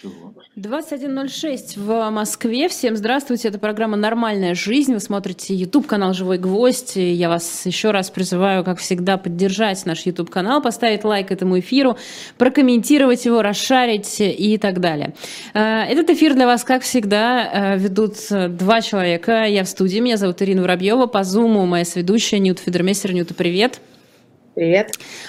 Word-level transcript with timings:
Чего? 0.00 0.32
21.06 0.56 1.76
в 1.76 2.10
Москве. 2.10 2.68
Всем 2.68 2.96
здравствуйте. 2.96 3.48
Это 3.48 3.58
программа 3.58 3.96
«Нормальная 3.96 4.54
жизнь». 4.54 4.94
Вы 4.94 5.00
смотрите 5.00 5.54
YouTube-канал 5.54 6.12
«Живой 6.12 6.38
гвоздь». 6.38 6.94
Я 6.94 7.28
вас 7.28 7.66
еще 7.66 7.90
раз 7.90 8.08
призываю, 8.10 8.62
как 8.62 8.78
всегда, 8.78 9.16
поддержать 9.16 9.84
наш 9.86 10.06
YouTube-канал, 10.06 10.62
поставить 10.62 11.02
лайк 11.02 11.32
этому 11.32 11.58
эфиру, 11.58 11.98
прокомментировать 12.36 13.24
его, 13.24 13.42
расшарить 13.42 14.20
и 14.20 14.56
так 14.58 14.80
далее. 14.80 15.14
Э, 15.54 15.82
этот 15.82 16.10
эфир 16.10 16.34
для 16.34 16.46
вас, 16.46 16.62
как 16.62 16.82
всегда, 16.82 17.74
э, 17.74 17.78
ведут 17.78 18.14
два 18.30 18.80
человека. 18.80 19.46
Я 19.46 19.64
в 19.64 19.68
студии. 19.68 19.98
Меня 19.98 20.16
зовут 20.16 20.40
Ирина 20.42 20.62
Воробьева. 20.62 21.06
По 21.06 21.24
Зуму 21.24 21.66
моя 21.66 21.84
сведущая 21.84 22.38
Нюта 22.38 22.62
Федермейстер. 22.62 23.12
Нюта, 23.12 23.34
привет. 23.34 23.80
Привет. 23.80 23.97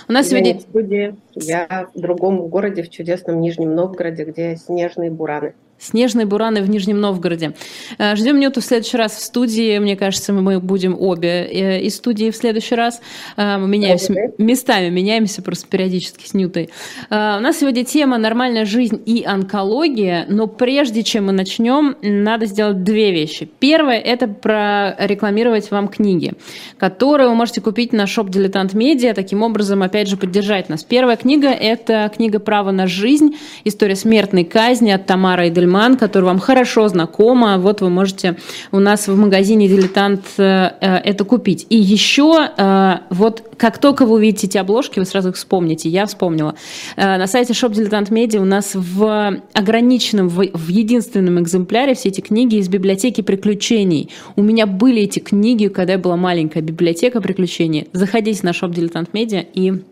У 0.08 0.12
нас 0.12 0.32
я 0.32 0.38
сегодня... 0.40 0.60
в 0.60 0.62
студии. 0.62 1.16
Я 1.36 1.90
в 1.94 2.00
другом 2.00 2.48
городе, 2.48 2.84
в 2.84 2.90
чудесном 2.90 3.40
Нижнем 3.42 3.76
Новгороде, 3.76 4.26
где 4.26 4.56
снежные 4.56 5.12
бураны. 5.12 5.54
Снежные 5.80 6.26
бураны 6.26 6.62
в 6.62 6.70
Нижнем 6.70 7.00
Новгороде. 7.00 7.54
Э, 7.98 8.18
ждем 8.18 8.38
Нюту 8.38 8.60
в 8.60 8.66
следующий 8.66 8.98
раз 8.98 9.14
в 9.14 9.22
студии. 9.22 9.78
Мне 9.80 9.96
кажется, 9.96 10.34
мы 10.34 10.60
будем 10.60 10.94
обе 11.00 11.48
э, 11.50 11.82
из 11.82 11.96
студии 11.96 12.32
в 12.32 12.36
следующий 12.36 12.76
раз. 12.76 13.00
Э, 13.38 13.58
мы 13.58 13.70
меняемся 13.70 14.12
обе. 14.12 14.34
местами, 14.38 14.90
меняемся 14.90 15.42
просто 15.42 15.68
периодически 15.68 16.28
с 16.28 16.34
Нютой. 16.34 16.70
У 17.10 17.14
нас 17.14 17.60
сегодня 17.60 17.86
тема 17.86 18.18
«Нормальная 18.18 18.66
жизнь 18.66 19.02
и 19.06 19.24
онкология», 19.26 20.26
но 20.28 20.48
прежде 20.48 21.04
чем 21.04 21.28
мы 21.28 21.32
начнем, 21.32 21.96
надо 22.02 22.46
сделать 22.46 22.84
две 22.84 23.12
вещи. 23.12 23.50
Первое– 23.60 24.00
это 24.00 24.28
прорекламировать 24.28 25.72
вам 25.72 25.88
книги, 25.88 26.34
которые 26.78 27.30
вы 27.30 27.36
можете 27.36 27.62
купить 27.62 27.94
на 27.94 28.06
шоп 28.06 28.30
«Дилетант 28.30 28.74
Медиа», 28.74 29.14
таким 29.14 29.44
образом, 29.44 29.82
опять 29.82 30.10
же, 30.10 30.18
поддержать 30.18 30.68
нас. 30.68 30.84
Первая 30.84 31.16
книга– 31.16 31.48
это 31.50 32.12
книга 32.14 32.40
«Право 32.40 32.72
на 32.72 32.86
жизнь. 32.86 33.38
История 33.64 33.96
смертной 33.96 34.44
казни» 34.44 34.92
от 34.92 35.06
Тамары 35.06 35.48
Эдельман 35.48 35.69
Гельман, 35.70 35.98
которая 35.98 36.28
вам 36.28 36.40
хорошо 36.40 36.88
знакома. 36.88 37.58
Вот 37.58 37.82
вы 37.82 37.90
можете 37.90 38.36
у 38.72 38.80
нас 38.80 39.08
в 39.08 39.16
магазине 39.16 39.68
«Дилетант» 39.68 40.22
э, 40.38 40.72
э, 40.82 40.96
это 40.98 41.24
купить. 41.24 41.68
И 41.70 41.78
еще 41.78 42.50
э, 42.58 42.98
вот 43.10 43.44
как 43.58 43.78
только 43.78 44.06
вы 44.06 44.16
увидите 44.16 44.48
эти 44.48 44.58
обложки, 44.58 45.00
вы 45.00 45.06
сразу 45.06 45.30
их 45.30 45.36
вспомните. 45.36 45.90
Я 45.90 46.06
вспомнила. 46.06 46.56
На 46.96 47.28
сайте 47.28 47.54
Shop 47.54 47.72
Dilettant 47.72 48.10
Media 48.10 48.40
у 48.40 48.46
нас 48.46 48.72
в 48.74 49.42
ограниченном, 49.54 50.30
в 50.30 50.68
единственном 50.70 51.40
экземпляре 51.42 51.94
все 51.94 52.10
эти 52.10 52.22
книги 52.22 52.56
из 52.56 52.70
библиотеки 52.70 53.22
приключений. 53.22 54.10
У 54.36 54.42
меня 54.42 54.66
были 54.66 55.02
эти 55.02 55.20
книги, 55.20 55.68
когда 55.68 55.94
я 55.94 56.00
была 56.00 56.16
маленькая 56.16 56.62
библиотека 56.62 57.22
приключений. 57.22 57.90
Заходите 57.92 58.40
на 58.44 58.52
Shop 58.52 58.72
Dilettant 58.72 59.10
Media 59.12 59.46
и 59.54 59.84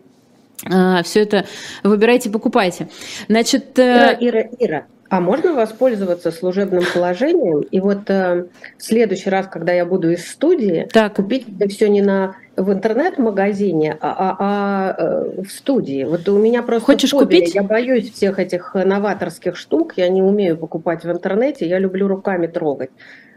все 1.04 1.20
это 1.20 1.44
выбирайте, 1.84 2.30
покупайте. 2.30 2.88
Значит, 3.28 3.78
Ира, 3.78 4.16
Ира, 4.18 4.48
Ира, 4.58 4.86
а 5.08 5.20
можно 5.20 5.54
воспользоваться 5.54 6.30
служебным 6.30 6.84
положением 6.92 7.60
и 7.60 7.80
вот 7.80 8.10
э, 8.10 8.46
в 8.76 8.82
следующий 8.82 9.30
раз, 9.30 9.46
когда 9.46 9.72
я 9.72 9.86
буду 9.86 10.10
из 10.10 10.30
студии, 10.30 10.88
так. 10.92 11.14
купить 11.14 11.46
это 11.58 11.68
все 11.68 11.88
не 11.88 12.02
на 12.02 12.36
в 12.56 12.72
интернет-магазине, 12.72 13.96
а, 14.00 14.10
а, 14.10 14.36
а 14.40 14.94
э, 14.98 15.42
в 15.42 15.48
студии. 15.48 16.04
Вот 16.04 16.28
у 16.28 16.38
меня 16.38 16.62
просто 16.62 16.86
Хочешь 16.86 17.10
фобия. 17.10 17.40
купить? 17.40 17.54
Я 17.54 17.62
боюсь 17.62 18.12
всех 18.12 18.40
этих 18.40 18.74
новаторских 18.74 19.56
штук, 19.56 19.92
я 19.96 20.08
не 20.08 20.22
умею 20.22 20.56
покупать 20.56 21.04
в 21.04 21.10
интернете, 21.10 21.68
я 21.68 21.78
люблю 21.78 22.08
руками 22.08 22.48
трогать. 22.48 22.90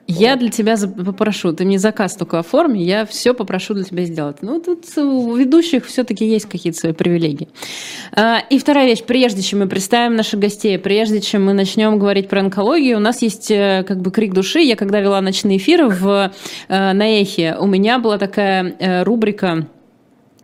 Я 0.07 0.35
для 0.35 0.49
тебя 0.49 0.75
попрошу, 1.05 1.53
ты 1.53 1.63
мне 1.63 1.79
заказ 1.79 2.15
только 2.15 2.39
оформи, 2.39 2.79
я 2.79 3.05
все 3.05 3.33
попрошу 3.33 3.73
для 3.73 3.83
тебя 3.83 4.03
сделать. 4.03 4.37
Ну, 4.41 4.59
тут 4.59 4.85
у 4.97 5.35
ведущих 5.35 5.85
все-таки 5.85 6.25
есть 6.25 6.47
какие-то 6.47 6.79
свои 6.79 6.93
привилегии. 6.93 7.47
А, 8.11 8.39
и 8.49 8.59
вторая 8.59 8.87
вещь, 8.87 9.03
прежде 9.03 9.41
чем 9.41 9.59
мы 9.59 9.67
представим 9.67 10.15
наших 10.15 10.39
гостей, 10.39 10.77
прежде 10.77 11.21
чем 11.21 11.45
мы 11.45 11.53
начнем 11.53 11.97
говорить 11.97 12.27
про 12.29 12.41
онкологию, 12.41 12.97
у 12.97 12.99
нас 12.99 13.21
есть 13.21 13.51
э, 13.51 13.85
как 13.87 14.01
бы 14.01 14.11
крик 14.11 14.33
души. 14.33 14.59
Я 14.59 14.75
когда 14.75 14.99
вела 14.99 15.21
ночные 15.21 15.57
эфиры 15.57 15.87
в, 15.87 16.31
э, 16.67 16.93
на 16.93 17.21
Эхе, 17.21 17.55
у 17.59 17.67
меня 17.67 17.99
была 17.99 18.17
такая 18.17 18.75
э, 18.79 19.03
рубрика 19.03 19.67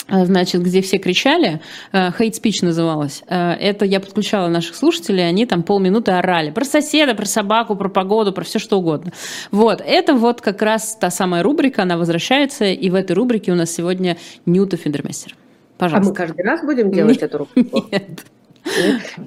значит, 0.09 0.61
где 0.61 0.81
все 0.81 0.97
кричали, 0.97 1.61
э, 1.91 2.09
hate 2.09 2.31
speech 2.31 2.63
называлось. 2.65 3.23
Э, 3.27 3.53
это 3.53 3.85
я 3.85 3.99
подключала 3.99 4.47
наших 4.47 4.75
слушателей, 4.75 5.27
они 5.27 5.45
там 5.45 5.63
полминуты 5.63 6.11
орали 6.11 6.51
про 6.51 6.65
соседа, 6.65 7.15
про 7.15 7.25
собаку, 7.25 7.75
про 7.75 7.89
погоду, 7.89 8.31
про 8.31 8.43
все 8.43 8.59
что 8.59 8.79
угодно. 8.79 9.11
Вот, 9.51 9.81
это 9.85 10.13
вот 10.13 10.41
как 10.41 10.61
раз 10.61 10.95
та 10.99 11.09
самая 11.09 11.43
рубрика, 11.43 11.83
она 11.83 11.97
возвращается, 11.97 12.65
и 12.65 12.89
в 12.89 12.95
этой 12.95 13.13
рубрике 13.13 13.51
у 13.51 13.55
нас 13.55 13.71
сегодня 13.71 14.17
Ньюта 14.45 14.77
Фендермессер. 14.77 15.35
Пожалуйста. 15.77 16.09
А 16.09 16.11
мы 16.11 16.15
каждый 16.15 16.43
раз 16.43 16.61
будем 16.63 16.91
делать 16.91 17.21
Нет. 17.21 17.23
эту 17.23 17.37
рубрику? 17.39 17.85
Нет. 17.91 18.25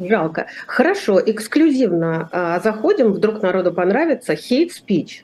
Жалко. 0.01 0.47
Хорошо, 0.67 1.21
эксклюзивно 1.25 2.29
а, 2.33 2.61
заходим, 2.61 3.12
вдруг 3.12 3.43
народу 3.43 3.73
понравится, 3.73 4.35
hate 4.35 4.71
speech. 4.71 5.23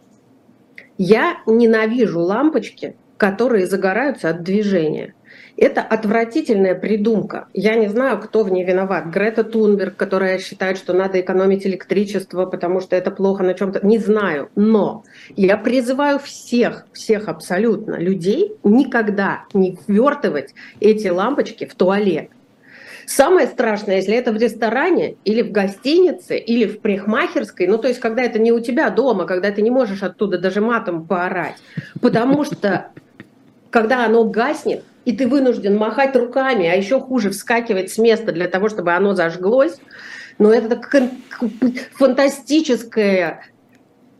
Я 0.98 1.38
ненавижу 1.46 2.20
лампочки, 2.20 2.96
которые 3.16 3.66
загораются 3.66 4.30
от 4.30 4.42
движения. 4.42 5.14
Это 5.56 5.80
отвратительная 5.80 6.74
придумка. 6.74 7.48
Я 7.54 7.76
не 7.76 7.88
знаю, 7.88 8.20
кто 8.20 8.44
в 8.44 8.50
ней 8.50 8.62
виноват. 8.64 9.06
Грета 9.06 9.42
Тунберг, 9.42 9.96
которая 9.96 10.38
считает, 10.38 10.76
что 10.76 10.92
надо 10.92 11.18
экономить 11.20 11.66
электричество, 11.66 12.44
потому 12.44 12.80
что 12.80 12.94
это 12.94 13.10
плохо 13.10 13.42
на 13.42 13.54
чем-то. 13.54 13.86
Не 13.86 13.98
знаю. 13.98 14.50
Но 14.54 15.04
я 15.34 15.56
призываю 15.56 16.18
всех, 16.18 16.86
всех 16.92 17.28
абсолютно 17.28 17.94
людей 17.94 18.52
никогда 18.64 19.44
не 19.54 19.78
ввертывать 19.86 20.54
эти 20.80 21.08
лампочки 21.08 21.64
в 21.64 21.74
туалет. 21.74 22.28
Самое 23.06 23.46
страшное, 23.46 23.96
если 23.96 24.16
это 24.16 24.32
в 24.32 24.36
ресторане 24.36 25.16
или 25.24 25.40
в 25.40 25.52
гостинице 25.52 26.36
или 26.36 26.66
в 26.66 26.80
парикмахерской, 26.80 27.68
ну 27.68 27.78
то 27.78 27.86
есть 27.86 28.00
когда 28.00 28.22
это 28.22 28.40
не 28.40 28.50
у 28.50 28.58
тебя 28.58 28.90
дома, 28.90 29.26
когда 29.26 29.52
ты 29.52 29.62
не 29.62 29.70
можешь 29.70 30.02
оттуда 30.02 30.38
даже 30.38 30.60
матом 30.60 31.06
поорать, 31.06 31.54
потому 32.02 32.44
что 32.44 32.88
когда 33.70 34.04
оно 34.04 34.24
гаснет, 34.24 34.82
и 35.06 35.16
ты 35.16 35.26
вынужден 35.26 35.76
махать 35.76 36.14
руками, 36.16 36.66
а 36.66 36.74
еще 36.74 37.00
хуже 37.00 37.30
вскакивать 37.30 37.90
с 37.90 37.96
места 37.96 38.32
для 38.32 38.48
того, 38.48 38.68
чтобы 38.68 38.92
оно 38.92 39.14
зажглось, 39.14 39.78
но 40.38 40.52
это 40.52 40.76
так 40.76 41.10
фантастическое 41.94 43.40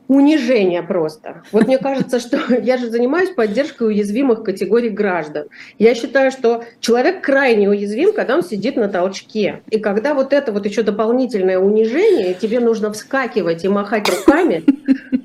унижение 0.09 0.85
просто. 0.85 1.43
Вот 1.51 1.67
мне 1.67 1.79
кажется, 1.79 2.21
что 2.21 2.39
я 2.63 2.77
же 2.77 2.89
занимаюсь 2.89 3.31
поддержкой 3.31 3.89
уязвимых 3.89 4.45
категорий 4.45 4.91
граждан. 4.91 5.49
Я 5.79 5.97
считаю, 5.97 6.31
что 6.31 6.65
человек 6.81 7.23
крайне 7.23 7.69
уязвим, 7.69 8.13
когда 8.13 8.37
он 8.37 8.45
сидит 8.45 8.77
на 8.77 8.89
толчке. 8.89 9.63
И 9.71 9.81
когда 9.81 10.15
вот 10.15 10.33
это 10.33 10.53
вот 10.53 10.65
еще 10.67 10.83
дополнительное 10.83 11.59
унижение, 11.59 12.35
тебе 12.35 12.61
нужно 12.61 12.93
вскакивать 12.93 13.65
и 13.65 13.69
махать 13.69 14.09
руками, 14.09 14.65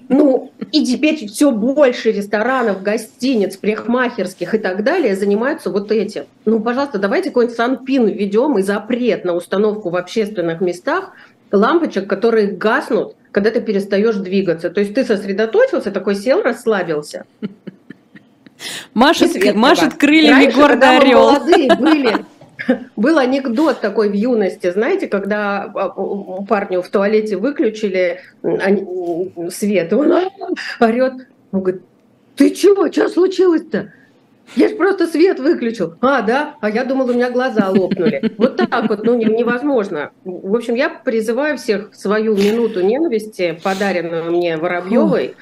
ну, 0.09 0.50
и 0.71 0.85
теперь 0.85 1.27
все 1.27 1.51
больше 1.51 2.11
ресторанов, 2.11 2.81
гостиниц, 2.81 3.57
парикмахерских 3.57 4.55
и 4.55 4.57
так 4.57 4.83
далее 4.83 5.15
занимаются 5.15 5.69
вот 5.69 5.91
этим. 5.91 6.25
Ну, 6.45 6.59
пожалуйста, 6.59 6.97
давайте 6.97 7.29
какой-нибудь 7.29 7.57
санпин 7.57 8.07
введем 8.07 8.57
и 8.57 8.61
запрет 8.61 9.25
на 9.25 9.33
установку 9.33 9.89
в 9.89 9.95
общественных 9.95 10.61
местах 10.61 11.11
лампочек, 11.51 12.07
которые 12.07 12.47
гаснут, 12.47 13.15
когда 13.31 13.51
ты 13.51 13.61
перестаешь 13.61 14.15
двигаться. 14.15 14.69
То 14.69 14.79
есть 14.79 14.93
ты 14.93 15.03
сосредоточился, 15.03 15.91
такой 15.91 16.15
сел, 16.15 16.41
расслабился. 16.41 17.25
Машет, 18.93 19.55
машет 19.55 19.95
крыльями 19.95 20.43
Раньше, 20.45 20.57
гордо 20.57 20.89
орел. 20.97 21.31
молодые 21.31 21.75
были, 21.75 22.25
Был 22.95 23.17
анекдот 23.17 23.81
такой 23.81 24.09
в 24.09 24.13
юности, 24.13 24.71
знаете, 24.71 25.07
когда 25.07 25.63
а, 25.63 25.89
парню 26.47 26.81
в 26.81 26.89
туалете 26.89 27.37
выключили 27.37 28.21
свет, 29.49 29.93
он 29.93 30.11
орет, 30.79 31.13
он 31.51 31.61
говорит, 31.61 31.81
ты 32.35 32.51
чего, 32.51 32.91
что 32.91 33.09
случилось-то? 33.09 33.91
Я 34.55 34.67
же 34.67 34.75
просто 34.75 35.07
свет 35.07 35.39
выключил. 35.39 35.95
А, 36.01 36.21
да? 36.21 36.55
А 36.59 36.69
я 36.69 36.83
думала, 36.83 37.11
у 37.11 37.13
меня 37.13 37.29
глаза 37.29 37.69
лопнули. 37.69 38.33
Вот 38.37 38.57
так 38.57 38.89
вот, 38.89 39.05
ну, 39.05 39.15
невозможно. 39.15 40.11
В 40.25 40.55
общем, 40.55 40.75
я 40.75 40.89
призываю 40.89 41.57
всех 41.57 41.93
свою 41.93 42.35
минуту 42.35 42.81
ненависти, 42.81 43.57
подаренную 43.63 44.31
мне 44.31 44.57
Воробьевой, 44.57 45.35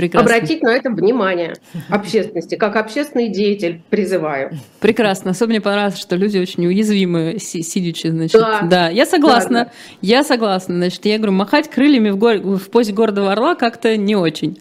Прекрасно. 0.00 0.34
обратить 0.34 0.62
на 0.62 0.74
это 0.74 0.90
внимание 0.90 1.54
общественности. 1.90 2.54
Как 2.54 2.76
общественный 2.76 3.28
деятель 3.28 3.82
призываю. 3.90 4.52
Прекрасно. 4.80 5.32
Особенно 5.32 5.50
мне 5.50 5.60
понравилось, 5.60 5.98
что 5.98 6.16
люди 6.16 6.38
очень 6.38 6.66
уязвимы, 6.66 7.36
сидячи, 7.38 8.08
значит. 8.08 8.40
Да, 8.40 8.60
да. 8.62 8.88
я 8.88 9.04
согласна. 9.04 9.64
Да, 9.66 9.70
Я 10.00 10.24
согласна. 10.24 10.76
Значит, 10.76 11.04
я 11.04 11.18
говорю, 11.18 11.32
махать 11.32 11.68
крыльями 11.68 12.10
в, 12.10 12.16
гор... 12.16 12.38
в 12.38 12.70
позе 12.70 12.92
гордого 12.92 13.32
орла 13.32 13.54
как-то 13.54 13.96
не 13.96 14.16
очень. 14.16 14.58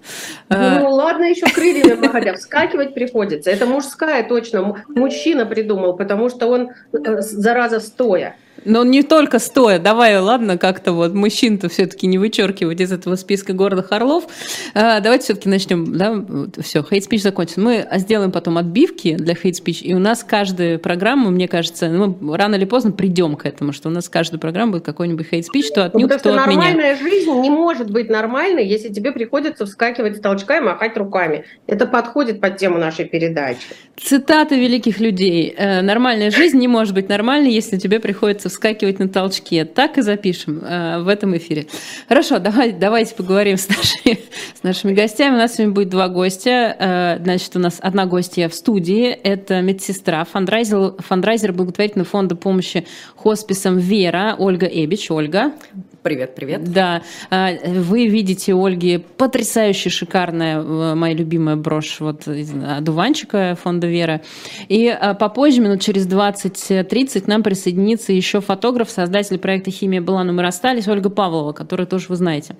Ну, 0.49 0.55
а... 0.57 0.89
ладно 0.89 1.23
еще 1.23 1.45
крыльями 1.45 1.93
махать, 1.93 2.27
а 2.27 2.33
вскакивать 2.33 2.93
приходится. 2.93 3.49
Это 3.49 3.65
мужская 3.65 4.27
точно. 4.27 4.83
Мужчина 4.89 5.45
придумал, 5.45 5.95
потому 5.95 6.29
что 6.29 6.47
он, 6.47 6.71
э, 6.91 7.21
зараза, 7.21 7.79
стоя. 7.79 8.35
Но 8.65 8.83
не 8.83 9.03
только 9.03 9.39
стоя. 9.39 9.79
Давай, 9.79 10.19
ладно, 10.19 10.57
как-то 10.57 10.93
вот 10.93 11.13
мужчин-то 11.13 11.69
все-таки 11.69 12.07
не 12.07 12.17
вычеркивать 12.17 12.79
из 12.81 12.91
этого 12.91 13.15
списка 13.15 13.53
гордых 13.53 13.91
орлов. 13.91 14.25
А, 14.73 14.99
давайте 14.99 15.25
все-таки 15.25 15.49
начнем. 15.49 15.97
Да? 15.97 16.61
Все, 16.61 16.83
хейт 16.83 17.03
спич 17.03 17.21
закончен. 17.21 17.63
Мы 17.63 17.87
сделаем 17.95 18.31
потом 18.31 18.57
отбивки 18.57 19.15
для 19.15 19.35
хейт 19.35 19.55
спич, 19.55 19.81
и 19.81 19.93
у 19.93 19.99
нас 19.99 20.23
каждая 20.23 20.77
программа, 20.77 21.29
мне 21.29 21.47
кажется, 21.47 21.89
мы 21.89 22.37
рано 22.37 22.55
или 22.55 22.65
поздно 22.65 22.91
придем 22.91 23.35
к 23.35 23.45
этому, 23.45 23.73
что 23.73 23.89
у 23.89 23.91
нас 23.91 24.09
каждая 24.09 24.39
программа 24.39 24.73
будет 24.73 24.85
какой-нибудь 24.85 25.27
хейт 25.27 25.45
спич, 25.45 25.71
то 25.71 25.85
от 25.85 25.93
ну, 25.93 26.01
Нюта, 26.01 26.19
то 26.19 26.29
от 26.29 26.47
меня. 26.47 26.59
Нормальная 26.59 26.95
жизнь 26.97 27.31
не 27.31 27.49
может 27.49 27.89
быть 27.89 28.09
нормальной, 28.09 28.67
если 28.67 28.89
тебе 28.89 29.11
приходится 29.11 29.65
вскакивать 29.65 30.17
с 30.17 30.19
толчка 30.19 30.57
и 30.57 30.61
махать 30.61 30.97
руками. 30.97 31.45
Это 31.67 31.85
подходит 31.85 32.41
под 32.41 32.57
тему 32.57 32.77
нашей 32.77 33.05
передачи. 33.05 33.59
Цитаты 33.97 34.59
великих 34.59 34.99
людей. 34.99 35.53
Э, 35.57 35.81
нормальная 35.81 36.31
жизнь 36.31 36.57
не 36.57 36.67
может 36.67 36.93
быть 36.93 37.09
нормальной, 37.09 37.51
если 37.51 37.77
тебе 37.77 37.99
приходится 37.99 38.48
вскакивать 38.49 38.99
на 38.99 39.07
толчке. 39.07 39.65
Так 39.65 39.97
и 39.97 40.01
запишем 40.01 40.61
э, 40.63 40.99
в 40.99 41.07
этом 41.07 41.35
эфире. 41.37 41.67
Хорошо, 42.07 42.39
давай, 42.39 42.73
давайте 42.73 43.15
поговорим 43.15 43.57
с 43.57 43.69
нашими, 43.69 44.19
с 44.59 44.63
нашими 44.63 44.93
гостями. 44.93 45.35
У 45.35 45.37
нас 45.37 45.55
сегодня 45.55 45.73
будет 45.73 45.89
два 45.89 46.09
гостя. 46.09 46.75
Э, 46.79 47.23
значит, 47.23 47.55
у 47.55 47.59
нас 47.59 47.79
одна 47.81 48.05
гостья 48.05 48.49
в 48.49 48.53
студии. 48.53 49.07
Это 49.07 49.61
медсестра, 49.61 50.25
фандрайзер, 50.25 50.95
фандрайзер 50.99 51.53
благотворительного 51.53 52.09
фонда 52.09 52.35
помощи 52.35 52.85
хосписам 53.15 53.77
«Вера» 53.77 54.35
Ольга 54.37 54.65
Эбич. 54.65 55.09
Ольга. 55.11 55.53
Привет, 56.01 56.33
привет. 56.33 56.71
Да, 56.71 57.01
а, 57.29 57.51
вы 57.65 58.07
видите 58.07 58.53
Ольги 58.53 58.99
потрясающе 59.17 59.89
шикарная, 59.89 60.61
э, 60.61 60.95
моя 60.95 61.13
любимая 61.13 61.57
брошь 61.57 61.99
вот 61.99 62.25
из 62.25 62.53
одуванчика 62.53 63.57
фонда 63.61 63.87
Вера. 63.87 64.21
И 64.69 64.87
а, 64.87 65.13
попозже, 65.13 65.59
минут 65.59 65.81
через 65.81 66.07
20-30, 66.07 67.21
к 67.21 67.27
нам 67.27 67.43
присоединится 67.43 68.13
еще 68.13 68.39
фотограф, 68.39 68.89
создатель 68.89 69.37
проекта 69.39 69.71
«Химия 69.71 70.01
была, 70.01 70.23
но 70.23 70.31
мы 70.31 70.41
расстались», 70.41 70.87
Ольга 70.87 71.09
Павлова, 71.09 71.51
которую 71.51 71.85
тоже 71.85 72.05
вы 72.07 72.15
знаете. 72.15 72.55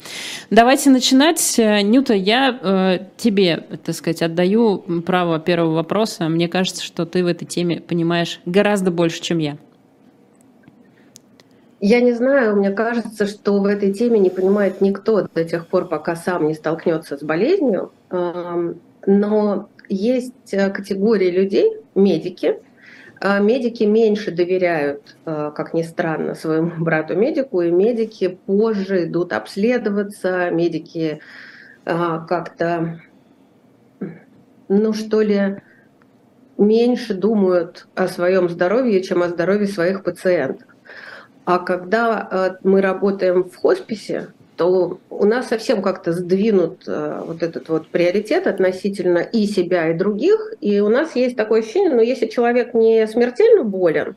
Давайте 0.50 0.90
начинать. 0.90 1.56
Нюта, 1.58 2.16
я 2.16 2.60
э, 2.62 3.00
тебе, 3.16 3.64
так 3.86 3.96
сказать, 3.96 4.22
отдаю 4.22 4.80
право 5.06 5.40
первого 5.40 5.76
вопроса. 5.76 6.28
Мне 6.28 6.50
кажется, 6.50 6.84
что 6.84 7.06
ты 7.06 7.24
в 7.24 7.28
этой 7.28 7.46
теме 7.46 7.80
понимаешь 7.80 8.42
гораздо 8.46 8.92
больше, 8.92 9.22
чем 9.22 9.38
я. 9.38 9.58
Я 11.82 12.02
не 12.02 12.14
знаю, 12.14 12.58
мне 12.58 12.72
кажется, 12.72 13.26
что 13.26 13.60
в 13.60 13.66
этой 13.66 13.94
теме 13.94 14.20
не 14.20 14.30
понимает 14.30 14.82
никто 14.82 15.28
до 15.34 15.46
тех 15.46 15.68
пор, 15.68 15.88
пока 15.88 16.16
сам 16.16 16.48
не 16.48 16.54
столкнется 16.54 17.18
с 17.18 17.24
болезнью. 17.24 17.92
Но 18.12 19.70
есть 19.88 20.54
э, 20.54 20.70
категории 20.70 21.32
людей, 21.32 21.78
медики. 21.96 22.60
А 23.22 23.40
медики 23.40 23.84
меньше 23.84 24.32
доверяют, 24.32 25.16
э, 25.26 25.52
как 25.56 25.74
ни 25.74 25.82
странно, 25.82 26.36
своему 26.36 26.72
брату-медику, 26.84 27.62
и 27.62 27.72
медики 27.72 28.38
позже 28.46 29.06
идут 29.06 29.34
обследоваться, 29.34 30.50
медики 30.52 31.22
а, 31.86 32.20
как-то, 32.20 33.02
ну 34.68 34.94
что 34.94 35.22
ли, 35.22 35.62
меньше 36.58 37.14
думают 37.14 37.88
о 37.96 38.08
своем 38.08 38.48
здоровье, 38.48 39.02
чем 39.02 39.24
о 39.24 39.30
здоровье 39.30 39.68
своих 39.68 40.04
пациентов. 40.04 40.69
А 41.50 41.58
когда 41.58 42.28
э, 42.30 42.50
мы 42.62 42.80
работаем 42.80 43.44
в 43.44 43.56
хосписе, 43.56 44.28
то 44.56 45.00
у 45.10 45.26
нас 45.26 45.48
совсем 45.48 45.82
как-то 45.82 46.14
сдвинут 46.14 46.84
э, 46.86 47.24
вот 47.26 47.42
этот 47.42 47.70
вот 47.70 47.88
приоритет 47.88 48.46
относительно 48.46 49.18
и 49.18 49.48
себя, 49.48 49.90
и 49.90 49.98
других. 49.98 50.54
И 50.62 50.80
у 50.80 50.90
нас 50.90 51.16
есть 51.16 51.36
такое 51.36 51.62
ощущение, 51.62 51.90
ну, 51.90 52.04
если 52.04 52.28
человек 52.28 52.76
не 52.76 53.08
смертельно 53.08 53.64
болен, 53.64 54.16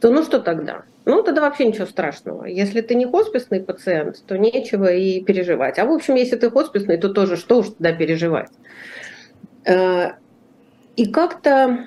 то 0.00 0.10
ну 0.10 0.24
что 0.24 0.40
тогда? 0.40 0.82
Ну, 1.04 1.22
тогда 1.22 1.42
вообще 1.42 1.66
ничего 1.66 1.86
страшного. 1.86 2.46
Если 2.46 2.80
ты 2.80 2.96
не 2.96 3.06
хосписный 3.06 3.60
пациент, 3.60 4.20
то 4.26 4.36
нечего 4.36 4.92
и 4.92 5.22
переживать. 5.22 5.78
А 5.78 5.84
в 5.84 5.92
общем, 5.92 6.16
если 6.16 6.34
ты 6.34 6.50
хосписный, 6.50 6.96
то 6.96 7.10
тоже 7.10 7.36
что 7.36 7.58
уж 7.58 7.68
тогда 7.68 7.92
переживать. 7.92 8.50
Э, 9.64 10.14
и 10.96 11.06
как-то 11.06 11.84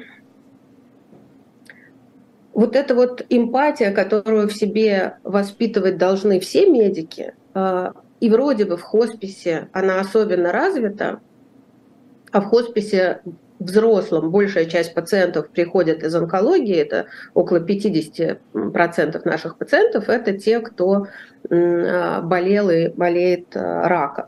вот 2.56 2.78
эта 2.78 2.96
вот 2.96 3.24
эмпатия, 3.30 3.92
которую 3.92 4.48
в 4.48 4.54
себе 4.54 5.18
воспитывать 5.24 5.98
должны 5.98 6.40
все 6.40 6.66
медики, 6.68 7.34
а, 7.54 7.92
и 8.22 8.30
вроде 8.30 8.63
бы 8.63 8.78
в 8.78 8.81
хосписе 8.81 9.68
она 9.74 10.00
особенно 10.00 10.54
развита, 10.54 11.19
а 12.31 12.40
в 12.40 12.46
хосписе 12.46 13.22
взрослом 13.60 14.31
большая 14.31 14.66
часть 14.66 14.94
пациентов 14.94 15.50
приходит 15.50 16.02
из 16.02 16.16
онкологии, 16.16 16.78
это 16.78 17.07
около 17.34 17.57
50% 17.60 19.22
наших 19.25 19.58
пациентов, 19.58 20.08
это 20.08 20.38
те, 20.38 20.62
кто 20.62 21.08
а, 21.50 22.22
болел 22.22 22.69
и 22.69 22.88
болеет 22.88 23.48
а, 23.56 23.88
раком. 23.90 24.25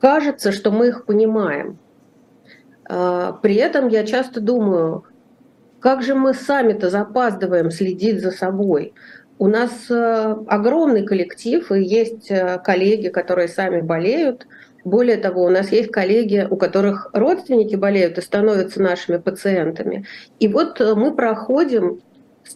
Кажется, 0.00 0.52
что 0.52 0.70
мы 0.70 0.88
их 0.88 1.04
понимаем. 1.04 1.78
При 2.84 3.54
этом 3.54 3.88
я 3.88 4.04
часто 4.04 4.40
думаю, 4.40 5.04
как 5.80 6.02
же 6.02 6.14
мы 6.14 6.34
сами-то 6.34 6.90
запаздываем 6.90 7.70
следить 7.70 8.20
за 8.20 8.30
собой? 8.30 8.92
У 9.38 9.48
нас 9.48 9.70
э, 9.88 10.36
огромный 10.46 11.06
коллектив, 11.06 11.72
и 11.72 11.82
есть 11.82 12.30
э, 12.30 12.60
коллеги, 12.62 13.08
которые 13.08 13.48
сами 13.48 13.80
болеют. 13.80 14.46
Более 14.84 15.16
того, 15.16 15.44
у 15.44 15.48
нас 15.48 15.72
есть 15.72 15.90
коллеги, 15.90 16.46
у 16.48 16.56
которых 16.56 17.08
родственники 17.14 17.74
болеют 17.74 18.18
и 18.18 18.20
становятся 18.20 18.82
нашими 18.82 19.16
пациентами. 19.16 20.06
И 20.38 20.48
вот 20.48 20.78
э, 20.82 20.94
мы 20.94 21.14
проходим 21.14 22.00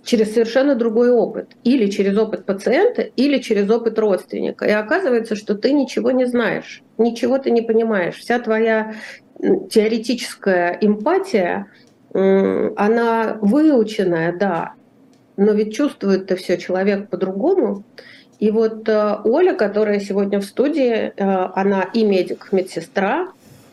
через 0.02 0.34
совершенно 0.34 0.74
другой 0.74 1.10
опыт. 1.10 1.52
Или 1.64 1.88
через 1.88 2.18
опыт 2.18 2.44
пациента, 2.44 3.00
или 3.00 3.38
через 3.38 3.70
опыт 3.70 3.98
родственника. 3.98 4.66
И 4.66 4.70
оказывается, 4.70 5.36
что 5.36 5.54
ты 5.54 5.72
ничего 5.72 6.10
не 6.10 6.26
знаешь, 6.26 6.82
ничего 6.98 7.38
ты 7.38 7.50
не 7.50 7.62
понимаешь. 7.62 8.16
Вся 8.16 8.38
твоя 8.38 8.96
теоретическая 9.70 10.76
эмпатия– 10.82 11.68
она 12.14 13.38
выученная, 13.40 14.36
да, 14.36 14.74
но 15.36 15.52
ведь 15.52 15.74
чувствует-то 15.74 16.36
все 16.36 16.56
человек 16.58 17.08
по-другому. 17.08 17.82
И 18.38 18.50
вот 18.50 18.88
э, 18.88 19.16
Оля, 19.24 19.54
которая 19.54 20.00
сегодня 20.00 20.40
в 20.40 20.44
студии, 20.44 20.92
э, 20.92 21.12
она 21.16 21.82
и 21.82 22.04
медик, 22.04 22.48
медсестра, 22.52 23.28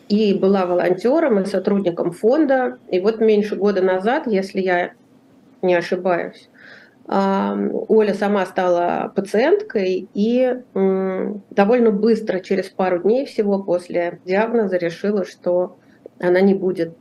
и 0.08 0.34
была 0.34 0.66
волонтером 0.66 1.40
и 1.40 1.46
сотрудником 1.46 2.12
фонда. 2.12 2.78
И 2.90 3.00
вот 3.00 3.20
меньше 3.20 3.56
года 3.56 3.80
назад, 3.80 4.26
если 4.26 4.60
я 4.60 4.92
не 5.62 5.74
ошибаюсь, 5.74 6.48
Оля 7.06 8.14
сама 8.14 8.46
стала 8.46 9.12
пациенткой 9.14 10.08
и 10.14 10.56
довольно 10.74 11.90
быстро, 11.90 12.40
через 12.40 12.68
пару 12.68 13.00
дней 13.00 13.26
всего 13.26 13.62
после 13.62 14.20
диагноза, 14.24 14.76
решила, 14.76 15.24
что 15.24 15.76
она 16.20 16.40
не 16.40 16.54
будет 16.54 16.96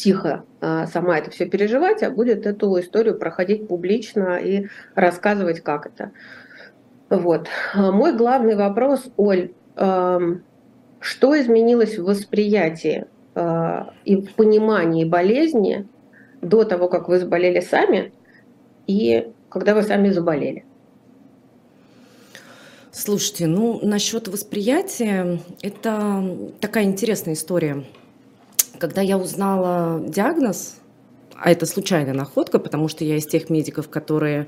тихо 0.00 0.44
а, 0.60 0.86
сама 0.86 1.18
это 1.18 1.30
все 1.30 1.46
переживать, 1.46 2.02
а 2.02 2.10
будет 2.10 2.46
эту 2.46 2.78
историю 2.80 3.18
проходить 3.18 3.68
публично 3.68 4.38
и 4.38 4.66
рассказывать, 4.94 5.60
как 5.60 5.86
это. 5.86 6.12
Вот. 7.10 7.48
А, 7.74 7.92
мой 7.92 8.16
главный 8.16 8.56
вопрос, 8.56 9.10
Оль, 9.16 9.50
что 9.76 11.40
изменилось 11.40 11.98
в 11.98 12.04
восприятии 12.04 13.06
а, 13.34 13.92
и 14.04 14.16
в 14.16 14.34
понимании 14.34 15.04
болезни 15.04 15.86
до 16.42 16.64
того, 16.64 16.88
как 16.88 17.08
вы 17.08 17.18
заболели 17.18 17.60
сами, 17.60 18.12
и 18.86 19.28
когда 19.48 19.74
вы 19.74 19.82
сами 19.82 20.10
заболели? 20.10 20.64
Слушайте, 22.92 23.46
ну 23.46 23.78
насчет 23.82 24.28
восприятия, 24.28 25.40
это 25.62 26.24
такая 26.60 26.84
интересная 26.84 27.34
история. 27.34 27.84
Когда 28.80 29.02
я 29.02 29.18
узнала 29.18 30.00
диагноз, 30.00 30.76
а 31.36 31.50
это 31.50 31.66
случайная 31.66 32.14
находка, 32.14 32.58
потому 32.58 32.88
что 32.88 33.04
я 33.04 33.16
из 33.16 33.26
тех 33.26 33.50
медиков, 33.50 33.90
которые 33.90 34.46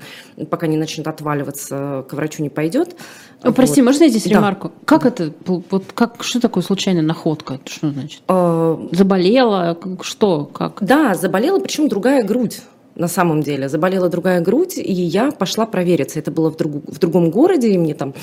пока 0.49 0.65
не 0.65 0.75
начнут 0.75 1.07
отваливаться, 1.07 2.03
к 2.09 2.13
врачу 2.13 2.41
не 2.41 2.49
пойдет. 2.49 2.95
О, 3.41 3.47
вот. 3.47 3.55
Прости, 3.55 3.83
можно 3.83 4.05
я 4.05 4.09
здесь 4.09 4.23
да. 4.23 4.31
ремарку? 4.31 4.71
Как 4.85 5.05
это, 5.05 5.31
вот 5.45 5.85
как, 5.93 6.23
что 6.23 6.39
такое 6.39 6.63
случайная 6.63 7.03
находка? 7.03 7.59
Что 7.65 7.91
значит? 7.91 8.21
А... 8.27 8.89
Заболела? 8.91 9.77
Что? 10.01 10.45
Как? 10.45 10.83
Да, 10.83 11.13
заболела, 11.13 11.59
причем 11.59 11.87
другая 11.87 12.23
грудь 12.23 12.61
на 12.95 13.07
самом 13.07 13.41
деле. 13.41 13.69
Заболела 13.69 14.09
другая 14.09 14.41
грудь, 14.41 14.77
и 14.77 14.91
я 14.91 15.31
пошла 15.31 15.65
провериться. 15.65 16.19
Это 16.19 16.31
было 16.31 16.51
в, 16.51 16.57
друг, 16.57 16.73
в 16.87 16.99
другом 16.99 17.31
городе, 17.31 17.69
и 17.69 17.77
мне 17.77 17.93
там 17.93 18.13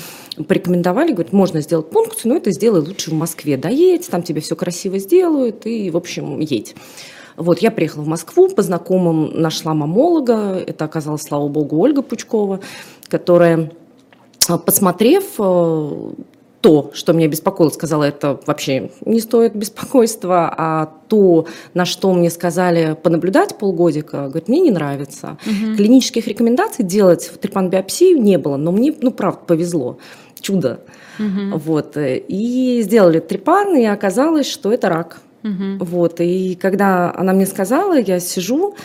порекомендовали, 0.47 1.11
говорят, 1.11 1.33
можно 1.33 1.61
сделать 1.61 1.89
пункцию, 1.89 2.31
но 2.31 2.37
это 2.37 2.51
сделай 2.51 2.81
лучше 2.81 3.11
в 3.11 3.13
Москве. 3.13 3.57
Доедь, 3.57 4.09
там 4.09 4.23
тебе 4.23 4.41
все 4.41 4.55
красиво 4.55 4.97
сделают, 4.97 5.65
и, 5.65 5.89
в 5.89 5.97
общем, 5.97 6.39
едь. 6.39 6.75
Вот, 7.37 7.59
я 7.59 7.71
приехала 7.71 8.03
в 8.03 8.07
Москву, 8.07 8.49
по 8.49 8.61
знакомым 8.61 9.31
нашла 9.41 9.73
мамолога, 9.73 10.61
это 10.65 10.85
оказалась, 10.85 11.23
слава 11.23 11.47
богу, 11.47 11.77
Ольга 11.77 12.01
Пучкова, 12.01 12.59
которая, 13.07 13.71
посмотрев, 14.65 15.39
то, 16.61 16.91
что 16.93 17.13
меня 17.13 17.27
беспокоило, 17.27 17.71
сказала, 17.71 18.03
это 18.03 18.39
вообще 18.45 18.91
не 19.03 19.19
стоит 19.19 19.55
беспокойства, 19.55 20.53
а 20.55 20.93
то, 21.07 21.47
на 21.73 21.85
что 21.85 22.13
мне 22.13 22.29
сказали 22.29 22.95
понаблюдать 23.01 23.57
полгодика, 23.57 24.27
говорит, 24.27 24.47
мне 24.47 24.59
не 24.59 24.71
нравится. 24.71 25.37
Угу. 25.45 25.75
Клинических 25.75 26.27
рекомендаций 26.27 26.85
делать 26.85 27.25
в 27.33 27.37
трепанбиопсию 27.37 28.21
не 28.21 28.37
было, 28.37 28.57
но 28.57 28.71
мне, 28.71 28.93
ну, 29.01 29.11
правда, 29.11 29.41
повезло. 29.45 29.97
Чудо. 30.39 30.81
Угу. 31.19 31.57
Вот. 31.57 31.97
И 31.97 32.81
сделали 32.83 33.19
трепан, 33.19 33.75
и 33.75 33.85
оказалось, 33.85 34.47
что 34.47 34.71
это 34.71 34.89
рак. 34.89 35.21
Угу. 35.43 35.85
Вот. 35.85 36.21
И 36.21 36.55
когда 36.55 37.13
она 37.15 37.33
мне 37.33 37.45
сказала, 37.45 37.99
я 37.99 38.19
сижу, 38.19 38.75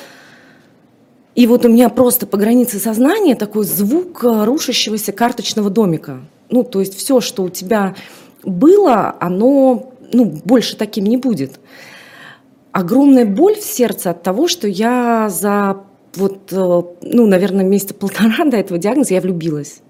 и 1.34 1.46
вот 1.46 1.66
у 1.66 1.68
меня 1.68 1.90
просто 1.90 2.26
по 2.26 2.38
границе 2.38 2.78
сознания 2.78 3.34
такой 3.34 3.64
звук 3.64 4.20
рушащегося 4.22 5.12
карточного 5.12 5.68
домика. 5.68 6.20
Ну, 6.50 6.64
то 6.64 6.80
есть 6.80 6.96
все, 6.96 7.20
что 7.20 7.44
у 7.44 7.48
тебя 7.48 7.94
было, 8.42 9.16
оно 9.20 9.92
ну, 10.12 10.24
больше 10.44 10.76
таким 10.76 11.04
не 11.04 11.16
будет. 11.16 11.60
Огромная 12.72 13.24
боль 13.24 13.56
в 13.56 13.64
сердце 13.64 14.10
от 14.10 14.22
того, 14.22 14.48
что 14.48 14.68
я 14.68 15.28
за 15.28 15.82
вот, 16.14 16.52
э, 16.52 16.82
ну, 17.02 17.26
наверное, 17.26 17.64
месяца 17.64 17.94
полтора 17.94 18.44
до 18.46 18.56
этого 18.56 18.78
диагноза 18.78 19.14
я 19.14 19.20
влюбилась. 19.20 19.80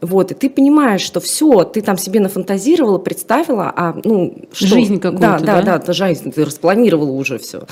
Вот, 0.00 0.30
и 0.30 0.34
ты 0.34 0.48
понимаешь, 0.48 1.00
что 1.00 1.18
все, 1.18 1.64
ты 1.64 1.80
там 1.80 1.98
себе 1.98 2.20
нафантазировала, 2.20 2.98
представила, 2.98 3.72
а 3.74 3.96
ну 4.04 4.44
что? 4.52 4.66
Жизнь 4.68 5.00
какую-то, 5.00 5.38
да? 5.38 5.38
Да, 5.40 5.62
да, 5.62 5.78
да, 5.78 5.92
жизнь, 5.92 6.30
ты 6.30 6.44
распланировала 6.44 7.10
уже 7.10 7.38
все. 7.38 7.62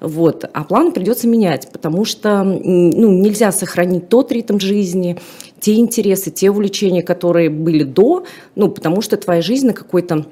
Вот, 0.00 0.48
а 0.50 0.64
план 0.64 0.92
придется 0.92 1.28
менять, 1.28 1.68
потому 1.70 2.06
что 2.06 2.44
ну, 2.44 3.12
нельзя 3.20 3.52
сохранить 3.52 4.08
тот 4.08 4.32
ритм 4.32 4.58
жизни, 4.58 5.18
те 5.60 5.74
интересы, 5.74 6.30
те 6.30 6.50
увлечения, 6.50 7.02
которые 7.02 7.50
были 7.50 7.84
до, 7.84 8.24
ну, 8.54 8.70
потому 8.70 9.02
что 9.02 9.18
твоя 9.18 9.42
жизнь 9.42 9.66
на 9.66 9.72
какой-то 9.74 10.24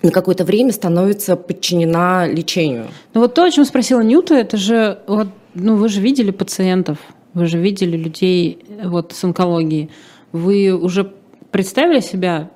на 0.00 0.12
какое-то 0.12 0.44
время 0.44 0.72
становится 0.72 1.34
подчинена 1.34 2.26
лечению. 2.28 2.86
Ну 3.14 3.22
вот 3.22 3.34
то, 3.34 3.42
о 3.42 3.50
чем 3.50 3.64
спросила 3.64 4.00
Ньюта, 4.00 4.34
это 4.34 4.56
же, 4.56 5.00
вот, 5.08 5.28
ну 5.54 5.76
вы 5.76 5.88
же 5.88 6.00
видели 6.00 6.30
пациентов, 6.30 6.98
вы 7.34 7.46
же 7.46 7.58
видели 7.58 7.96
людей 7.96 8.64
вот 8.84 9.12
с 9.12 9.24
онкологией. 9.24 9.90
Вы 10.32 10.72
уже 10.72 11.12
представили 11.50 12.00
себя 12.00 12.50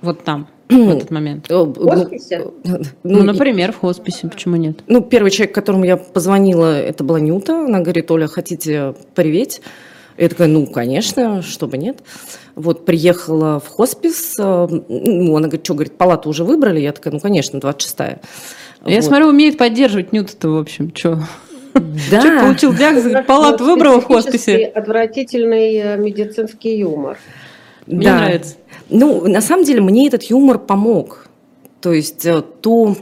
вот 0.00 0.24
там? 0.24 0.48
в 0.68 0.90
этот 0.90 1.10
момент? 1.10 1.48
В 1.48 1.74
хосписе? 1.74 2.50
Ну, 2.64 2.78
ну, 3.04 3.22
например, 3.22 3.72
в 3.72 3.78
хосписе, 3.78 4.28
почему 4.28 4.56
нет? 4.56 4.82
Ну, 4.88 5.00
первый 5.00 5.30
человек, 5.30 5.54
которому 5.54 5.84
я 5.84 5.96
позвонила, 5.96 6.76
это 6.80 7.04
была 7.04 7.20
Нюта. 7.20 7.64
Она 7.64 7.80
говорит, 7.80 8.10
Оля, 8.10 8.26
хотите 8.26 8.94
приветь? 9.14 9.60
Я 10.18 10.28
такая, 10.28 10.48
ну, 10.48 10.66
конечно, 10.66 11.42
чтобы 11.42 11.76
нет. 11.78 11.98
Вот, 12.54 12.86
приехала 12.86 13.60
в 13.60 13.68
хоспис, 13.68 14.34
э, 14.40 14.66
ну, 14.88 15.36
она 15.36 15.48
говорит, 15.48 15.64
что, 15.64 15.74
говорит, 15.74 15.98
палату 15.98 16.30
уже 16.30 16.42
выбрали? 16.42 16.80
Я 16.80 16.92
такая, 16.92 17.12
ну, 17.12 17.20
конечно, 17.20 17.58
26-я. 17.58 18.20
Я 18.86 18.96
вот. 18.96 19.04
смотрю, 19.04 19.28
умеет 19.28 19.58
поддерживать 19.58 20.12
Нюта-то, 20.12 20.48
в 20.48 20.56
общем, 20.56 20.90
что? 20.94 21.20
Да. 22.10 22.22
Человек 22.22 22.40
получил 22.40 22.74
диагноз, 22.74 23.26
палату 23.26 23.64
выбрал 23.64 24.00
в 24.00 24.04
хосписе. 24.04 24.66
Отвратительный 24.66 25.74
э, 25.76 25.96
медицинский 25.96 26.78
юмор. 26.78 27.18
Мне 27.86 28.06
да. 28.06 28.16
нравится. 28.18 28.56
Ну, 28.88 29.28
на 29.28 29.40
самом 29.40 29.64
деле, 29.64 29.80
мне 29.80 30.06
этот 30.06 30.24
юмор 30.24 30.58
помог. 30.58 31.26
То 31.80 31.92
есть 31.92 32.24
э, 32.26 32.42
то 32.60 32.96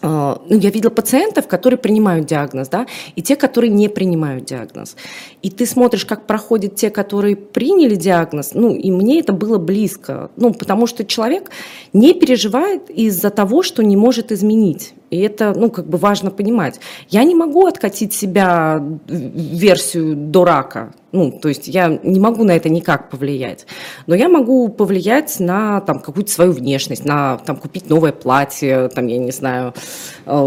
а, 0.00 0.40
ну, 0.48 0.58
я 0.58 0.70
видела 0.70 0.90
пациентов, 0.90 1.48
которые 1.48 1.78
принимают 1.78 2.26
диагноз, 2.26 2.68
да, 2.68 2.86
и 3.16 3.22
те, 3.22 3.34
которые 3.34 3.70
не 3.70 3.88
принимают 3.88 4.44
диагноз. 4.44 4.96
И 5.42 5.50
ты 5.50 5.66
смотришь, 5.66 6.04
как 6.04 6.26
проходят 6.26 6.74
те, 6.74 6.90
которые 6.90 7.36
приняли 7.36 7.94
диагноз, 7.94 8.52
ну, 8.54 8.74
и 8.74 8.90
мне 8.90 9.20
это 9.20 9.32
было 9.32 9.58
близко, 9.58 10.30
ну, 10.36 10.52
потому 10.52 10.86
что 10.86 11.04
человек 11.04 11.50
не 11.92 12.12
переживает 12.12 12.90
из-за 12.90 13.30
того, 13.30 13.62
что 13.62 13.84
не 13.84 13.96
может 13.96 14.32
изменить. 14.32 14.94
И 15.10 15.20
это, 15.20 15.54
ну, 15.56 15.70
как 15.70 15.86
бы 15.86 15.96
важно 15.96 16.30
понимать. 16.30 16.80
Я 17.08 17.24
не 17.24 17.34
могу 17.34 17.66
откатить 17.66 18.12
себя 18.12 18.84
версию 19.06 20.16
до 20.16 20.44
рака. 20.44 20.92
Ну, 21.12 21.32
то 21.32 21.48
есть 21.48 21.68
я 21.68 21.98
не 22.02 22.20
могу 22.20 22.44
на 22.44 22.54
это 22.54 22.68
никак 22.68 23.08
повлиять. 23.08 23.66
Но 24.06 24.14
я 24.14 24.28
могу 24.28 24.68
повлиять 24.68 25.40
на 25.40 25.80
там, 25.80 26.00
какую-то 26.00 26.30
свою 26.30 26.52
внешность, 26.52 27.06
на 27.06 27.38
там, 27.38 27.56
купить 27.56 27.88
новое 27.88 28.12
платье, 28.12 28.88
там, 28.88 29.06
я 29.06 29.16
не 29.16 29.30
знаю, 29.30 29.72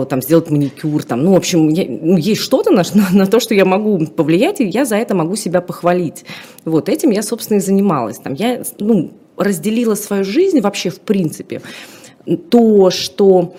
там, 0.09 0.21
сделать 0.21 0.49
маникюр. 0.49 1.03
Там. 1.03 1.23
Ну, 1.23 1.33
в 1.33 1.35
общем, 1.35 1.69
я, 1.69 1.85
ну, 1.87 2.17
есть 2.17 2.41
что-то 2.41 2.71
на, 2.71 2.83
на, 2.93 3.09
на 3.11 3.27
то, 3.27 3.39
что 3.39 3.53
я 3.53 3.65
могу 3.65 4.05
повлиять, 4.05 4.61
и 4.61 4.65
я 4.65 4.85
за 4.85 4.95
это 4.95 5.15
могу 5.15 5.35
себя 5.35 5.61
похвалить. 5.61 6.25
Вот 6.65 6.89
этим 6.89 7.09
я, 7.11 7.23
собственно, 7.23 7.57
и 7.57 7.61
занималась. 7.61 8.17
Там, 8.17 8.33
я 8.33 8.63
ну, 8.79 9.11
разделила 9.37 9.95
свою 9.95 10.23
жизнь 10.23 10.61
вообще 10.61 10.89
в 10.89 10.99
принципе. 10.99 11.61
То, 12.49 12.91
что 12.91 13.55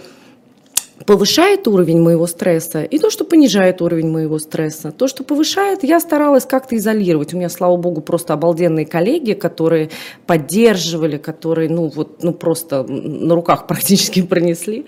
повышает 1.05 1.67
уровень 1.69 2.00
моего 2.00 2.26
стресса 2.26 2.85
и 2.85 2.99
то, 2.99 3.11
что 3.11 3.25
понижает 3.25 3.83
уровень 3.83 4.09
моего 4.09 4.38
стресса. 4.38 4.93
То, 4.93 5.09
что 5.09 5.25
повышает, 5.25 5.85
я 5.85 6.00
старалась 6.00 6.45
как-то 6.45 6.76
изолировать. 6.76 7.35
У 7.35 7.37
меня, 7.37 7.49
слава 7.49 7.76
богу, 7.76 8.00
просто 8.00 8.35
обалденные 8.35 8.87
коллеги, 8.87 9.33
которые 9.33 9.91
поддерживали, 10.26 11.19
которые, 11.19 11.69
ну, 11.69 11.88
вот, 11.88 12.23
ну, 12.23 12.33
просто 12.33 12.85
на 12.85 13.35
руках 13.35 13.67
практически 13.67 14.23
пронесли. 14.26 14.87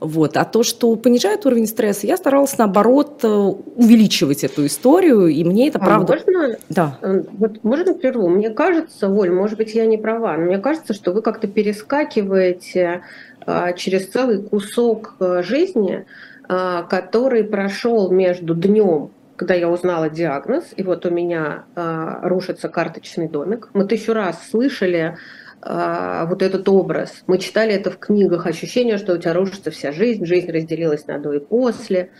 Вот. 0.00 0.36
А 0.36 0.44
то, 0.44 0.62
что 0.62 0.94
понижает 0.96 1.44
уровень 1.44 1.66
стресса, 1.66 2.06
я 2.06 2.16
старалась, 2.16 2.56
наоборот, 2.56 3.20
э, 3.24 3.28
увеличивать 3.28 4.44
эту 4.44 4.66
историю, 4.66 5.26
и 5.26 5.42
мне 5.42 5.68
это 5.68 5.78
а 5.78 5.84
правда... 5.84 6.12
Можно? 6.14 6.56
Да. 6.68 6.98
Э, 7.02 7.22
вот 7.32 7.64
можно 7.64 7.94
прерву? 7.94 8.28
Мне 8.28 8.50
кажется, 8.50 9.08
Оль, 9.08 9.30
может 9.30 9.58
быть, 9.58 9.74
я 9.74 9.86
не 9.86 9.98
права, 9.98 10.36
но 10.36 10.44
мне 10.44 10.58
кажется, 10.58 10.94
что 10.94 11.12
вы 11.12 11.22
как-то 11.22 11.48
перескакиваете 11.48 13.02
а, 13.50 13.72
через 13.72 14.08
целый 14.08 14.42
кусок 14.42 15.14
э, 15.20 15.42
жизни, 15.42 16.04
а, 16.48 16.82
который 16.82 17.44
прошел 17.44 18.10
между 18.10 18.54
днем, 18.54 19.10
когда 19.36 19.54
я 19.54 19.70
узнала 19.70 20.10
диагноз, 20.10 20.64
и 20.76 20.82
вот 20.82 21.06
у 21.06 21.10
меня 21.10 21.64
а, 21.74 22.20
рушится 22.28 22.68
карточный 22.68 23.26
домик. 23.26 23.70
Мы 23.72 23.86
тысячу 23.86 24.12
раз 24.12 24.48
слышали 24.50 25.16
вот 25.62 26.42
этот 26.42 26.68
образ. 26.68 27.22
Мы 27.26 27.38
читали 27.38 27.72
это 27.72 27.90
в 27.90 27.98
книгах, 27.98 28.46
ощущение, 28.46 28.96
что 28.98 29.14
у 29.14 29.18
тебя 29.18 29.34
рушится 29.34 29.70
вся 29.70 29.92
жизнь, 29.92 30.24
жизнь 30.24 30.50
разделилась 30.50 31.06
на 31.06 31.18
до 31.18 31.32
и 31.32 31.40
после. 31.40 32.10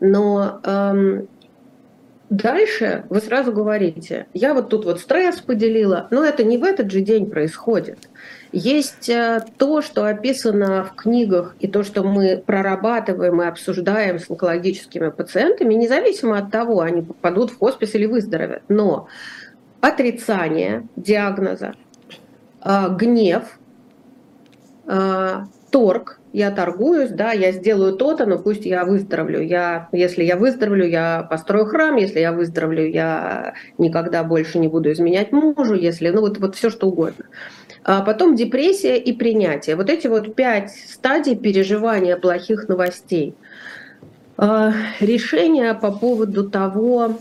Но 0.00 0.60
эм, 0.64 1.28
дальше 2.30 3.04
вы 3.08 3.20
сразу 3.20 3.52
говорите, 3.52 4.26
я 4.34 4.54
вот 4.54 4.68
тут 4.68 4.84
вот 4.84 5.00
стресс 5.00 5.40
поделила, 5.40 6.08
но 6.10 6.24
это 6.24 6.44
не 6.44 6.58
в 6.58 6.64
этот 6.64 6.90
же 6.90 7.00
день 7.00 7.30
происходит. 7.30 7.98
Есть 8.52 9.08
э, 9.08 9.44
то, 9.58 9.82
что 9.82 10.06
описано 10.06 10.84
в 10.84 10.94
книгах, 10.94 11.56
и 11.60 11.66
то, 11.66 11.82
что 11.82 12.02
мы 12.02 12.42
прорабатываем 12.44 13.42
и 13.42 13.46
обсуждаем 13.46 14.18
с 14.18 14.30
онкологическими 14.30 15.10
пациентами, 15.10 15.74
независимо 15.74 16.38
от 16.38 16.50
того, 16.50 16.80
они 16.80 17.02
попадут 17.02 17.50
в 17.50 17.58
хоспис 17.58 17.94
или 17.94 18.06
выздоровят. 18.06 18.62
Но 18.68 19.08
отрицание 19.80 20.86
диагноза, 20.96 21.74
гнев, 22.64 23.58
э, 24.86 25.44
торг, 25.70 26.20
я 26.32 26.50
торгуюсь, 26.50 27.10
да, 27.10 27.32
я 27.32 27.52
сделаю 27.52 27.94
то-то, 27.94 28.26
но 28.26 28.38
пусть 28.38 28.66
я 28.66 28.84
выздоровлю. 28.84 29.40
Я, 29.40 29.88
если 29.92 30.24
я 30.24 30.36
выздоровлю, 30.36 30.86
я 30.86 31.26
построю 31.30 31.66
храм, 31.66 31.96
если 31.96 32.20
я 32.20 32.32
выздоровлю, 32.32 32.88
я 32.88 33.54
никогда 33.78 34.24
больше 34.24 34.58
не 34.58 34.68
буду 34.68 34.90
изменять 34.90 35.30
мужу, 35.30 35.74
если, 35.74 36.08
ну 36.10 36.22
вот, 36.22 36.38
вот 36.38 36.56
все 36.56 36.70
что 36.70 36.88
угодно 36.88 37.26
а 37.84 38.00
потом 38.00 38.34
депрессия 38.34 38.96
и 38.96 39.12
принятие. 39.12 39.76
Вот 39.76 39.90
эти 39.90 40.06
вот 40.06 40.34
пять 40.34 40.70
стадий 40.70 41.36
переживания 41.36 42.16
плохих 42.16 42.66
новостей. 42.68 43.34
А, 44.36 44.72
решение 45.00 45.74
по 45.74 45.92
поводу 45.92 46.48
того, 46.48 47.18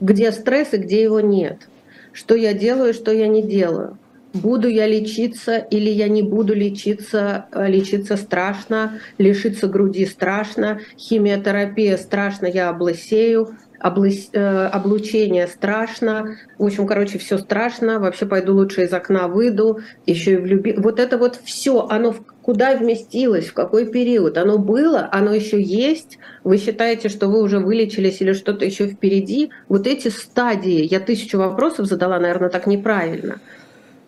где 0.00 0.30
стресс 0.30 0.72
и 0.72 0.78
где 0.78 1.02
его 1.02 1.20
нет. 1.20 1.68
Что 2.12 2.36
я 2.36 2.54
делаю, 2.54 2.94
что 2.94 3.12
я 3.12 3.26
не 3.26 3.42
делаю. 3.42 3.98
Буду 4.32 4.68
я 4.68 4.86
лечиться 4.86 5.56
или 5.56 5.90
я 5.90 6.08
не 6.08 6.22
буду 6.22 6.54
лечиться, 6.54 7.46
а, 7.50 7.66
лечиться 7.66 8.16
страшно, 8.16 9.00
лишиться 9.18 9.66
груди 9.66 10.06
страшно, 10.06 10.80
химиотерапия 10.96 11.96
страшно, 11.96 12.46
я 12.46 12.68
облысею, 12.68 13.56
Э, 13.82 14.66
облучение 14.66 15.46
страшно, 15.46 16.36
в 16.58 16.66
общем, 16.66 16.86
короче, 16.86 17.18
все 17.18 17.38
страшно, 17.38 17.98
вообще 17.98 18.26
пойду 18.26 18.54
лучше 18.54 18.84
из 18.84 18.92
окна 18.92 19.26
выйду, 19.26 19.80
еще 20.04 20.34
и 20.34 20.36
влюби. 20.36 20.74
Вот 20.76 21.00
это 21.00 21.16
вот 21.16 21.40
все, 21.42 21.86
оно 21.88 22.14
куда 22.42 22.76
вместилось, 22.76 23.46
в 23.46 23.54
какой 23.54 23.86
период, 23.86 24.36
оно 24.36 24.58
было, 24.58 25.08
оно 25.10 25.32
еще 25.32 25.60
есть, 25.62 26.18
вы 26.44 26.58
считаете, 26.58 27.08
что 27.08 27.28
вы 27.28 27.40
уже 27.40 27.58
вылечились 27.58 28.20
или 28.20 28.34
что-то 28.34 28.66
еще 28.66 28.86
впереди, 28.86 29.50
вот 29.68 29.86
эти 29.86 30.08
стадии, 30.08 30.86
я 30.90 31.00
тысячу 31.00 31.38
вопросов 31.38 31.86
задала, 31.86 32.18
наверное, 32.18 32.50
так 32.50 32.66
неправильно. 32.66 33.40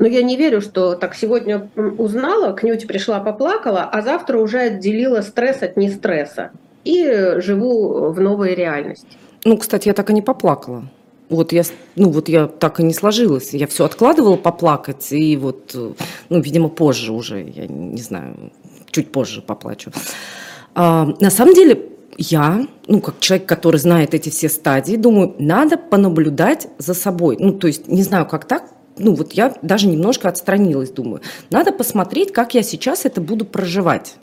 Но 0.02 0.09
я 0.09 0.21
не 0.25 0.37
верю, 0.37 0.61
что 0.61 0.97
так 0.97 1.14
сегодня 1.14 1.71
узнала, 1.76 2.54
к 2.54 2.64
Нюте 2.64 2.88
пришла, 2.88 3.21
поплакала, 3.21 3.85
а 3.85 4.02
завтра 4.02 4.37
уже 4.38 4.59
отделила 4.59 5.21
стресс 5.21 5.62
от 5.62 5.76
не 5.76 5.88
стресса 5.90 6.50
и 6.82 7.35
живу 7.37 8.11
в 8.11 8.21
новой 8.21 8.56
реальности. 8.56 9.06
Ну, 9.44 9.56
кстати, 9.56 9.87
я 9.87 9.94
так 9.94 10.11
и 10.11 10.12
не 10.12 10.21
поплакала. 10.21 10.82
Вот 11.28 11.52
я, 11.52 11.62
ну 11.94 12.11
вот 12.11 12.28
я 12.28 12.49
так 12.49 12.80
и 12.80 12.82
не 12.82 12.94
сложилась. 12.94 13.54
Я 13.54 13.68
все 13.68 13.85
откладывала 13.85 14.35
поплакать, 14.37 15.12
и 15.12 15.37
вот, 15.37 15.73
ну, 16.28 16.40
видимо, 16.40 16.68
позже 16.68 17.12
уже, 17.12 17.40
я 17.40 17.68
не 17.68 18.02
знаю, 18.02 18.35
чуть 18.90 19.12
позже 19.12 19.40
поплачу. 19.40 19.92
А, 20.75 21.14
на 21.21 21.30
самом 21.30 21.54
деле, 21.54 21.90
я, 22.18 22.66
ну, 22.88 23.00
как 23.00 23.21
человек, 23.21 23.47
который 23.47 23.76
знает 23.76 24.14
эти 24.14 24.30
все 24.30 24.49
стадии, 24.49 24.97
думаю, 24.97 25.37
надо 25.38 25.76
понаблюдать 25.76 26.66
за 26.78 26.94
собой. 26.94 27.37
Ну, 27.38 27.52
то 27.52 27.68
есть, 27.68 27.87
не 27.87 28.02
знаю, 28.02 28.26
как 28.26 28.47
так, 28.47 28.64
ну, 29.02 29.14
вот 29.14 29.32
я 29.32 29.54
даже 29.62 29.87
немножко 29.87 30.28
отстранилась, 30.28 30.90
думаю, 30.90 31.21
надо 31.50 31.73
посмотреть, 31.73 32.32
как 32.32 32.54
я 32.54 32.62
сейчас 32.62 33.04
это 33.04 33.21
буду 33.21 33.44
проживать 33.44 34.16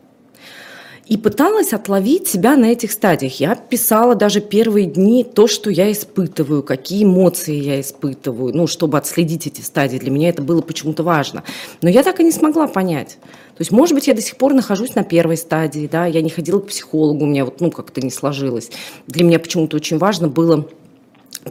и 1.10 1.18
пыталась 1.18 1.74
отловить 1.74 2.28
себя 2.28 2.56
на 2.56 2.66
этих 2.66 2.92
стадиях. 2.92 3.40
Я 3.40 3.56
писала 3.56 4.14
даже 4.14 4.42
первые 4.42 4.86
дни 4.86 5.24
то, 5.24 5.48
что 5.48 5.72
я 5.72 5.92
испытываю, 5.92 6.62
какие 6.62 7.04
эмоции 7.04 7.56
я 7.56 7.82
испытываю, 7.82 8.56
ну, 8.56 8.68
чтобы 8.68 8.98
отследить 9.00 9.48
эти 9.48 9.62
стадии. 9.62 9.98
Для 9.98 10.12
меня 10.12 10.30
это 10.30 10.44
было 10.44 10.62
почему-то 10.62 11.02
важно. 11.02 11.44
Но 11.82 11.90
я 11.90 12.04
так 12.04 12.20
и 12.20 12.24
не 12.24 12.32
смогла 12.32 12.68
понять. 12.68 13.18
То 13.58 13.62
есть, 13.62 13.72
может 13.72 13.96
быть, 13.96 14.08
я 14.08 14.14
до 14.14 14.22
сих 14.22 14.38
пор 14.38 14.54
нахожусь 14.54 14.94
на 14.94 15.04
первой 15.04 15.36
стадии, 15.36 15.90
да, 15.92 16.06
я 16.06 16.22
не 16.22 16.30
ходила 16.30 16.60
к 16.60 16.68
психологу, 16.68 17.26
у 17.26 17.28
меня 17.28 17.44
вот, 17.44 17.60
ну, 17.60 17.72
как-то 17.72 18.02
не 18.02 18.12
сложилось. 18.12 18.70
Для 19.08 19.26
меня 19.26 19.40
почему-то 19.40 19.78
очень 19.78 19.98
важно 19.98 20.28
было 20.28 20.70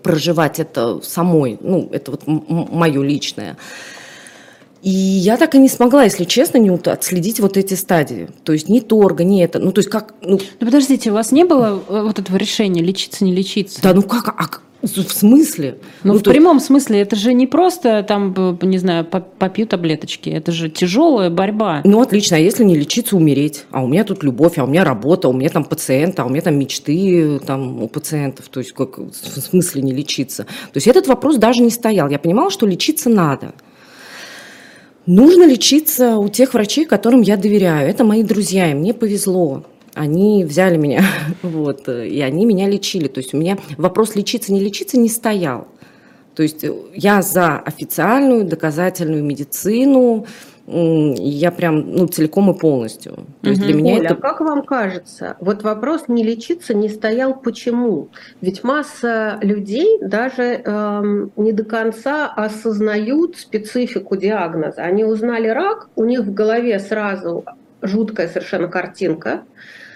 проживать 0.02 0.60
это 0.60 1.00
самой, 1.02 1.58
ну, 1.60 1.88
это 1.92 2.10
вот 2.10 2.22
мое 2.26 3.02
личное. 3.02 3.56
И 4.82 4.90
я 4.90 5.36
так 5.36 5.54
и 5.54 5.58
не 5.58 5.68
смогла, 5.68 6.04
если 6.04 6.24
честно, 6.24 6.58
не 6.58 6.70
отследить 6.70 7.40
вот 7.40 7.56
эти 7.56 7.74
стадии. 7.74 8.28
То 8.44 8.52
есть 8.52 8.68
ни 8.68 8.78
торга, 8.78 9.24
ни 9.24 9.42
это. 9.42 9.58
Ну, 9.58 9.72
то 9.72 9.80
есть 9.80 9.90
как... 9.90 10.14
Ну, 10.22 10.38
ну 10.60 10.66
подождите, 10.66 11.10
у 11.10 11.14
вас 11.14 11.32
не 11.32 11.44
было 11.44 11.82
э, 11.88 12.02
вот 12.02 12.18
этого 12.20 12.36
решения 12.36 12.80
лечиться, 12.80 13.24
не 13.24 13.34
лечиться? 13.34 13.82
Да 13.82 13.92
ну 13.92 14.02
как? 14.02 14.28
А, 14.28 14.48
в 14.82 15.12
смысле? 15.12 15.78
Ну, 16.04 16.12
ну 16.12 16.18
в 16.18 16.22
прямом 16.22 16.60
смысле, 16.60 17.00
это 17.00 17.16
же 17.16 17.32
не 17.32 17.46
просто 17.46 18.02
там, 18.02 18.58
не 18.62 18.78
знаю, 18.78 19.04
попью 19.04 19.66
таблеточки, 19.66 20.30
это 20.30 20.52
же 20.52 20.70
тяжелая 20.70 21.30
борьба. 21.30 21.80
Ну, 21.84 22.00
отлично, 22.00 22.36
а 22.36 22.40
если 22.40 22.64
не 22.64 22.76
лечиться, 22.76 23.16
умереть? 23.16 23.64
А 23.70 23.82
у 23.82 23.88
меня 23.88 24.04
тут 24.04 24.22
любовь, 24.22 24.58
а 24.58 24.64
у 24.64 24.66
меня 24.66 24.84
работа, 24.84 25.28
а 25.28 25.30
у 25.30 25.34
меня 25.34 25.48
там 25.48 25.64
пациент, 25.64 26.20
а 26.20 26.24
у 26.24 26.28
меня 26.28 26.42
там 26.42 26.58
мечты 26.58 27.40
там, 27.44 27.82
у 27.82 27.88
пациентов, 27.88 28.48
то 28.48 28.60
есть 28.60 28.72
как, 28.72 28.98
в 28.98 29.12
смысле 29.12 29.82
не 29.82 29.92
лечиться? 29.92 30.44
То 30.44 30.76
есть 30.76 30.86
этот 30.86 31.08
вопрос 31.08 31.36
даже 31.36 31.62
не 31.62 31.70
стоял. 31.70 32.08
Я 32.08 32.18
понимала, 32.18 32.50
что 32.50 32.66
лечиться 32.66 33.08
надо. 33.08 33.54
Нужно 35.06 35.46
лечиться 35.48 36.16
у 36.16 36.28
тех 36.28 36.52
врачей, 36.52 36.84
которым 36.84 37.22
я 37.22 37.36
доверяю. 37.36 37.88
Это 37.88 38.04
мои 38.04 38.22
друзья, 38.22 38.70
и 38.70 38.74
мне 38.74 38.92
повезло. 38.92 39.64
Они 39.98 40.44
взяли 40.44 40.76
меня, 40.76 41.02
вот, 41.42 41.88
и 41.88 42.20
они 42.20 42.46
меня 42.46 42.68
лечили. 42.68 43.08
То 43.08 43.18
есть 43.18 43.34
у 43.34 43.36
меня 43.36 43.58
вопрос 43.76 44.14
лечиться, 44.14 44.52
не 44.52 44.60
лечиться 44.60 44.98
не 44.98 45.08
стоял. 45.08 45.68
То 46.34 46.44
есть 46.44 46.64
я 46.94 47.20
за 47.20 47.58
официальную 47.58 48.44
доказательную 48.44 49.24
медицину, 49.24 50.24
я 50.70 51.50
прям 51.50 51.92
ну, 51.92 52.06
целиком 52.06 52.50
и 52.50 52.58
полностью. 52.58 53.26
То 53.40 53.50
есть 53.50 53.62
для 53.62 53.74
меня 53.74 53.94
Оля, 53.94 54.04
это... 54.10 54.14
как 54.16 54.40
вам 54.40 54.64
кажется, 54.64 55.36
вот 55.40 55.62
вопрос 55.62 56.08
не 56.08 56.22
лечиться 56.22 56.74
не 56.74 56.90
стоял 56.90 57.34
почему? 57.34 58.08
Ведь 58.42 58.64
масса 58.64 59.38
людей 59.40 59.98
даже 60.02 60.42
эм, 60.42 61.32
не 61.36 61.52
до 61.52 61.64
конца 61.64 62.26
осознают 62.26 63.38
специфику 63.38 64.16
диагноза. 64.16 64.82
Они 64.82 65.04
узнали 65.04 65.48
рак, 65.48 65.88
у 65.96 66.04
них 66.04 66.20
в 66.20 66.34
голове 66.34 66.78
сразу 66.80 67.44
жуткая 67.80 68.28
совершенно 68.28 68.68
картинка. 68.68 69.44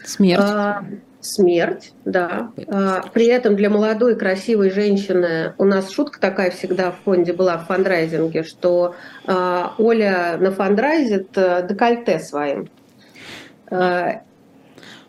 Смерть. 0.05 0.43
А, 0.43 0.85
Смерть, 1.23 1.93
да. 2.05 2.51
А, 2.67 3.05
при 3.13 3.27
этом 3.27 3.55
для 3.55 3.71
молодой 3.71 4.17
красивой 4.17 4.71
женщины 4.71 5.55
у 5.57 5.65
нас 5.65 5.93
шутка 5.93 6.21
такая 6.21 6.51
всегда 6.51 6.91
в 6.91 6.97
фонде 7.05 7.33
была 7.33 7.59
в 7.59 7.67
фандрайзинге, 7.67 8.43
что 8.43 8.97
а, 9.25 9.75
Оля 9.79 10.37
нафандрайзит 10.41 11.29
э, 11.37 11.65
декольте 11.69 12.19
своим. 12.19 12.69
А, 13.71 14.23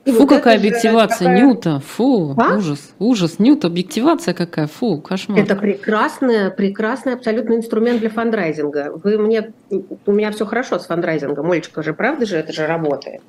и 0.05 0.11
фу, 0.11 0.19
вот 0.19 0.29
какая 0.29 0.57
объективация, 0.57 1.29
такая... 1.29 1.41
Нюта, 1.41 1.79
фу, 1.79 2.35
а? 2.37 2.57
ужас, 2.57 2.93
ужас, 2.99 3.39
Нюта, 3.39 3.67
объективация 3.67 4.35
какая, 4.35 4.67
фу, 4.67 5.01
кошмар. 5.01 5.39
Это 5.39 5.55
прекрасный, 5.55 6.51
прекрасный 6.51 7.13
абсолютно 7.13 7.55
инструмент 7.55 8.01
для 8.01 8.11
фандрайзинга. 8.11 8.91
Вы 9.03 9.17
мне, 9.17 9.51
у 9.71 10.11
меня 10.11 10.31
все 10.31 10.45
хорошо 10.45 10.77
с 10.77 10.85
фандрайзингом, 10.85 11.49
Олечка 11.49 11.81
же, 11.81 11.95
правда 11.95 12.27
же, 12.27 12.37
это 12.37 12.53
же 12.53 12.67
работает. 12.67 13.21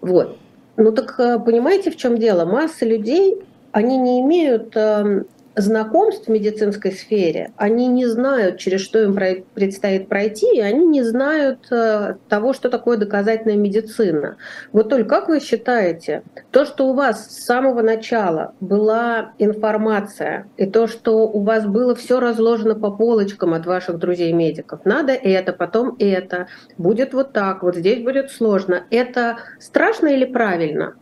Вот. 0.00 0.38
Ну 0.76 0.92
так 0.92 1.18
э, 1.18 1.38
понимаете, 1.38 1.90
в 1.90 1.96
чем 1.96 2.18
дело? 2.18 2.44
Масса 2.44 2.84
людей, 2.84 3.36
они 3.72 3.96
не 3.98 4.20
имеют 4.20 4.76
эм, 4.76 5.26
знакомств 5.56 6.26
в 6.26 6.30
медицинской 6.30 6.92
сфере, 6.92 7.52
они 7.56 7.86
не 7.86 8.06
знают, 8.06 8.58
через 8.58 8.80
что 8.80 9.02
им 9.02 9.16
предстоит 9.54 10.08
пройти, 10.08 10.56
и 10.56 10.60
они 10.60 10.86
не 10.86 11.02
знают 11.02 11.66
э, 11.70 12.16
того, 12.28 12.52
что 12.52 12.70
такое 12.70 12.96
доказательная 12.96 13.56
медицина. 13.56 14.36
Вот 14.72 14.88
только 14.88 15.08
как 15.08 15.28
вы 15.28 15.40
считаете, 15.40 16.22
то, 16.50 16.64
что 16.64 16.88
у 16.88 16.94
вас 16.94 17.26
с 17.26 17.44
самого 17.44 17.82
начала 17.82 18.54
была 18.60 19.32
информация, 19.38 20.48
и 20.56 20.66
то, 20.66 20.86
что 20.86 21.28
у 21.28 21.40
вас 21.42 21.66
было 21.66 21.94
все 21.94 22.20
разложено 22.20 22.74
по 22.74 22.90
полочкам 22.90 23.54
от 23.54 23.66
ваших 23.66 23.98
друзей-медиков, 23.98 24.84
надо 24.84 25.12
это, 25.12 25.52
потом 25.52 25.96
это, 25.98 26.48
будет 26.78 27.14
вот 27.14 27.32
так, 27.32 27.62
вот 27.62 27.76
здесь 27.76 28.02
будет 28.02 28.30
сложно, 28.30 28.84
это 28.90 29.38
страшно 29.60 30.08
или 30.08 30.24
правильно? 30.24 30.94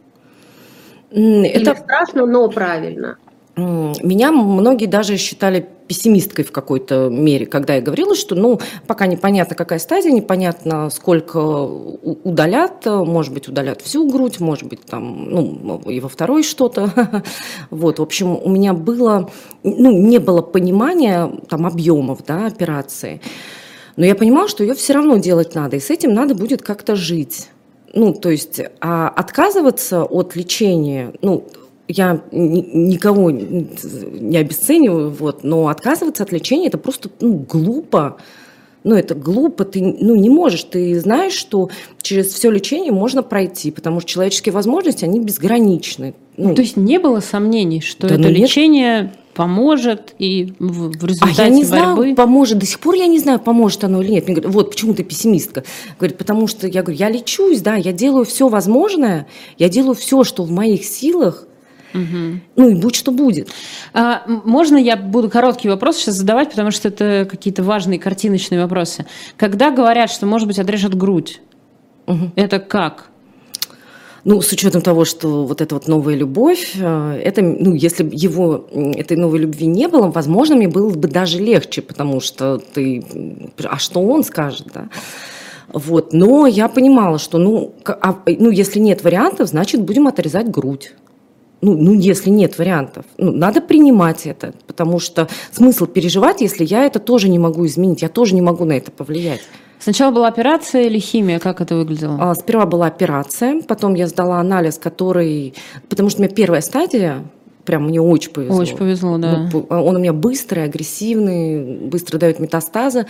Это 1.11 1.21
или 1.21 1.75
страшно, 1.75 2.27
но 2.27 2.49
правильно. 2.49 3.19
Меня 3.55 4.33
многие 4.33 4.87
даже 4.87 5.19
считали 5.19 5.69
пессимисткой 5.87 6.43
в 6.43 6.53
какой-то 6.53 7.11
мере, 7.11 7.45
когда 7.45 7.75
я 7.75 7.83
говорила, 7.83 8.15
что 8.15 8.35
ну, 8.35 8.59
пока 8.87 9.07
непонятно, 9.07 9.55
какая 9.55 9.79
стадия, 9.79 10.11
непонятно, 10.11 10.88
сколько 10.88 11.38
удалят, 11.38 12.87
может 12.87 13.35
быть, 13.35 13.49
удалят 13.49 13.83
всю 13.83 14.11
грудь, 14.11 14.41
может 14.41 14.69
быть, 14.69 14.81
там, 14.87 15.29
ну, 15.29 15.83
и 15.87 16.01
во 16.01 16.09
второй 16.09 16.43
что-то. 16.43 16.91
Вот, 17.71 17.99
в 17.99 18.03
общем, 18.03 18.38
у 18.43 18.49
меня 18.49 18.73
было, 18.73 19.31
ну, 19.62 19.91
не 19.91 20.19
было 20.19 20.41
понимания 20.41 21.31
там 21.49 21.67
объемов, 21.67 22.21
да, 22.27 22.47
операции. 22.47 23.21
Но 23.97 24.07
я 24.07 24.15
понимала, 24.15 24.49
что 24.49 24.65
ее 24.65 24.75
все 24.75 24.95
равно 24.95 25.19
делать 25.19 25.55
надо, 25.55 25.77
и 25.77 25.81
с 25.81 25.91
этим 25.91 26.15
надо 26.15 26.35
будет 26.35 26.62
как-то 26.62 26.97
жить. 26.97 27.49
Ну, 27.95 28.15
то 28.15 28.31
есть 28.31 28.61
а 28.81 29.09
отказываться 29.09 30.05
от 30.05 30.35
лечения, 30.37 31.12
ну, 31.21 31.47
я 31.88 32.23
никого 32.31 33.31
не 33.31 34.37
обесцениваю, 34.37 35.11
вот, 35.11 35.45
но 35.45 35.68
отказываться 35.68 36.23
от 36.23 36.33
лечения 36.33 36.68
это 36.68 36.79
просто 36.79 37.11
ну, 37.21 37.35
глупо. 37.35 38.18
Ну, 38.85 38.97
это 38.97 39.14
глупо, 39.14 39.64
ты 39.64 39.81
ну, 39.81 40.16
не 40.16 40.29
можешь. 40.29 40.64
Ты 40.64 40.99
знаешь, 40.99 41.35
что 41.35 41.71
через 42.01 42.33
все 42.33 42.51
лечение 42.51 42.90
можно 42.90 43.23
пройти, 43.23 43.71
потому 43.71 44.01
что 44.01 44.11
человеческие 44.11 44.53
возможности, 44.53 45.05
они 45.05 45.21
безграничны. 45.21 46.14
Ну, 46.37 46.55
То 46.55 46.62
есть 46.62 46.77
не 46.77 46.99
было 46.99 47.21
сомнений, 47.21 47.81
что 47.81 48.09
да, 48.09 48.14
это 48.14 48.25
ну, 48.25 48.31
лечение 48.31 49.03
нет. 49.03 49.12
поможет 49.35 50.14
и 50.18 50.55
в, 50.59 50.99
в 50.99 51.05
результате 51.05 51.42
а 51.42 51.45
я 51.45 51.49
не 51.51 51.64
борьбы... 51.64 52.03
знаю, 52.03 52.14
поможет. 52.16 52.59
До 52.59 52.66
сих 52.66 52.81
пор 52.81 52.95
я 52.95 53.07
не 53.07 53.21
знаю, 53.21 53.38
поможет 53.38 53.85
оно 53.85 54.03
или 54.03 54.12
нет. 54.12 54.27
Мне 54.27 54.35
говорят, 54.35 54.53
вот 54.53 54.71
почему 54.71 54.95
ты 54.95 55.05
пессимистка. 55.05 55.62
Говорит, 55.99 56.18
потому 56.18 56.49
что 56.49 56.66
я 56.66 56.83
говорю, 56.83 56.99
я 56.99 57.09
лечусь, 57.09 57.61
да, 57.61 57.77
я 57.77 57.92
делаю 57.92 58.25
все 58.25 58.49
возможное, 58.49 59.29
я 59.59 59.68
делаю 59.68 59.95
все, 59.95 60.25
что 60.25 60.42
в 60.42 60.51
моих 60.51 60.85
силах, 60.85 61.47
Угу. 61.94 62.40
Ну 62.57 62.70
и 62.70 62.74
будь 62.74 62.94
что 62.94 63.12
будет. 63.12 63.48
А, 63.92 64.22
можно 64.26 64.76
я 64.76 64.96
буду 64.96 65.28
короткий 65.28 65.68
вопрос 65.68 65.96
сейчас 65.98 66.14
задавать, 66.14 66.50
потому 66.50 66.70
что 66.70 66.88
это 66.88 67.26
какие-то 67.31 67.62
важные 67.62 67.98
картиночные 67.98 68.61
вопросы. 68.61 69.07
Когда 69.37 69.70
говорят, 69.70 70.11
что, 70.11 70.26
может 70.26 70.48
быть, 70.48 70.59
отрежет 70.59 70.94
грудь, 70.94 71.40
угу. 72.07 72.31
это 72.37 72.59
как? 72.59 73.09
Ну, 74.24 74.40
с 74.40 74.52
учетом 74.52 74.83
того, 74.83 75.05
что 75.05 75.44
вот 75.44 75.61
эта 75.61 75.74
вот 75.74 75.88
новая 75.88 76.14
любовь, 76.14 76.74
э, 76.78 77.20
это, 77.24 77.42
ну, 77.42 77.74
если 77.74 78.05
бы 78.05 78.11
его, 78.12 78.68
этой 78.72 79.16
новой 79.16 79.40
любви 79.40 79.66
не 79.66 79.88
было, 79.88 80.12
возможно, 80.12 80.55
мне 80.55 80.68
было 80.68 80.90
бы 80.90 81.09
даже 81.09 81.38
легче, 81.38 81.83
потому 81.83 82.20
что 82.20 82.59
ты, 82.59 83.05
а 83.64 83.78
что 83.78 84.00
он 84.00 84.22
скажет, 84.22 84.68
да? 84.72 84.88
Вот, 85.72 86.12
но 86.12 86.46
я 86.46 86.68
понимала, 86.68 87.18
что, 87.18 87.38
ну, 87.38 87.74
а, 87.85 88.16
ну, 88.26 88.50
если 88.50 88.78
нет 88.78 89.02
вариантов, 89.02 89.48
значит, 89.48 89.83
будем 89.83 90.07
отрезать 90.07 90.48
грудь 90.48 90.92
ну, 91.62 91.77
ну, 91.77 91.94
если 91.94 92.29
нет 92.29 92.59
вариантов, 92.59 93.05
ну, 93.16 93.33
надо 93.33 93.61
принимать 93.61 94.27
это, 94.27 94.53
потому 94.66 94.98
что 94.98 95.29
смысл 95.53 95.87
переживать, 95.87 96.40
если 96.40 96.64
я 96.64 96.85
это 96.85 96.98
тоже 96.98 97.29
не 97.29 97.38
могу 97.38 97.64
изменить, 97.66 98.03
я 98.03 98.09
тоже 98.09 98.35
не 98.35 98.42
могу 98.42 98.64
на 98.64 98.72
это 98.72 98.90
повлиять. 98.90 99.40
Сначала 99.79 100.12
была 100.12 100.29
операция 100.29 100.83
или 100.83 100.98
химия? 100.98 101.38
Как 101.38 101.61
это 101.61 101.75
выглядело? 101.77 102.16
А, 102.20 102.35
сперва 102.35 102.66
была 102.66 102.87
операция, 102.87 103.62
потом 103.62 103.94
я 103.94 104.07
сдала 104.07 104.38
анализ, 104.38 104.79
который... 104.79 105.55
Потому 105.88 106.09
что 106.09 106.20
у 106.20 106.25
меня 106.25 106.35
первая 106.35 106.61
стадия, 106.61 107.25
прям 107.64 107.85
мне 107.85 108.01
очень 108.01 108.33
повезло. 108.33 108.59
Очень 108.59 108.77
повезло, 108.77 109.18
да. 109.18 109.48
Ну, 109.53 109.66
он 109.68 109.96
у 109.96 109.98
меня 109.98 110.12
быстрый, 110.12 110.64
агрессивный, 110.64 111.79
быстро 111.79 112.18
дает 112.18 112.38
метастазы. 112.38 113.07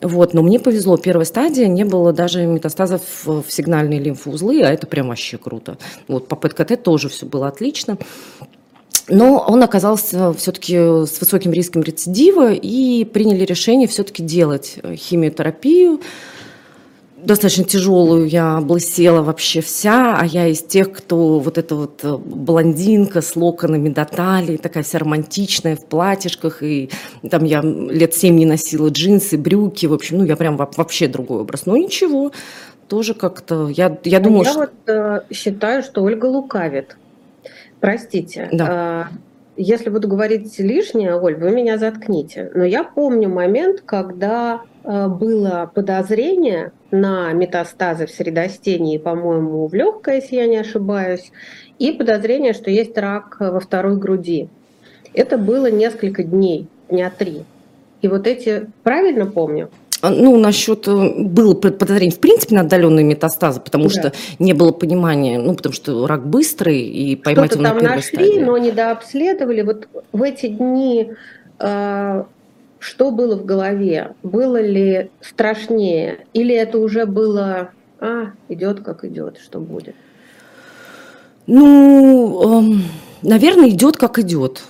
Вот, 0.00 0.34
но 0.34 0.42
мне 0.42 0.58
повезло, 0.58 0.96
первая 0.96 1.24
стадия, 1.24 1.66
не 1.68 1.84
было 1.84 2.12
даже 2.12 2.46
метастазов 2.46 3.02
в 3.24 3.44
сигнальные 3.48 4.00
лимфоузлы, 4.00 4.62
а 4.62 4.72
это 4.72 4.86
прям 4.86 5.08
вообще 5.08 5.38
круто. 5.38 5.78
Вот, 6.08 6.28
по 6.28 6.36
ПЭТ-КТ 6.36 6.82
тоже 6.82 7.08
все 7.08 7.26
было 7.26 7.48
отлично. 7.48 7.98
но 9.08 9.44
он 9.46 9.62
оказался 9.62 10.32
все-таки 10.34 10.76
с 10.76 11.20
высоким 11.20 11.52
риском 11.52 11.82
рецидива 11.82 12.52
и 12.52 13.04
приняли 13.04 13.44
решение 13.44 13.88
все-таки 13.88 14.22
делать 14.22 14.78
химиотерапию 14.96 16.00
достаточно 17.24 17.64
тяжелую, 17.64 18.28
я 18.28 18.58
облысела 18.58 19.22
вообще 19.22 19.60
вся, 19.60 20.16
а 20.18 20.24
я 20.24 20.46
из 20.48 20.62
тех, 20.62 20.92
кто 20.92 21.38
вот 21.38 21.58
эта 21.58 21.74
вот 21.74 22.00
э, 22.02 22.16
блондинка 22.16 23.22
с 23.22 23.36
локонами 23.36 23.88
до 23.88 24.04
талии, 24.04 24.56
такая 24.56 24.82
вся 24.82 24.98
романтичная 24.98 25.76
в 25.76 25.86
платьишках, 25.86 26.62
и 26.62 26.90
там 27.30 27.44
я 27.44 27.62
лет 27.62 28.14
семь 28.14 28.36
не 28.36 28.46
носила 28.46 28.88
джинсы, 28.88 29.38
брюки, 29.38 29.86
в 29.86 29.92
общем, 29.92 30.18
ну 30.18 30.24
я 30.24 30.36
прям 30.36 30.56
вообще 30.56 31.08
другой 31.08 31.40
образ. 31.40 31.66
Но 31.66 31.76
ничего, 31.76 32.32
тоже 32.88 33.14
как-то, 33.14 33.68
я, 33.68 33.96
я 34.04 34.20
думаю, 34.20 34.44
я 34.44 34.50
что... 34.50 34.60
вот 34.60 34.72
э, 34.86 35.20
считаю, 35.32 35.82
что 35.82 36.02
Ольга 36.02 36.26
лукавит. 36.26 36.96
Простите. 37.80 38.48
Да. 38.52 39.10
Э, 39.10 39.31
если 39.62 39.90
буду 39.90 40.08
говорить 40.08 40.58
лишнее, 40.58 41.14
Оль, 41.14 41.36
вы 41.36 41.50
меня 41.50 41.78
заткните. 41.78 42.50
Но 42.54 42.64
я 42.64 42.84
помню 42.84 43.28
момент, 43.28 43.82
когда 43.84 44.62
э, 44.82 45.08
было 45.08 45.70
подозрение 45.72 46.72
на 46.90 47.32
метастазы 47.32 48.06
в 48.06 48.10
средостении, 48.10 48.98
по-моему, 48.98 49.66
в 49.66 49.74
легкое, 49.74 50.16
если 50.16 50.36
я 50.36 50.46
не 50.46 50.56
ошибаюсь, 50.56 51.32
и 51.78 51.92
подозрение, 51.92 52.52
что 52.52 52.70
есть 52.70 52.96
рак 52.98 53.36
во 53.38 53.60
второй 53.60 53.96
груди. 53.96 54.48
Это 55.14 55.38
было 55.38 55.70
несколько 55.70 56.22
дней, 56.22 56.66
дня 56.88 57.12
три. 57.16 57.44
И 58.00 58.08
вот 58.08 58.26
эти, 58.26 58.68
правильно 58.82 59.26
помню? 59.26 59.70
А, 60.02 60.10
ну, 60.10 60.36
насчет 60.36 60.88
э, 60.88 61.22
было 61.22 61.54
подозрение, 61.54 62.14
в 62.14 62.18
принципе, 62.18 62.56
на 62.56 62.62
отдаленные 62.62 63.04
метастазы, 63.04 63.60
потому 63.60 63.84
да. 63.84 63.90
что 63.90 64.12
не 64.40 64.52
было 64.52 64.72
понимания, 64.72 65.38
ну, 65.38 65.54
потому 65.54 65.72
что 65.72 66.08
рак 66.08 66.26
быстрый, 66.26 66.80
и 66.80 67.14
поймать 67.14 67.52
его 67.52 67.62
на 67.62 67.68
там 67.70 67.78
нашли, 67.78 68.02
стадии. 68.02 68.40
но 68.40 68.58
недообследовали. 68.58 69.62
Вот 69.62 69.88
в 70.10 70.22
эти 70.22 70.48
дни 70.48 71.12
э, 71.60 72.24
что 72.80 73.10
было 73.12 73.36
в 73.36 73.44
голове? 73.44 74.14
Было 74.24 74.60
ли 74.60 75.10
страшнее? 75.20 76.26
Или 76.32 76.52
это 76.52 76.78
уже 76.78 77.06
было, 77.06 77.70
а, 78.00 78.32
идет 78.48 78.80
как 78.80 79.04
идет, 79.04 79.38
что 79.38 79.60
будет? 79.60 79.94
Ну, 81.46 82.58
эм, 82.58 82.82
наверное, 83.22 83.68
идет 83.68 83.98
как 83.98 84.18
идет. 84.18 84.64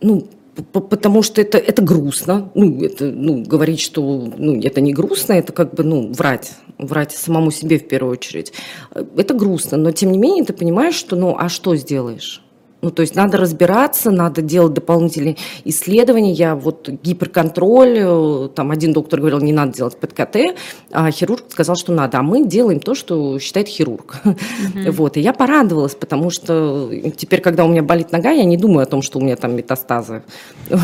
Ну, 0.00 0.28
потому 0.72 1.22
что 1.22 1.40
это, 1.40 1.58
это 1.58 1.82
грустно. 1.82 2.50
Ну, 2.54 2.82
это, 2.82 3.06
ну, 3.06 3.42
говорить, 3.44 3.80
что 3.80 4.30
ну, 4.36 4.60
это 4.60 4.80
не 4.80 4.92
грустно, 4.92 5.34
это 5.34 5.52
как 5.52 5.74
бы, 5.74 5.84
ну, 5.84 6.12
врать. 6.12 6.52
Врать 6.78 7.12
самому 7.12 7.50
себе 7.50 7.78
в 7.78 7.88
первую 7.88 8.12
очередь. 8.12 8.52
Это 9.16 9.34
грустно, 9.34 9.76
но 9.76 9.90
тем 9.90 10.12
не 10.12 10.18
менее 10.18 10.44
ты 10.44 10.52
понимаешь, 10.52 10.94
что, 10.94 11.16
ну, 11.16 11.36
а 11.38 11.48
что 11.48 11.74
сделаешь? 11.76 12.42
Ну, 12.80 12.90
то 12.90 13.02
есть 13.02 13.16
надо 13.16 13.38
разбираться, 13.38 14.12
надо 14.12 14.40
делать 14.40 14.72
дополнительные 14.72 15.36
исследования. 15.64 16.32
Я 16.32 16.54
вот 16.54 16.88
гиперконтроль, 16.88 17.98
э, 17.98 18.48
там 18.54 18.70
один 18.70 18.92
доктор 18.92 19.18
говорил, 19.18 19.40
не 19.40 19.52
надо 19.52 19.72
делать 19.72 19.96
ПТКТ, 19.96 20.56
а 20.92 21.10
хирург 21.10 21.44
сказал, 21.48 21.74
что 21.74 21.92
надо. 21.92 22.18
А 22.18 22.22
мы 22.22 22.46
делаем 22.46 22.78
то, 22.78 22.94
что 22.94 23.38
считает 23.40 23.66
хирург. 23.66 24.20
Mm-hmm. 24.24 24.90
Вот, 24.92 25.16
и 25.16 25.20
я 25.20 25.32
порадовалась, 25.32 25.96
потому 25.96 26.30
что 26.30 26.90
теперь, 27.16 27.40
когда 27.40 27.64
у 27.64 27.68
меня 27.68 27.82
болит 27.82 28.12
нога, 28.12 28.30
я 28.30 28.44
не 28.44 28.56
думаю 28.56 28.84
о 28.84 28.86
том, 28.86 29.02
что 29.02 29.18
у 29.18 29.22
меня 29.22 29.36
там 29.36 29.56
метастазы. 29.56 30.22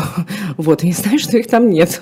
Вот, 0.57 0.83
я 0.83 0.93
знаю, 0.93 1.19
что 1.19 1.37
их 1.37 1.47
там 1.47 1.69
нет. 1.69 2.01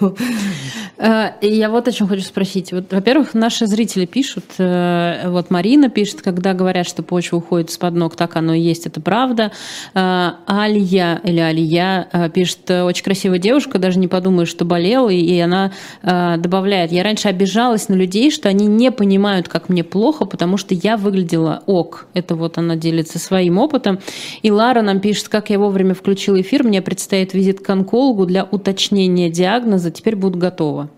Э, 0.98 1.32
я 1.42 1.70
вот 1.70 1.88
о 1.88 1.92
чем 1.92 2.08
хочу 2.08 2.24
спросить. 2.24 2.72
Вот, 2.72 2.92
во-первых, 2.92 3.34
наши 3.34 3.68
зрители 3.68 4.06
пишут, 4.06 4.46
э, 4.58 5.24
вот 5.28 5.50
Марина 5.50 5.90
пишет, 5.90 6.22
когда 6.22 6.54
говорят, 6.54 6.88
что 6.88 7.04
почва 7.04 7.38
уходит 7.38 7.70
из-под 7.70 7.96
ног, 7.96 8.16
так 8.16 8.36
оно 8.36 8.54
и 8.54 8.60
есть, 8.60 8.86
это 8.86 9.02
правда. 9.02 9.52
Э, 9.94 10.32
Алия 10.46 11.22
или 11.24 11.40
Алия 11.40 12.30
пишет, 12.34 12.70
очень 12.70 13.04
красивая 13.04 13.40
девушка, 13.40 13.80
даже 13.80 14.00
не 14.00 14.08
подумаешь, 14.08 14.50
что 14.50 14.66
болела, 14.66 15.10
и 15.10 15.40
она 15.40 15.72
добавляет, 16.02 16.92
я 16.92 17.04
раньше 17.04 17.28
обижалась 17.28 17.90
на 17.90 17.94
людей, 17.96 18.32
что 18.32 18.50
они 18.50 18.68
не 18.68 18.92
понимают, 18.92 19.48
как 19.48 19.70
мне 19.70 19.84
плохо, 19.84 20.26
потому 20.26 20.58
что 20.58 20.74
я 20.74 20.98
выглядела 20.98 21.64
ок. 21.66 22.08
Это 22.14 22.36
вот 22.36 22.58
она 22.58 22.76
делится 22.76 23.20
своим 23.20 23.58
опытом. 23.58 24.00
И 24.42 24.52
Лара 24.52 24.82
нам 24.82 25.00
пишет, 25.00 25.30
как 25.30 25.50
я 25.50 25.60
вовремя 25.60 25.94
включила 25.94 26.40
эфир, 26.42 26.64
мне 26.64 26.82
предстоит 26.82 27.34
визит 27.34 27.62
к 27.62 27.70
онкологу 27.70 28.26
для 28.26 28.44
уточнения 28.44 29.30
диагноза, 29.30 29.92
теперь 29.92 30.16
буду 30.16 30.38
готова. 30.38 30.90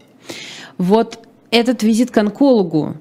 Вот 0.78 1.19
этот 1.52 1.84
визит 1.84 2.12
к 2.12 2.17
онкологу, 2.17 2.98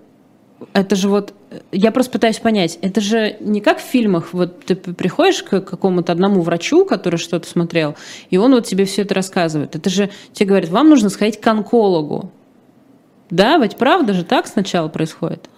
это 0.72 0.96
же 0.96 1.08
вот, 1.08 1.34
я 1.72 1.90
просто 1.90 2.12
пытаюсь 2.12 2.38
понять, 2.38 2.78
это 2.82 3.00
же 3.00 3.36
не 3.40 3.60
как 3.60 3.78
в 3.78 3.82
фильмах, 3.82 4.32
вот 4.32 4.64
ты 4.64 4.74
приходишь 4.74 5.42
к 5.42 5.60
какому-то 5.60 6.12
одному 6.12 6.42
врачу, 6.42 6.84
который 6.84 7.16
что-то 7.16 7.48
смотрел, 7.48 7.96
и 8.30 8.36
он 8.36 8.52
вот 8.52 8.66
тебе 8.66 8.84
все 8.84 9.02
это 9.02 9.14
рассказывает. 9.14 9.76
Это 9.76 9.90
же 9.90 10.10
тебе 10.32 10.48
говорят, 10.48 10.70
вам 10.70 10.88
нужно 10.88 11.08
сходить 11.10 11.40
к 11.40 11.46
онкологу. 11.46 12.30
Да, 13.30 13.56
ведь 13.56 13.76
правда 13.76 14.12
же 14.12 14.22
так 14.22 14.46
сначала 14.46 14.88
происходит? 14.88 15.48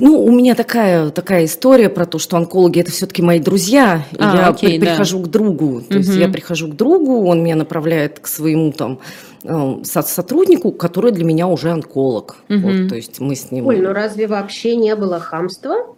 Ну, 0.00 0.24
у 0.24 0.30
меня 0.32 0.54
такая, 0.54 1.10
такая 1.10 1.44
история 1.44 1.90
про 1.90 2.06
то, 2.06 2.18
что 2.18 2.36
онкологи 2.36 2.80
это 2.80 2.90
все-таки 2.90 3.22
мои 3.22 3.38
друзья. 3.38 4.04
А, 4.18 4.36
я 4.36 4.48
окей, 4.48 4.80
при, 4.80 4.86
да. 4.86 4.92
прихожу 4.92 5.20
к 5.20 5.28
другу. 5.28 5.82
То 5.82 5.96
угу. 5.96 5.98
есть 5.98 6.14
я 6.14 6.28
прихожу 6.28 6.68
к 6.68 6.76
другу, 6.76 7.26
он 7.26 7.42
меня 7.42 7.56
направляет 7.56 8.20
к 8.20 8.26
своему 8.26 8.72
там 8.72 9.00
э, 9.44 9.76
сотруднику, 9.84 10.72
который 10.72 11.12
для 11.12 11.24
меня 11.24 11.46
уже 11.46 11.70
онколог. 11.70 12.36
Угу. 12.48 12.58
Вот, 12.58 12.88
то 12.88 12.96
есть 12.96 13.20
мы 13.20 13.36
с 13.36 13.50
ним. 13.50 13.66
Оль, 13.66 13.82
ну 13.82 13.92
разве 13.92 14.26
вообще 14.26 14.74
не 14.74 14.96
было 14.96 15.20
хамства? 15.20 15.94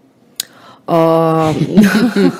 А, 0.88 1.55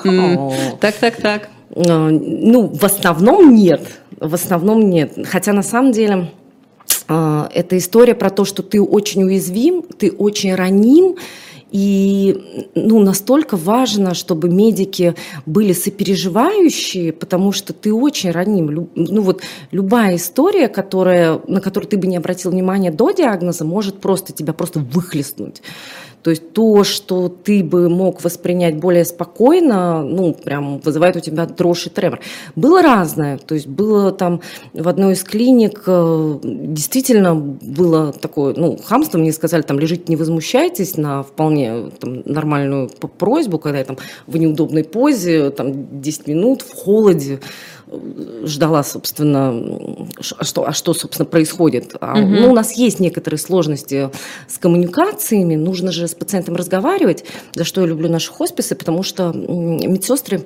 так, 0.81 0.95
так, 0.95 1.15
так. 1.15 1.49
А, 1.73 2.09
ну, 2.09 2.67
в 2.67 2.83
основном 2.83 3.55
нет. 3.55 3.81
В 4.19 4.33
основном 4.33 4.89
нет. 4.89 5.13
Хотя 5.25 5.53
на 5.53 5.63
самом 5.63 5.93
деле 5.93 6.31
это 7.07 7.77
история 7.77 8.15
про 8.15 8.29
то, 8.29 8.45
что 8.45 8.63
ты 8.63 8.81
очень 8.81 9.23
уязвим, 9.23 9.83
ты 9.83 10.11
очень 10.11 10.55
раним, 10.55 11.17
и 11.69 12.69
ну, 12.75 12.99
настолько 12.99 13.57
важно, 13.57 14.13
чтобы 14.13 14.49
медики 14.49 15.15
были 15.45 15.73
сопереживающие, 15.73 17.11
потому 17.11 17.51
что 17.51 17.73
ты 17.73 17.93
очень 17.93 18.31
раним. 18.31 18.89
Ну, 18.95 19.21
вот 19.21 19.41
любая 19.71 20.15
история, 20.15 20.69
которая, 20.69 21.41
на 21.47 21.59
которую 21.59 21.89
ты 21.89 21.97
бы 21.97 22.07
не 22.07 22.17
обратил 22.17 22.51
внимания 22.51 22.91
до 22.91 23.11
диагноза, 23.11 23.65
может 23.65 23.99
просто 23.99 24.31
тебя 24.31 24.53
просто 24.53 24.79
выхлестнуть. 24.79 25.61
То 26.23 26.31
есть 26.31 26.51
то, 26.53 26.83
что 26.83 27.29
ты 27.29 27.63
бы 27.63 27.89
мог 27.89 28.23
воспринять 28.23 28.77
более 28.77 29.05
спокойно, 29.05 30.03
ну, 30.03 30.33
прям 30.33 30.79
вызывает 30.79 31.15
у 31.15 31.19
тебя 31.19 31.45
дрожь 31.45 31.87
и 31.87 31.89
тремор. 31.89 32.19
Было 32.55 32.81
разное. 32.81 33.37
То 33.37 33.55
есть 33.55 33.67
было 33.67 34.11
там 34.11 34.41
в 34.73 34.87
одной 34.87 35.13
из 35.13 35.23
клиник 35.23 35.83
э, 35.85 36.39
действительно 36.43 37.35
было 37.35 38.11
такое, 38.11 38.53
ну, 38.57 38.77
хамство, 38.83 39.17
мне 39.17 39.31
сказали, 39.31 39.61
там, 39.61 39.79
лежите, 39.79 40.03
не 40.07 40.15
возмущайтесь 40.15 40.97
на 40.97 41.23
вполне 41.23 41.91
там, 41.99 42.23
нормальную 42.25 42.89
просьбу, 43.17 43.59
когда 43.59 43.79
я 43.79 43.85
там 43.85 43.97
в 44.25 44.37
неудобной 44.37 44.83
позе, 44.83 45.51
там, 45.51 46.01
10 46.01 46.27
минут 46.27 46.61
в 46.61 46.75
холоде, 46.75 47.39
ждала, 48.43 48.83
собственно, 48.83 49.49
а 50.37 50.43
что, 50.43 50.67
а 50.67 50.73
что 50.73 50.93
собственно, 50.93 51.25
происходит. 51.25 51.95
А, 51.99 52.19
угу. 52.19 52.27
Ну, 52.27 52.51
у 52.51 52.53
нас 52.53 52.73
есть 52.73 52.99
некоторые 52.99 53.39
сложности 53.39 54.09
с 54.47 54.57
коммуникациями, 54.57 55.55
нужно 55.55 55.91
же 55.91 56.07
с 56.07 56.13
пациентом 56.15 56.55
разговаривать, 56.55 57.25
за 57.53 57.63
что 57.63 57.81
я 57.81 57.87
люблю 57.87 58.09
наши 58.09 58.31
хосписы, 58.31 58.75
потому 58.75 59.03
что 59.03 59.31
медсестры 59.33 60.43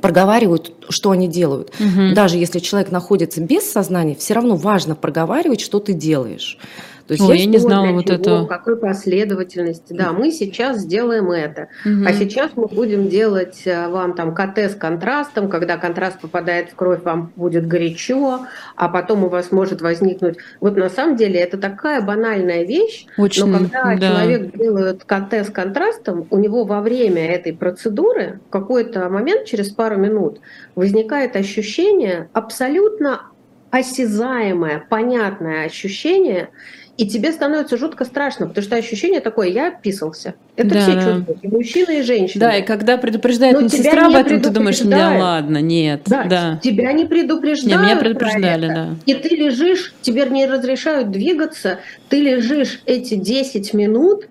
проговаривают, 0.00 0.72
что 0.88 1.10
они 1.10 1.28
делают. 1.28 1.72
Угу. 1.80 2.14
Даже 2.14 2.36
если 2.36 2.58
человек 2.58 2.90
находится 2.90 3.40
без 3.40 3.70
сознания, 3.70 4.14
все 4.14 4.34
равно 4.34 4.56
важно 4.56 4.94
проговаривать, 4.94 5.60
что 5.60 5.80
ты 5.80 5.92
делаешь. 5.92 6.58
То 7.06 7.14
есть 7.14 7.22
Ой, 7.22 7.36
я, 7.36 7.44
я 7.44 7.46
не 7.48 7.58
знала 7.58 7.92
вот 7.92 8.10
это. 8.10 8.42
В 8.42 8.46
какой 8.46 8.76
последовательности. 8.76 9.92
Да, 9.92 10.12
мы 10.12 10.32
сейчас 10.32 10.78
сделаем 10.78 11.30
это. 11.30 11.68
Угу. 11.84 12.04
А 12.04 12.12
сейчас 12.12 12.50
мы 12.56 12.66
будем 12.66 13.08
делать 13.08 13.62
э, 13.64 13.88
вам 13.88 14.14
там 14.14 14.34
КТ 14.34 14.58
с 14.58 14.74
контрастом. 14.74 15.48
Когда 15.48 15.76
контраст 15.76 16.20
попадает 16.20 16.70
в 16.70 16.74
кровь, 16.74 17.02
вам 17.04 17.32
будет 17.36 17.68
горячо, 17.68 18.46
а 18.74 18.88
потом 18.88 19.24
у 19.24 19.28
вас 19.28 19.52
может 19.52 19.82
возникнуть... 19.82 20.38
Вот 20.60 20.76
на 20.76 20.88
самом 20.88 21.16
деле 21.16 21.38
это 21.38 21.58
такая 21.58 22.02
банальная 22.02 22.64
вещь, 22.64 23.06
Очень, 23.16 23.46
но 23.46 23.58
когда 23.58 23.94
да. 23.94 24.08
человек 24.08 24.56
делает 24.56 25.04
КТ 25.04 25.34
с 25.34 25.50
контрастом, 25.50 26.26
у 26.30 26.38
него 26.38 26.64
во 26.64 26.80
время 26.80 27.30
этой 27.30 27.52
процедуры 27.52 28.40
в 28.48 28.50
какой-то 28.50 29.08
момент, 29.08 29.46
через 29.46 29.70
пару 29.70 29.96
минут, 29.96 30.40
возникает 30.74 31.36
ощущение 31.36 32.28
абсолютно 32.32 33.20
осязаемое, 33.70 34.84
понятное 34.88 35.66
ощущение, 35.66 36.50
и 36.96 37.06
тебе 37.06 37.32
становится 37.32 37.76
жутко 37.76 38.04
страшно, 38.04 38.46
потому 38.46 38.64
что 38.64 38.76
ощущение 38.76 39.20
такое, 39.20 39.48
я 39.48 39.68
описался. 39.68 40.34
Это 40.56 40.70
да, 40.70 40.80
все 40.80 40.94
да. 40.94 41.02
чувствуют, 41.02 41.38
и 41.44 41.48
мужчины, 41.48 41.98
и 41.98 42.02
женщины. 42.02 42.40
Да, 42.40 42.56
и 42.56 42.62
когда 42.62 42.96
предупреждает 42.96 43.60
медсестра 43.60 44.06
об 44.06 44.14
этом, 44.14 44.40
ты 44.40 44.50
думаешь, 44.50 44.80
не, 44.80 44.94
ладно, 44.94 45.60
нет. 45.60 46.02
Да, 46.06 46.24
да. 46.24 46.60
тебя 46.62 46.92
не 46.92 47.04
предупреждают. 47.04 47.80
Не, 47.80 47.86
меня 47.86 47.96
предупреждали, 47.96 48.68
да. 48.68 48.88
И 49.04 49.14
ты 49.14 49.28
лежишь, 49.36 49.94
тебе 50.00 50.24
не 50.26 50.46
разрешают 50.46 51.10
двигаться, 51.10 51.80
ты 52.08 52.20
лежишь 52.20 52.80
эти 52.86 53.14
10 53.14 53.74
минут, 53.74 54.28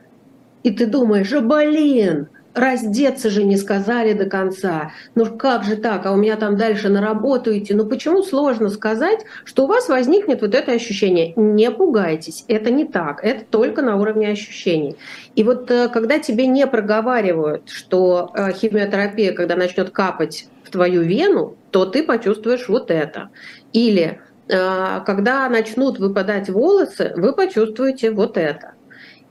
и 0.64 0.72
ты 0.72 0.88
думаешь, 0.88 1.32
блин, 1.32 2.30
раздеться 2.56 3.30
же 3.30 3.44
не 3.44 3.58
сказали 3.58 4.14
до 4.14 4.26
конца. 4.26 4.92
Ну 5.14 5.26
как 5.38 5.64
же 5.64 5.76
так, 5.76 6.06
а 6.06 6.14
у 6.14 6.16
меня 6.16 6.38
там 6.38 6.58
дальше 6.58 6.90
на 6.90 7.02
работу 7.02 7.56
идти. 7.56 7.74
Ну 7.74 7.86
почему 7.86 8.24
сложно 8.24 8.70
сказать, 8.70 9.20
что 9.44 9.66
у 9.66 9.68
вас 9.68 9.90
возникнет 9.90 10.42
вот 10.42 10.56
это 10.56 10.72
ощущение? 10.72 11.34
Не 11.36 11.70
пугайтесь, 11.70 12.46
это 12.48 12.72
не 12.72 12.86
так, 12.86 13.24
это 13.24 13.44
только 13.46 13.82
на 13.82 13.98
уровне 13.98 14.30
ощущений. 14.30 14.96
И 15.36 15.44
вот 15.44 15.70
э, 15.70 15.90
когда 15.90 16.18
тебе 16.20 16.48
не 16.48 16.66
проговаривают, 16.66 17.70
что 17.70 18.32
э, 18.34 18.54
химиотерапия, 18.54 19.34
когда 19.34 19.56
начнет 19.58 19.90
капать 19.90 20.48
в 20.64 20.72
твою 20.72 21.02
вену, 21.02 21.58
то 21.72 21.86
ты 21.86 22.04
почувствуешь 22.04 22.70
вот 22.70 22.90
это. 22.90 23.30
Или 23.74 24.22
э, 24.48 25.02
когда 25.06 25.50
начнут 25.50 26.00
выпадать 26.00 26.50
волосы, 26.50 27.12
вы 27.18 27.34
почувствуете 27.34 28.12
вот 28.12 28.38
это. 28.38 28.72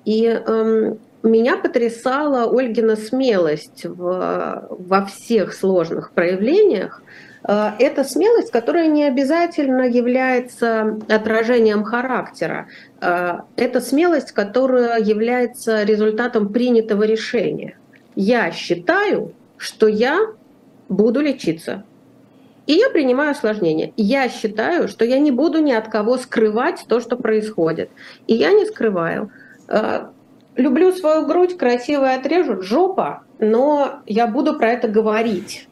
И 0.04 0.26
эм, 0.26 0.98
меня 1.28 1.56
потрясала 1.56 2.44
Ольгина 2.44 2.96
смелость 2.96 3.84
в, 3.84 4.66
во 4.70 5.04
всех 5.06 5.54
сложных 5.54 6.12
проявлениях. 6.12 7.02
Э, 7.46 7.70
это 7.78 8.04
смелость, 8.04 8.50
которая 8.50 8.88
не 8.88 9.04
обязательно 9.04 9.82
является 9.82 10.98
отражением 11.08 11.82
характера. 11.82 12.68
Э, 13.00 13.38
это 13.56 13.80
смелость, 13.80 14.32
которая 14.32 15.00
является 15.00 15.82
результатом 15.82 16.52
принятого 16.52 17.04
решения. 17.04 17.78
Я 18.14 18.52
считаю, 18.52 19.32
что 19.56 19.88
я 19.88 20.20
буду 20.88 21.20
лечиться. 21.20 21.84
И 22.66 22.74
я 22.74 22.88
принимаю 22.88 23.32
осложнение. 23.32 23.92
Я 23.96 24.28
считаю, 24.28 24.88
что 24.88 25.04
я 25.04 25.18
не 25.18 25.30
буду 25.30 25.58
ни 25.60 25.72
от 25.72 25.88
кого 25.88 26.16
скрывать 26.16 26.84
то, 26.88 27.00
что 27.00 27.16
происходит. 27.16 27.90
И 28.26 28.34
я 28.34 28.52
не 28.52 28.64
скрываю. 28.64 29.30
Люблю 30.57 30.93
свою 30.93 31.27
грудь, 31.27 31.57
красиво 31.57 32.12
отрежут, 32.12 32.62
жопа, 32.62 33.23
но 33.38 34.01
я 34.07 34.27
буду 34.27 34.57
про 34.57 34.71
это 34.71 34.87
говорить. 34.87 35.69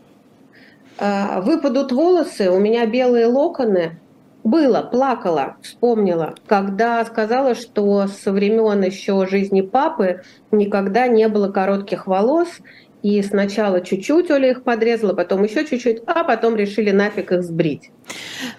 Э, 0.99 1.41
выпадут 1.41 1.93
волосы, 1.93 2.51
у 2.51 2.59
меня 2.59 2.87
белые 2.87 3.27
локоны. 3.27 3.99
Было, 4.45 4.83
плакала, 4.83 5.57
вспомнила, 5.63 6.35
когда 6.49 7.05
сказала, 7.05 7.55
что 7.55 8.09
со 8.09 8.33
времен 8.33 8.83
еще 8.83 9.25
жизни 9.29 9.61
папы 9.61 10.23
никогда 10.51 11.07
не 11.07 11.29
было 11.29 11.49
коротких 11.53 12.09
волос, 12.09 12.49
и 13.05 13.23
сначала 13.23 13.81
чуть-чуть 13.81 14.31
Оля 14.33 14.51
их 14.51 14.65
подрезала, 14.65 15.13
потом 15.13 15.45
еще 15.45 15.65
чуть-чуть, 15.65 16.03
а 16.07 16.25
потом 16.25 16.57
решили 16.57 16.91
нафиг 16.91 17.31
их 17.31 17.45
сбрить. 17.45 17.91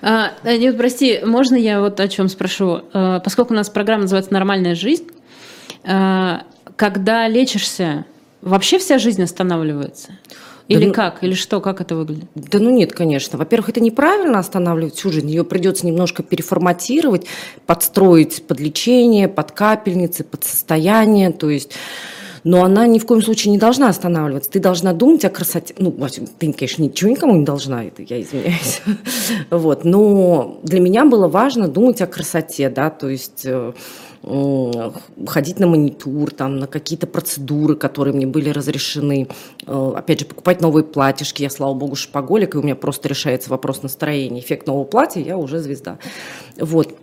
А, 0.01 0.31
нет, 0.45 0.77
прости, 0.77 1.19
можно 1.25 1.55
я 1.55 1.81
вот 1.81 1.99
о 1.99 2.07
чем 2.07 2.29
спрошу? 2.29 2.81
А, 2.93 3.19
поскольку 3.19 3.53
у 3.53 3.57
нас 3.57 3.69
программа 3.69 4.03
называется 4.03 4.33
«Нормальная 4.33 4.75
жизнь», 4.75 5.07
а, 5.07 5.22
когда 5.83 7.27
лечишься, 7.27 8.05
вообще 8.41 8.79
вся 8.79 8.97
жизнь 8.97 9.23
останавливается? 9.23 10.11
Или 10.69 10.81
да, 10.81 10.87
ну 10.87 10.93
как? 10.93 11.23
Или 11.23 11.33
что? 11.33 11.59
Как 11.59 11.81
это 11.81 11.95
выглядит? 11.95 12.29
Да 12.35 12.59
ну 12.59 12.69
нет, 12.69 12.93
конечно. 12.93 13.37
Во-первых, 13.37 13.69
это 13.69 13.81
неправильно 13.81 14.39
останавливать 14.39 14.95
всю 14.95 15.11
жизнь. 15.11 15.29
Ее 15.29 15.43
придется 15.43 15.85
немножко 15.85 16.23
переформатировать, 16.23 17.25
подстроить 17.65 18.47
под 18.47 18.59
лечение, 18.59 19.27
под 19.27 19.51
капельницы, 19.51 20.23
под 20.23 20.45
состояние. 20.45 21.31
То 21.31 21.49
есть 21.49 21.73
но 22.43 22.63
она 22.63 22.87
ни 22.87 22.99
в 22.99 23.05
коем 23.05 23.21
случае 23.21 23.51
не 23.51 23.57
должна 23.57 23.87
останавливаться. 23.87 24.51
Ты 24.51 24.59
должна 24.59 24.93
думать 24.93 25.23
о 25.23 25.29
красоте. 25.29 25.73
Ну, 25.77 25.95
ты, 26.37 26.51
конечно, 26.51 26.83
ничего 26.83 27.09
никому 27.09 27.37
не 27.37 27.45
должна, 27.45 27.85
это 27.85 28.01
я 28.01 28.21
извиняюсь. 28.21 28.81
Вот, 29.49 29.85
но 29.85 30.59
для 30.63 30.79
меня 30.79 31.05
было 31.05 31.27
важно 31.27 31.67
думать 31.67 32.01
о 32.01 32.07
красоте, 32.07 32.69
да, 32.69 32.89
то 32.89 33.07
есть 33.07 33.43
э, 33.45 33.73
ходить 34.23 35.59
на 35.59 35.67
маникюр, 35.67 36.31
там, 36.31 36.57
на 36.57 36.67
какие-то 36.67 37.07
процедуры, 37.07 37.75
которые 37.75 38.13
мне 38.13 38.25
были 38.25 38.49
разрешены. 38.49 39.27
Э, 39.67 39.93
опять 39.97 40.21
же, 40.21 40.25
покупать 40.25 40.61
новые 40.61 40.85
платьишки. 40.85 41.43
Я, 41.43 41.49
слава 41.49 41.73
богу, 41.73 41.95
шопоголик, 41.95 42.55
и 42.55 42.57
у 42.57 42.63
меня 42.63 42.75
просто 42.75 43.09
решается 43.09 43.49
вопрос 43.49 43.83
настроения. 43.83 44.39
Эффект 44.39 44.65
нового 44.67 44.85
платья, 44.85 45.19
я 45.19 45.37
уже 45.37 45.59
звезда. 45.59 45.97
Вот. 46.57 46.95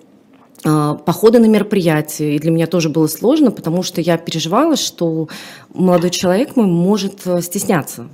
А, 0.65 0.95
походы 0.95 1.41
на 1.41 1.47
мероприятия. 1.47 2.37
И 2.37 2.39
для 2.39 2.51
меня 2.51 2.67
тоже 2.67 2.89
было 2.89 3.07
сложно, 3.07 3.51
потому 3.51 3.83
что 3.83 4.01
я 4.01 4.17
переживала, 4.17 4.77
что 4.77 5.29
молодой 5.75 6.11
человек 6.11 6.57
мой 6.57 6.67
может 6.67 7.27
э, 7.27 7.43
стесняться. 7.43 8.09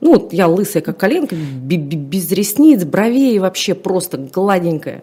Ну, 0.00 0.14
вот 0.14 0.32
я 0.32 0.48
лысая, 0.48 0.80
как 0.80 0.96
коленка, 0.96 1.34
без 1.34 2.30
ресниц, 2.32 2.84
бровей, 2.84 3.38
вообще 3.40 3.74
просто 3.74 4.16
гладенькая. 4.16 5.02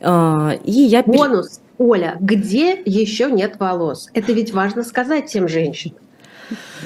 И 0.00 0.70
я... 0.70 1.02
Бонус, 1.02 1.58
Оля, 1.78 2.16
где 2.20 2.80
еще 2.84 3.30
нет 3.30 3.58
волос? 3.58 4.08
Это 4.12 4.32
ведь 4.32 4.52
важно 4.52 4.82
сказать 4.82 5.26
тем 5.26 5.48
женщинам. 5.48 5.98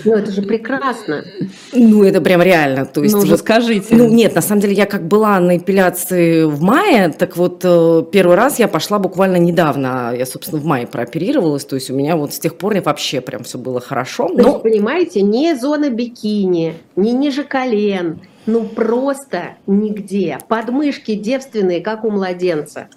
Ну, 0.05 0.15
это 0.15 0.33
же 0.33 0.43
прекрасно. 0.43 1.25
Ну, 1.73 2.03
это 2.03 2.21
прям 2.21 2.43
реально. 2.43 2.87
То 2.87 3.03
есть, 3.03 3.15
ну, 3.15 3.25
вот, 3.25 3.39
скажите. 3.39 3.95
Ну, 3.95 4.09
нет, 4.09 4.35
на 4.35 4.41
самом 4.41 4.61
деле, 4.61 4.75
я 4.75 4.87
как 4.87 5.07
была 5.07 5.39
на 5.39 5.57
эпиляции 5.57 6.45
в 6.45 6.61
мае, 6.63 7.11
так 7.11 7.37
вот, 7.37 7.61
э, 7.65 8.03
первый 8.11 8.37
раз 8.37 8.59
я 8.59 8.69
пошла 8.69 8.99
буквально 8.99 9.37
недавно. 9.37 10.15
Я, 10.17 10.27
собственно, 10.27 10.61
в 10.61 10.65
мае 10.65 10.87
прооперировалась, 10.87 11.65
то 11.65 11.77
есть 11.77 11.91
у 11.91 11.95
меня 11.95 12.17
вот 12.17 12.35
с 12.35 12.39
тех 12.39 12.57
пор 12.57 12.73
вообще 12.81 13.21
прям 13.21 13.45
все 13.45 13.59
было 13.59 13.81
хорошо. 13.81 14.29
Но... 14.29 14.43
То 14.43 14.49
есть, 14.49 14.63
понимаете, 14.63 15.23
не 15.23 15.55
зона 15.55 15.91
бикини, 15.91 16.75
не 16.97 17.13
ниже 17.13 17.45
колен, 17.45 18.21
ну, 18.47 18.65
просто 18.65 19.57
нигде. 19.67 20.39
Подмышки 20.49 21.15
девственные, 21.15 21.81
как 21.81 22.05
у 22.05 22.11
младенца. 22.11 22.89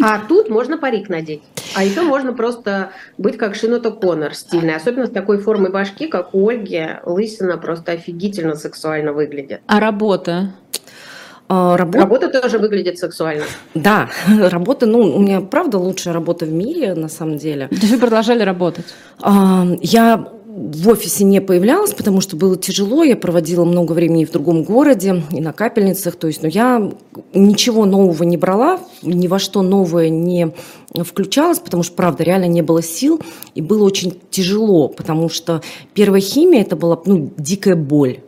А 0.00 0.20
тут 0.26 0.50
можно 0.50 0.76
парик 0.76 1.08
надеть. 1.08 1.42
А 1.74 1.82
еще 1.84 2.02
можно 2.02 2.32
просто 2.32 2.90
быть 3.18 3.36
как 3.36 3.54
Шиното 3.54 3.90
Коннор 3.90 4.34
стильный, 4.34 4.74
особенно 4.74 5.06
с 5.06 5.10
такой 5.10 5.38
формой 5.38 5.70
башки, 5.70 6.06
как 6.08 6.34
у 6.34 6.48
Ольги. 6.48 6.88
Лысина 7.04 7.58
просто 7.58 7.92
офигительно 7.92 8.54
сексуально 8.54 9.12
выглядит. 9.12 9.60
А 9.66 9.80
работа? 9.80 10.52
А, 11.48 11.76
работа... 11.76 11.98
работа 11.98 12.28
тоже 12.40 12.58
выглядит 12.58 12.98
сексуально. 12.98 13.44
Да, 13.74 14.08
работа, 14.28 14.86
ну, 14.86 15.00
у 15.00 15.20
меня, 15.20 15.40
правда, 15.40 15.78
лучшая 15.78 16.14
работа 16.14 16.46
в 16.46 16.52
мире, 16.52 16.94
на 16.94 17.08
самом 17.08 17.36
деле. 17.36 17.68
То 17.68 17.74
есть 17.74 17.90
вы 17.90 17.98
продолжали 17.98 18.42
работать? 18.42 18.86
А, 19.20 19.66
я 19.80 20.26
в 20.56 20.88
офисе 20.88 21.24
не 21.24 21.40
появлялась, 21.40 21.92
потому 21.94 22.20
что 22.20 22.36
было 22.36 22.56
тяжело. 22.56 23.02
Я 23.02 23.16
проводила 23.16 23.64
много 23.64 23.92
времени 23.92 24.24
в 24.24 24.30
другом 24.30 24.62
городе 24.62 25.24
и 25.32 25.40
на 25.40 25.52
капельницах. 25.52 26.14
То 26.14 26.28
есть, 26.28 26.42
ну, 26.42 26.48
я 26.48 26.92
ничего 27.32 27.86
нового 27.86 28.22
не 28.22 28.36
брала, 28.36 28.78
ни 29.02 29.26
во 29.26 29.40
что 29.40 29.62
новое 29.62 30.10
не 30.10 30.52
включалась, 30.94 31.58
потому 31.58 31.82
что, 31.82 31.96
правда, 31.96 32.22
реально 32.22 32.44
не 32.44 32.62
было 32.62 32.82
сил. 32.82 33.20
И 33.56 33.62
было 33.62 33.84
очень 33.84 34.20
тяжело, 34.30 34.88
потому 34.88 35.28
что 35.28 35.60
первая 35.92 36.20
химия 36.20 36.60
это 36.60 36.76
была 36.76 37.00
ну, 37.04 37.32
дикая 37.36 37.74
боль. 37.74 38.20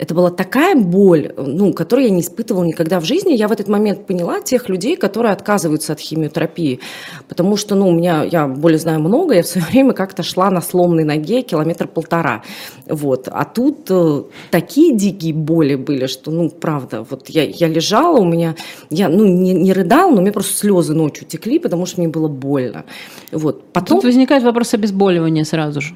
Это 0.00 0.14
была 0.14 0.30
такая 0.30 0.74
боль, 0.74 1.30
ну, 1.36 1.74
которую 1.74 2.06
я 2.06 2.10
не 2.10 2.22
испытывала 2.22 2.64
никогда 2.64 3.00
в 3.00 3.04
жизни. 3.04 3.34
Я 3.34 3.48
в 3.48 3.52
этот 3.52 3.68
момент 3.68 4.06
поняла 4.06 4.40
тех 4.40 4.70
людей, 4.70 4.96
которые 4.96 5.34
отказываются 5.34 5.92
от 5.92 6.00
химиотерапии. 6.00 6.80
Потому 7.28 7.58
что, 7.58 7.74
ну, 7.74 7.88
у 7.88 7.92
меня, 7.92 8.22
я 8.24 8.48
более 8.48 8.78
знаю 8.78 9.00
много, 9.00 9.34
я 9.34 9.42
в 9.42 9.46
свое 9.46 9.66
время 9.70 9.92
как-то 9.92 10.22
шла 10.22 10.50
на 10.50 10.62
сломанной 10.62 11.04
ноге 11.04 11.42
километр 11.42 11.86
полтора. 11.86 12.42
Вот. 12.86 13.28
А 13.30 13.44
тут 13.44 13.90
э, 13.90 14.22
такие 14.50 14.96
дикие 14.96 15.34
боли 15.34 15.74
были, 15.74 16.06
что, 16.06 16.30
ну, 16.30 16.48
правда, 16.48 17.04
вот 17.08 17.28
я, 17.28 17.44
я 17.44 17.68
лежала, 17.68 18.20
у 18.20 18.24
меня, 18.24 18.56
я, 18.88 19.10
ну, 19.10 19.26
не, 19.26 19.52
не 19.52 19.74
рыдала, 19.74 20.10
но 20.10 20.16
у 20.16 20.20
меня 20.22 20.32
просто 20.32 20.56
слезы 20.56 20.94
ночью 20.94 21.26
текли, 21.26 21.58
потому 21.58 21.84
что 21.84 22.00
мне 22.00 22.08
было 22.08 22.28
больно. 22.28 22.86
Вот. 23.32 23.70
Потом... 23.74 23.98
Тут 23.98 24.04
возникает 24.04 24.44
вопрос 24.44 24.72
обезболивания 24.72 25.44
сразу 25.44 25.82
же. 25.82 25.94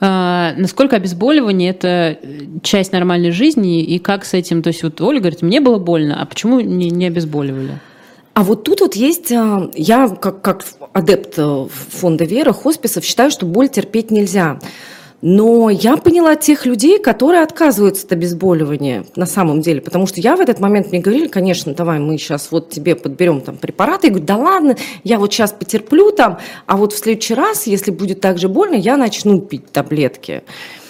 А, 0.00 0.54
насколько 0.56 0.96
обезболивание– 0.96 1.70
это 1.72 2.18
часть 2.62 2.92
нормальной 2.92 3.32
жизни, 3.32 3.82
и 3.82 3.98
как 3.98 4.24
с 4.24 4.34
этим, 4.34 4.62
то 4.62 4.68
есть 4.68 4.82
вот 4.82 5.00
Оля 5.00 5.18
говорит, 5.18 5.42
мне 5.42 5.60
было 5.60 5.78
больно, 5.78 6.20
а 6.20 6.26
почему 6.26 6.60
не, 6.60 6.90
не 6.90 7.06
обезболивали? 7.06 7.80
А 8.34 8.44
вот 8.44 8.62
тут 8.62 8.80
вот 8.80 8.94
есть, 8.94 9.32
а, 9.32 9.68
я 9.74 10.08
как, 10.08 10.40
как 10.42 10.64
адепт 10.92 11.34
э, 11.38 11.66
фонда 11.68 12.24
Вера, 12.24 12.52
хосписов, 12.52 13.04
считаю, 13.04 13.32
что 13.32 13.46
боль 13.46 13.68
терпеть 13.68 14.12
нельзя. 14.12 14.60
Но 15.20 15.68
я 15.68 15.96
поняла 15.96 16.36
тех 16.36 16.64
людей, 16.64 17.00
которые 17.00 17.42
отказываются 17.42 18.06
от 18.06 18.12
обезболивания 18.12 19.04
на 19.16 19.26
самом 19.26 19.60
деле, 19.60 19.80
потому 19.80 20.06
что 20.06 20.20
я 20.20 20.36
в 20.36 20.40
этот 20.40 20.60
момент 20.60 20.92
мне 20.92 21.00
говорили, 21.00 21.26
конечно, 21.26 21.74
давай 21.74 21.98
мы 21.98 22.18
сейчас 22.18 22.52
вот 22.52 22.70
тебе 22.70 22.94
подберем 22.94 23.40
там 23.40 23.56
препараты. 23.56 24.06
Я 24.06 24.10
говорю, 24.12 24.26
да 24.26 24.36
ладно, 24.36 24.76
я 25.02 25.18
вот 25.18 25.32
сейчас 25.32 25.50
потерплю 25.50 26.12
там, 26.12 26.38
а 26.66 26.76
вот 26.76 26.92
в 26.92 26.98
следующий 26.98 27.34
раз, 27.34 27.66
если 27.66 27.90
будет 27.90 28.20
так 28.20 28.38
же 28.38 28.48
больно, 28.48 28.76
я 28.76 28.96
начну 28.96 29.40
пить 29.40 29.66
таблетки. 29.72 30.44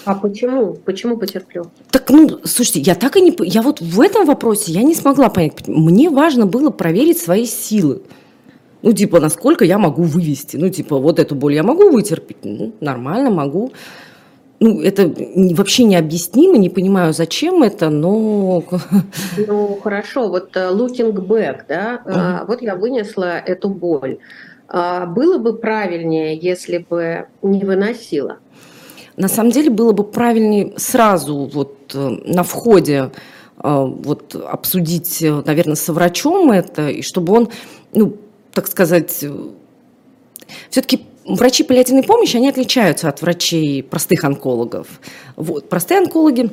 А 0.05 0.13
почему? 0.13 0.73
Почему 0.73 1.17
потерплю? 1.17 1.65
Так, 1.89 2.09
ну, 2.09 2.39
слушайте, 2.43 2.81
я 2.81 2.95
так 2.95 3.17
и 3.17 3.21
не... 3.21 3.35
Я 3.47 3.63
вот 3.63 3.81
в 3.81 3.99
этом 3.99 4.25
вопросе 4.25 4.71
я 4.71 4.83
не 4.83 4.93
смогла 4.93 5.29
понять. 5.29 5.67
Мне 5.67 6.09
важно 6.09 6.45
было 6.45 6.69
проверить 6.69 7.17
свои 7.17 7.45
силы. 7.45 8.03
Ну, 8.81 8.93
типа, 8.93 9.19
насколько 9.19 9.65
я 9.65 9.77
могу 9.77 10.03
вывести. 10.03 10.55
Ну, 10.55 10.69
типа, 10.69 10.97
вот 10.97 11.19
эту 11.19 11.35
боль 11.35 11.53
я 11.53 11.63
могу 11.63 11.91
вытерпеть. 11.91 12.37
Ну, 12.43 12.73
нормально 12.79 13.29
могу 13.29 13.73
ну, 14.59 14.81
это 14.81 15.11
вообще 15.55 15.83
необъяснимо, 15.83 16.57
не 16.57 16.69
понимаю, 16.69 17.13
зачем 17.13 17.63
это, 17.63 17.89
но... 17.89 18.63
Ну, 19.37 19.79
хорошо, 19.81 20.27
вот 20.27 20.55
э, 20.55 20.69
looking 20.71 21.13
back, 21.13 21.61
да, 21.67 22.01
uh-huh. 22.05 22.47
вот 22.47 22.61
я 22.61 22.75
вынесла 22.75 23.37
эту 23.37 23.69
боль. 23.69 24.17
А 24.67 25.05
было 25.05 25.37
бы 25.37 25.53
правильнее, 25.53 26.37
если 26.37 26.77
бы 26.77 27.27
не 27.41 27.63
выносила? 27.63 28.37
На 29.15 29.27
самом 29.27 29.51
деле 29.51 29.69
было 29.69 29.93
бы 29.93 30.03
правильнее 30.03 30.73
сразу 30.77 31.49
вот 31.51 31.77
э, 31.93 32.09
на 32.25 32.43
входе 32.43 33.11
вот 33.61 34.35
обсудить, 34.35 35.21
наверное, 35.21 35.75
со 35.75 35.91
врачом 35.91 36.49
это, 36.49 36.87
и 36.87 37.01
чтобы 37.01 37.33
он, 37.33 37.49
ну, 37.91 38.15
так 38.53 38.67
сказать, 38.67 39.25
все-таки 40.69 41.08
врачи 41.35 41.63
паллиативной 41.63 42.03
помощи, 42.03 42.37
они 42.37 42.49
отличаются 42.49 43.09
от 43.09 43.21
врачей 43.21 43.83
простых 43.83 44.23
онкологов. 44.23 44.87
Вот. 45.35 45.69
Простые 45.69 45.99
онкологи 45.99 46.49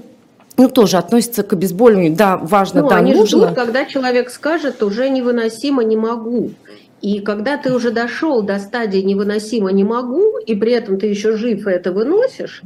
ну, 0.57 0.69
тоже 0.69 0.97
относятся 0.97 1.43
к 1.43 1.53
обезболиванию. 1.53 2.15
Да, 2.15 2.37
важно, 2.37 2.83
ну, 2.83 2.89
да, 2.89 2.97
они 2.97 3.13
нужно. 3.13 3.47
Ждут, 3.47 3.55
когда 3.55 3.85
человек 3.85 4.31
скажет, 4.31 4.83
уже 4.83 5.09
невыносимо, 5.11 5.83
не 5.85 5.97
могу. 5.97 6.53
И 7.03 7.21
когда 7.21 7.59
ты 7.59 7.73
уже 7.75 7.91
дошел 7.91 8.43
до 8.43 8.59
стадии 8.59 8.99
невыносимо 8.99 9.71
не 9.71 9.85
могу, 9.85 10.39
и 10.39 10.55
при 10.55 10.73
этом 10.73 10.99
ты 10.99 11.07
еще 11.07 11.37
жив 11.37 11.67
и 11.67 11.71
это 11.71 11.93
выносишь, 11.93 12.63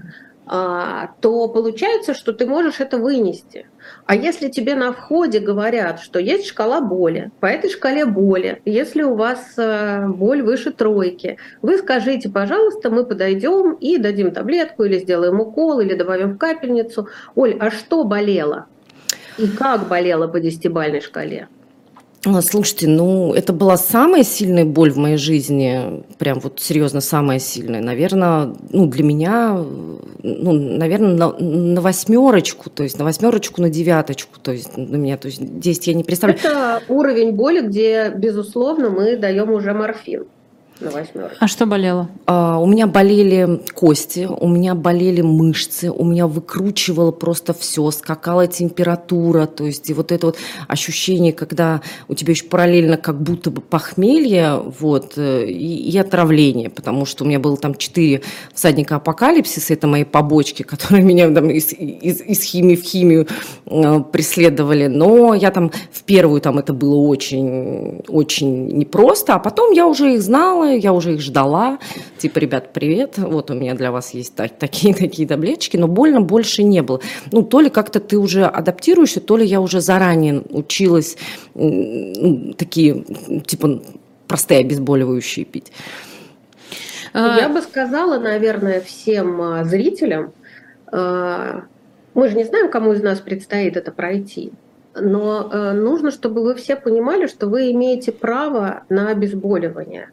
а, 0.46 1.11
то 1.20 1.49
получается, 1.49 2.14
что 2.14 2.33
ты 2.33 2.46
можешь 2.46 2.81
это 2.81 2.99
вынести. 2.99 3.66
А 4.11 4.16
если 4.16 4.49
тебе 4.49 4.75
на 4.75 4.92
входе 4.92 5.38
говорят, 5.38 6.01
что 6.01 6.18
есть 6.18 6.49
шкала 6.49 6.81
боли, 6.81 7.31
по 7.38 7.46
этой 7.46 7.70
шкале 7.70 8.05
боли, 8.05 8.61
если 8.64 9.05
у 9.05 9.14
вас 9.14 9.55
э, 9.57 10.05
боль 10.09 10.42
выше 10.42 10.73
тройки, 10.73 11.38
вы 11.62 11.79
скажите, 11.79 12.29
пожалуйста, 12.29 12.90
мы 12.90 13.05
подойдем 13.05 13.75
и 13.75 13.99
дадим 13.99 14.33
таблетку, 14.33 14.83
или 14.83 14.99
сделаем 14.99 15.38
укол, 15.38 15.79
или 15.79 15.94
добавим 15.94 16.33
в 16.33 16.38
капельницу. 16.38 17.07
Оль, 17.37 17.57
а 17.61 17.70
что 17.70 18.03
болело? 18.03 18.66
И 19.38 19.46
как 19.46 19.87
болело 19.87 20.27
по 20.27 20.40
десятибальной 20.40 21.03
шкале? 21.03 21.46
А, 22.26 22.42
слушайте, 22.42 22.87
ну, 22.87 23.33
это 23.33 23.54
была 23.54 23.78
самая 23.78 24.24
сильная 24.24 24.66
боль 24.66 24.90
в 24.90 24.98
моей 24.98 25.16
жизни, 25.16 26.04
прям 26.18 26.38
вот 26.40 26.61
серьезно 26.61 27.00
самая 27.00 27.38
сильная. 27.38 27.80
Наверное, 27.80 28.52
ну, 28.70 28.87
для 28.87 29.04
меня, 29.04 29.54
ну, 30.22 30.52
наверное, 30.52 31.14
на, 31.14 31.33
на 31.38 31.80
восьмерочку, 31.80 32.68
то 32.68 32.83
есть 32.83 32.98
на 32.98 33.04
восьмерочку, 33.04 33.62
на 33.62 33.70
девяточку, 33.70 34.38
то 34.38 34.52
есть 34.52 34.76
на 34.76 34.96
меня, 34.96 35.16
то 35.16 35.28
есть 35.28 35.40
10 35.61 35.87
я 35.87 35.94
не 35.94 36.04
представляю. 36.04 36.40
Это 36.40 36.83
уровень 36.88 37.33
боли, 37.33 37.62
где, 37.62 38.12
безусловно, 38.14 38.90
мы 38.90 39.16
даем 39.16 39.50
уже 39.50 39.72
морфин 39.72 40.26
на 40.81 40.90
восьмерку. 40.90 41.37
А 41.38 41.49
что 41.49 41.66
болело? 41.66 42.09
А, 42.27 42.59
у 42.59 42.66
меня 42.66 42.87
болели 42.87 43.61
кости, 43.75 44.27
у 44.29 44.49
меня 44.49 44.75
болели 44.75 45.21
мышцы, 45.21 45.90
у 45.90 46.05
меня 46.05 46.27
выкручивало 46.27 47.11
просто 47.11 47.53
все, 47.53 47.90
скакала 47.90 48.47
температура, 48.47 49.47
то 49.47 49.64
есть 49.64 49.90
и 49.90 49.95
вот 49.95 50.12
это 50.12 50.27
вот 50.27 50.37
ощущение, 50.69 51.33
когда 51.33 51.83
у 52.09 52.14
тебя 52.14 52.33
еще 52.33 52.45
параллельно 52.45 52.97
как 52.97 53.21
будто 53.21 53.51
бы 53.51 53.61
похмелье, 53.61 54.62
вот, 54.81 55.14
э, 55.16 55.47
и, 55.47 55.90
и 55.90 55.99
отравление, 55.99 56.71
потому 56.71 57.05
что 57.05 57.25
у 57.25 57.27
меня 57.27 57.38
было 57.38 57.57
там 57.57 57.75
четыре 57.75 58.23
всадника 58.55 58.97
апокалипсиса, 58.97 59.75
это 59.75 59.87
мои 59.87 60.05
побочки, 60.05 60.62
которые 60.71 61.05
меня 61.05 61.31
там 61.31 61.51
из, 61.51 61.73
из, 61.73 62.21
из 62.21 62.43
химии 62.43 62.77
в 62.77 62.83
химию 62.83 63.27
э, 63.66 64.01
преследовали, 64.12 64.87
но 64.87 65.35
я 65.35 65.51
там 65.51 65.71
в 65.93 66.03
первую 66.05 66.40
там 66.40 66.59
это 66.59 66.73
было 66.73 66.97
очень, 66.97 68.03
очень 68.09 68.69
непросто, 68.69 69.35
а 69.35 69.38
потом 69.38 69.73
я 69.73 69.87
уже 69.87 70.14
их 70.14 70.23
знала, 70.23 70.69
я 70.78 70.92
уже 70.92 71.14
их 71.14 71.20
ждала. 71.20 71.78
Типа, 72.18 72.38
ребят, 72.38 72.72
привет, 72.72 73.18
вот 73.18 73.50
у 73.50 73.54
меня 73.54 73.74
для 73.74 73.90
вас 73.90 74.14
есть 74.14 74.35
так, 74.35 74.59
такие 74.59 74.94
такие 74.94 75.26
таблеточки, 75.26 75.76
но 75.76 75.88
больно 75.88 76.20
больше 76.20 76.62
не 76.62 76.83
было. 76.83 77.00
Ну, 77.33 77.42
то 77.42 77.61
ли 77.61 77.70
как-то 77.70 78.00
ты 78.00 78.18
уже 78.18 78.44
адаптируешься, 78.44 79.20
то 79.20 79.37
ли 79.37 79.46
я 79.46 79.61
уже 79.61 79.80
заранее 79.80 80.42
училась 80.50 81.16
ну, 81.54 82.54
такие, 82.56 83.04
типа, 83.46 83.83
простые 84.26 84.61
обезболивающие 84.61 85.44
пить. 85.44 85.72
А, 87.12 87.37
я 87.38 87.48
бы 87.48 87.61
сказала, 87.62 88.18
наверное, 88.18 88.80
всем 88.80 89.40
а, 89.40 89.64
зрителям, 89.64 90.33
а, 90.87 91.64
мы 92.14 92.28
же 92.28 92.37
не 92.37 92.44
знаем, 92.44 92.70
кому 92.70 92.92
из 92.92 93.02
нас 93.02 93.20
предстоит 93.20 93.76
это 93.76 93.92
пройти. 93.92 94.52
Но 94.94 95.72
нужно, 95.72 96.11
чтобы 96.11 96.42
вы 96.42 96.56
все 96.56 96.74
понимали, 96.74 97.28
что 97.28 97.46
вы 97.46 97.70
имеете 97.70 98.11
право 98.11 98.83
на 98.88 99.11
обезболивание 99.11 100.09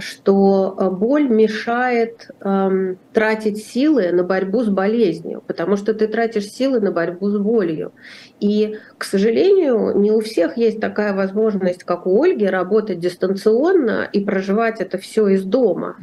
что 0.00 0.76
э, 0.78 0.90
боль 0.90 1.28
мешает 1.28 2.30
эм, 2.40 2.98
тратить 3.12 3.64
силы 3.64 4.10
на 4.12 4.24
борьбу 4.24 4.62
с 4.62 4.68
болезнью, 4.68 5.42
потому 5.46 5.76
что 5.76 5.94
ты 5.94 6.08
тратишь 6.08 6.50
силы 6.50 6.80
на 6.80 6.92
борьбу 6.92 7.28
с 7.28 7.38
болью. 7.38 7.92
И, 8.40 8.78
к 8.98 9.04
сожалению, 9.04 9.98
не 9.98 10.10
у 10.10 10.20
всех 10.20 10.56
есть 10.56 10.80
такая 10.80 11.14
возможность, 11.14 11.84
как 11.84 12.06
у 12.06 12.22
Ольги, 12.22 12.46
работать 12.46 12.98
дистанционно 12.98 14.08
и 14.12 14.24
проживать 14.24 14.80
это 14.80 14.98
все 14.98 15.28
из 15.28 15.44
дома. 15.44 15.96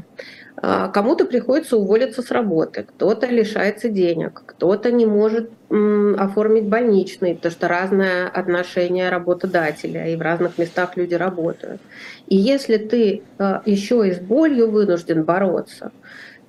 А, 0.60 0.88
кому-то 0.88 1.26
приходится 1.26 1.78
уволиться 1.78 2.22
с 2.24 2.32
работы, 2.32 2.84
кто-то 2.84 3.28
лишается 3.28 3.90
денег, 3.90 4.42
кто-то 4.46 4.92
не 4.92 5.06
может 5.06 5.52
оформить 5.70 6.66
больничный, 6.66 7.36
потому 7.36 7.52
что 7.52 7.68
разное 7.68 8.28
отношение 8.28 9.10
работодателя, 9.10 10.08
и 10.08 10.16
в 10.16 10.22
разных 10.22 10.58
местах 10.58 10.98
люди 10.98 11.14
работают. 11.14 11.82
И 12.28 12.36
если 12.36 12.78
ты 12.78 13.22
а, 13.38 13.62
еще 13.66 14.08
и 14.08 14.14
с 14.14 14.20
болью 14.20 14.72
вынужден 14.72 15.24
бороться, 15.24 15.92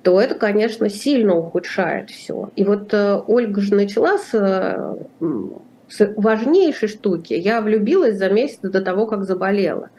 то 0.01 0.19
это, 0.19 0.35
конечно, 0.35 0.89
сильно 0.89 1.35
ухудшает 1.35 2.09
все. 2.09 2.49
И 2.55 2.63
вот 2.63 2.93
э, 2.93 3.21
Ольга 3.27 3.59
же 3.59 3.75
начала 3.75 4.17
с, 4.17 4.31
с 5.89 6.13
важнейшей 6.15 6.87
штуки. 6.87 7.33
Я 7.33 7.61
влюбилась 7.61 8.17
за 8.17 8.29
месяц 8.29 8.59
до 8.61 8.81
того, 8.81 9.07
как 9.07 9.25
заболела. 9.25 9.89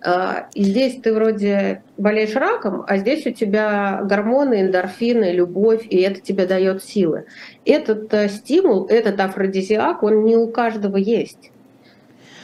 А, 0.00 0.48
и 0.54 0.62
здесь 0.62 1.00
ты 1.00 1.12
вроде 1.12 1.82
болеешь 1.96 2.36
раком, 2.36 2.84
а 2.86 2.98
здесь 2.98 3.26
у 3.26 3.30
тебя 3.30 4.00
гормоны, 4.04 4.62
эндорфины, 4.62 5.32
любовь, 5.32 5.86
и 5.88 6.00
это 6.00 6.20
тебе 6.20 6.46
дает 6.46 6.84
силы. 6.84 7.24
Этот 7.64 8.12
э, 8.14 8.28
стимул, 8.28 8.86
этот 8.86 9.18
афродизиак, 9.18 10.02
он 10.04 10.24
не 10.24 10.36
у 10.36 10.48
каждого 10.48 10.96
есть. 10.96 11.50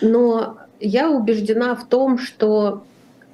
Но 0.00 0.58
я 0.80 1.08
убеждена 1.10 1.76
в 1.76 1.86
том, 1.86 2.18
что 2.18 2.82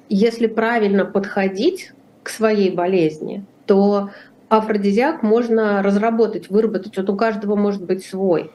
если 0.07 0.45
правильно 0.45 1.05
подходить 1.05 1.91
к 2.21 2.29
своей 2.29 2.69
болезни, 2.69 3.43
то 3.65 4.11
афродизиак 4.49 5.23
можно 5.23 5.81
разработать, 5.81 6.49
выработать. 6.49 6.95
Вот 6.97 7.09
у 7.09 7.15
каждого 7.15 7.55
может 7.55 7.83
быть 7.83 8.05
свой. 8.05 8.51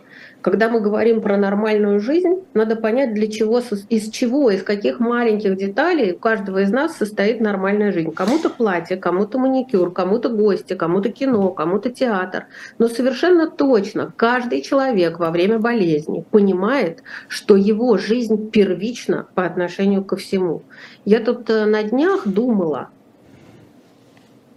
Когда 0.46 0.68
мы 0.68 0.78
говорим 0.80 1.22
про 1.22 1.36
нормальную 1.36 1.98
жизнь, 1.98 2.44
надо 2.54 2.76
понять, 2.76 3.12
для 3.14 3.26
чего, 3.26 3.60
из 3.88 4.10
чего, 4.10 4.48
из 4.52 4.62
каких 4.62 5.00
маленьких 5.00 5.56
деталей 5.56 6.12
у 6.12 6.18
каждого 6.18 6.58
из 6.58 6.70
нас 6.70 6.96
состоит 6.96 7.40
нормальная 7.40 7.90
жизнь. 7.90 8.12
Кому-то 8.12 8.48
платье, 8.48 8.96
кому-то 8.96 9.40
маникюр, 9.40 9.92
кому-то 9.92 10.28
гости, 10.28 10.74
кому-то 10.74 11.08
кино, 11.10 11.50
кому-то 11.50 11.90
театр. 11.90 12.46
Но 12.78 12.86
совершенно 12.86 13.50
точно 13.50 14.12
каждый 14.16 14.62
человек 14.62 15.18
во 15.18 15.32
время 15.32 15.58
болезни 15.58 16.24
понимает, 16.30 17.02
что 17.26 17.56
его 17.56 17.98
жизнь 17.98 18.48
первична 18.52 19.26
по 19.34 19.44
отношению 19.44 20.04
ко 20.04 20.14
всему. 20.14 20.62
Я 21.04 21.18
тут 21.18 21.50
э, 21.50 21.64
на 21.64 21.82
днях 21.82 22.24
думала, 22.24 22.90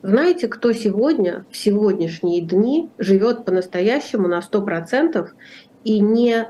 знаете, 0.02 0.48
кто 0.48 0.72
сегодня, 0.72 1.46
в 1.52 1.58
сегодняшние 1.58 2.42
дни, 2.42 2.90
живет 2.98 3.44
по-настоящему 3.44 4.30
на 4.30 4.40
100% 4.40 5.28
и 5.84 6.00
не, 6.00 6.48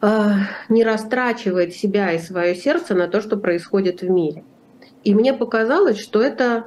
э, 0.00 0.30
не 0.68 0.84
растрачивает 0.84 1.74
себя 1.74 2.12
и 2.12 2.18
свое 2.18 2.54
сердце 2.54 2.94
на 2.94 3.08
то, 3.08 3.20
что 3.20 3.36
происходит 3.36 4.02
в 4.02 4.08
мире. 4.08 4.44
И 5.04 5.14
мне 5.14 5.32
показалось, 5.32 5.98
что 5.98 6.20
это 6.22 6.66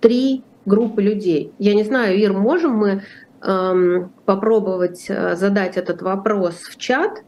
три 0.00 0.42
группы 0.66 1.02
людей. 1.02 1.52
Я 1.58 1.74
не 1.74 1.84
знаю, 1.84 2.18
Ир, 2.18 2.32
можем 2.32 2.76
мы 2.76 3.02
эм, 3.42 4.12
попробовать 4.24 5.06
э, 5.08 5.36
задать 5.36 5.76
этот 5.76 6.02
вопрос 6.02 6.56
в 6.56 6.76
чат? 6.76 7.22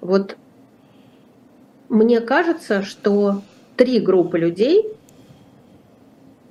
Вот 0.00 0.36
мне 1.88 2.20
кажется, 2.20 2.82
что 2.82 3.42
три 3.76 4.00
группы 4.00 4.38
людей 4.38 4.92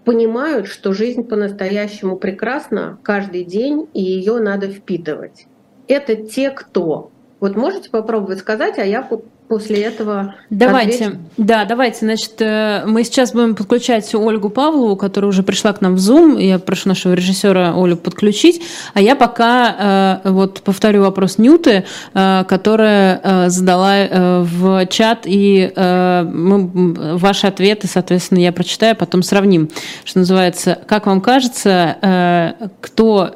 понимают, 0.03 0.67
что 0.67 0.93
жизнь 0.93 1.23
по-настоящему 1.23 2.17
прекрасна 2.17 2.99
каждый 3.01 3.43
день, 3.43 3.89
и 3.93 4.01
ее 4.01 4.39
надо 4.39 4.69
впитывать 4.69 5.47
это 5.87 6.15
те, 6.15 6.51
кто. 6.51 7.11
Вот 7.39 7.55
можете 7.55 7.89
попробовать 7.89 8.39
сказать, 8.39 8.79
а 8.79 8.85
я 8.85 9.03
после 9.47 9.83
этого. 9.83 10.35
Давайте, 10.49 11.05
отвечу. 11.05 11.21
да, 11.37 11.65
давайте. 11.65 11.99
Значит, 11.99 12.33
э, 12.39 12.83
мы 12.85 13.03
сейчас 13.03 13.31
будем 13.33 13.55
подключать 13.55 14.13
Ольгу 14.15 14.49
Павлову, 14.49 14.95
которая 14.95 15.29
уже 15.29 15.43
пришла 15.43 15.73
к 15.73 15.81
нам 15.81 15.95
в 15.95 15.99
Zoom. 15.99 16.41
Я 16.41 16.57
прошу 16.59 16.89
нашего 16.89 17.13
режиссера 17.13 17.73
Олю 17.75 17.95
подключить. 17.95 18.61
А 18.93 19.01
я 19.01 19.15
пока 19.15 20.21
э, 20.23 20.29
вот 20.31 20.61
повторю 20.61 21.01
вопрос 21.01 21.37
Нюты, 21.37 21.85
э, 22.13 22.43
которая 22.47 23.49
задала 23.49 23.95
в 24.41 24.85
чат, 24.87 25.21
и 25.25 25.71
мы, 25.75 27.17
ваши 27.17 27.47
ответы, 27.47 27.87
соответственно, 27.87 28.39
я 28.39 28.51
прочитаю, 28.51 28.95
потом 28.95 29.23
сравним. 29.23 29.69
Что 30.03 30.19
называется, 30.19 30.79
как 30.87 31.05
вам 31.05 31.21
кажется, 31.21 32.55
кто, 32.81 33.33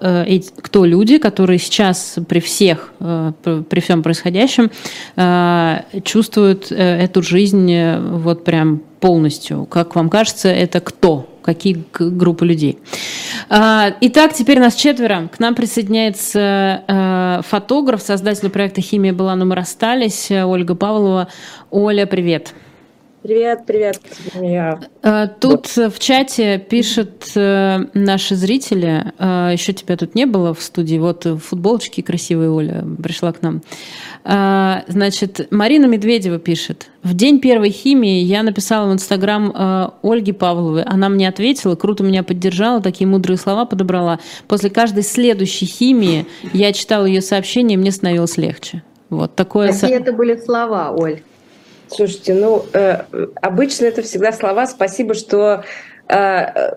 кто 0.62 0.86
люди, 0.86 1.18
которые 1.18 1.60
сейчас 1.60 2.18
при 2.28 2.40
всех, 2.40 2.92
при 3.00 3.80
всем 3.80 4.04
происходящем 4.04 4.72
чувствуют 6.04 6.72
э, 6.72 6.76
эту 6.76 7.22
жизнь 7.22 7.72
э, 7.72 8.00
вот 8.00 8.44
прям 8.44 8.82
полностью. 9.00 9.66
Как 9.66 9.96
вам 9.96 10.10
кажется, 10.10 10.50
это 10.50 10.80
кто? 10.80 11.28
Какие 11.42 11.84
группы 11.98 12.46
людей? 12.46 12.80
А, 13.50 13.94
итак, 14.02 14.34
теперь 14.34 14.60
нас 14.60 14.76
четверо. 14.76 15.30
К 15.34 15.40
нам 15.40 15.56
присоединяется 15.56 16.84
э, 16.88 17.42
фотограф, 17.48 18.02
создатель 18.02 18.50
проекта 18.50 18.82
«Химия 18.82 19.14
была, 19.14 19.36
но 19.36 19.46
мы 19.46 19.56
расстались», 19.56 20.30
Ольга 20.32 20.76
Павлова. 20.76 21.30
Оля, 21.72 22.06
привет. 22.06 22.50
Привет, 22.50 22.69
привет. 23.66 24.00
Я... 24.36 24.80
Э, 25.04 25.28
тут 25.40 25.68
в 25.76 26.00
чате 26.00 26.58
пишут 26.58 27.32
э, 27.36 27.80
наши 27.94 28.36
зрители, 28.36 29.14
еще 29.54 29.74
тебя 29.74 29.98
тут 29.98 30.16
не 30.16 30.26
было 30.26 30.54
в 30.54 30.62
студии, 30.62 30.98
вот 30.98 31.28
футболочки 31.42 32.02
красивые 32.02 32.50
Оля 32.50 32.86
пришла 33.02 33.34
к 33.34 33.42
нам. 33.42 33.62
Значит, 34.24 35.48
Марина 35.52 35.86
Медведева 35.86 36.40
пишет. 36.40 36.90
В 37.04 37.14
день 37.14 37.40
первой 37.40 37.70
химии 37.70 38.22
я 38.22 38.44
написала 38.44 38.90
в 38.90 38.94
Инстаграм 38.94 39.52
э, 39.56 39.90
Ольги 40.04 40.34
Павловой. 40.34 40.84
Она 40.84 41.08
мне 41.08 41.30
ответила, 41.30 41.76
круто 41.76 42.04
меня 42.04 42.24
поддержала, 42.24 42.82
такие 42.82 43.08
мудрые 43.08 43.38
слова 43.38 43.66
подобрала. 43.66 44.20
После 44.48 44.70
каждой 44.70 45.04
следующей 45.04 45.66
химии 45.66 46.26
я 46.52 46.74
читала 46.74 47.06
ее 47.06 47.22
сообщение, 47.22 47.76
и 47.76 47.80
мне 47.80 47.92
становилось 47.92 48.36
легче. 48.38 48.84
Вот 49.10 49.34
такое... 49.36 49.72
Какие 49.72 49.96
это 49.96 50.12
были 50.12 50.36
слова, 50.36 50.92
Оль? 50.92 51.22
Слушайте, 51.90 52.34
ну, 52.34 52.64
э, 52.74 53.04
обычно 53.42 53.86
это 53.86 54.02
всегда 54.02 54.32
слова 54.32 54.68
«спасибо, 54.68 55.14
что 55.14 55.64
э, 56.08 56.72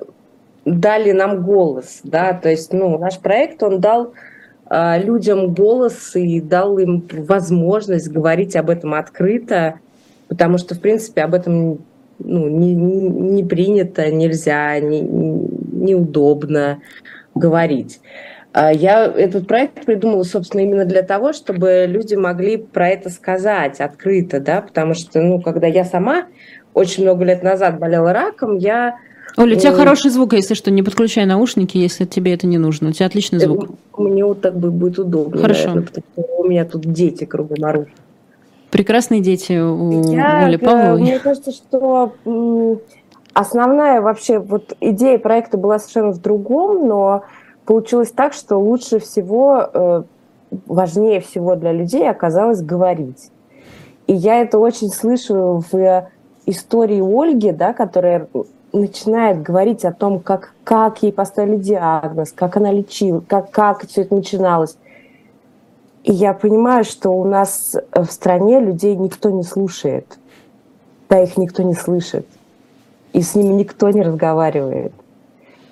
дали 0.64 1.12
нам 1.12 1.42
голос», 1.42 2.00
да, 2.02 2.32
то 2.32 2.48
есть, 2.48 2.72
ну, 2.72 2.98
наш 2.98 3.18
проект, 3.18 3.62
он 3.62 3.80
дал 3.80 4.14
а, 4.74 4.96
людям 4.96 5.52
голос 5.52 6.16
и 6.16 6.40
дал 6.40 6.78
им 6.78 7.06
возможность 7.10 8.08
говорить 8.08 8.56
об 8.56 8.70
этом 8.70 8.94
открыто, 8.94 9.80
потому 10.28 10.56
что, 10.56 10.74
в 10.74 10.80
принципе, 10.80 11.20
об 11.20 11.34
этом 11.34 11.80
ну, 12.18 12.48
не, 12.48 12.74
не 12.74 13.44
принято, 13.44 14.10
нельзя, 14.10 14.80
не, 14.80 15.02
неудобно 15.02 16.78
говорить. 17.34 18.00
А, 18.52 18.72
я 18.72 19.06
этот 19.06 19.46
проект 19.46 19.84
придумала, 19.84 20.24
собственно, 20.24 20.60
именно 20.60 20.84
для 20.84 21.02
того, 21.02 21.32
чтобы 21.32 21.86
люди 21.88 22.14
могли 22.14 22.58
про 22.58 22.88
это 22.88 23.08
сказать 23.08 23.80
открыто, 23.80 24.40
да, 24.40 24.60
потому 24.60 24.94
что, 24.94 25.20
ну, 25.22 25.40
когда 25.40 25.66
я 25.66 25.84
сама 25.84 26.26
очень 26.74 27.02
много 27.04 27.24
лет 27.24 27.42
назад 27.42 27.78
болела 27.78 28.12
раком, 28.12 28.58
я 28.58 28.96
Оля, 29.38 29.56
у 29.56 29.58
тебя 29.58 29.72
хороший 29.72 30.10
звук, 30.10 30.34
если 30.34 30.52
что, 30.52 30.70
не 30.70 30.82
подключай 30.82 31.24
наушники, 31.24 31.78
если 31.78 32.04
тебе 32.04 32.34
это 32.34 32.46
не 32.46 32.58
нужно. 32.58 32.90
У 32.90 32.92
тебя 32.92 33.06
отличный 33.06 33.38
э, 33.38 33.46
звук. 33.46 33.70
Мне 33.96 34.26
вот 34.26 34.42
так 34.42 34.54
бы 34.54 34.70
будет 34.70 34.98
удобно. 34.98 35.40
Хорошо. 35.40 35.68
Наверное, 35.68 35.86
потому 35.86 36.04
что 36.12 36.22
у 36.36 36.48
меня 36.48 36.64
тут 36.66 36.92
дети 36.92 37.24
кругом 37.24 37.64
орут. 37.64 37.88
Прекрасные 38.70 39.22
дети 39.22 39.58
у 39.58 40.12
Я, 40.12 40.44
Оли 40.44 40.56
Павловой. 40.56 41.00
Мне 41.00 41.18
кажется, 41.18 41.50
что 41.50 42.12
основная 43.32 44.02
вообще 44.02 44.38
вот 44.38 44.74
идея 44.80 45.18
проекта 45.18 45.56
была 45.56 45.78
совершенно 45.78 46.12
в 46.12 46.20
другом, 46.20 46.86
но 46.86 47.24
получилось 47.64 48.10
так, 48.10 48.32
что 48.32 48.58
лучше 48.58 48.98
всего, 48.98 49.68
э, 49.72 50.02
важнее 50.66 51.20
всего 51.20 51.56
для 51.56 51.72
людей 51.72 52.08
оказалось 52.08 52.62
говорить. 52.62 53.30
И 54.06 54.14
я 54.14 54.40
это 54.40 54.58
очень 54.58 54.90
слышу 54.90 55.62
в 55.70 56.08
истории 56.46 57.00
Ольги, 57.00 57.52
да, 57.52 57.72
которая 57.72 58.28
начинает 58.72 59.42
говорить 59.42 59.84
о 59.84 59.92
том, 59.92 60.20
как, 60.20 60.54
как 60.64 61.02
ей 61.02 61.12
поставили 61.12 61.56
диагноз, 61.56 62.32
как 62.32 62.56
она 62.56 62.72
лечила, 62.72 63.22
как, 63.26 63.50
как 63.50 63.86
все 63.86 64.02
это 64.02 64.14
начиналось. 64.14 64.76
И 66.04 66.12
я 66.12 66.34
понимаю, 66.34 66.84
что 66.84 67.10
у 67.10 67.24
нас 67.24 67.76
в 67.92 68.06
стране 68.06 68.60
людей 68.60 68.96
никто 68.96 69.30
не 69.30 69.44
слушает. 69.44 70.18
Да, 71.08 71.22
их 71.22 71.36
никто 71.36 71.62
не 71.62 71.74
слышит. 71.74 72.26
И 73.12 73.20
с 73.20 73.34
ними 73.34 73.52
никто 73.52 73.90
не 73.90 74.02
разговаривает. 74.02 74.92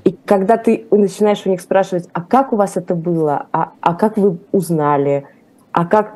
И 0.05 0.17
когда 0.25 0.57
ты 0.57 0.87
начинаешь 0.91 1.43
у 1.45 1.51
них 1.51 1.61
спрашивать, 1.61 2.09
а 2.13 2.23
как 2.23 2.53
у 2.53 2.57
вас 2.57 2.77
это 2.77 2.95
было, 2.95 3.47
а, 3.53 3.73
а 3.81 3.95
как 3.95 4.17
вы 4.17 4.39
узнали, 4.53 5.27
а 5.73 5.87
как... 5.87 6.15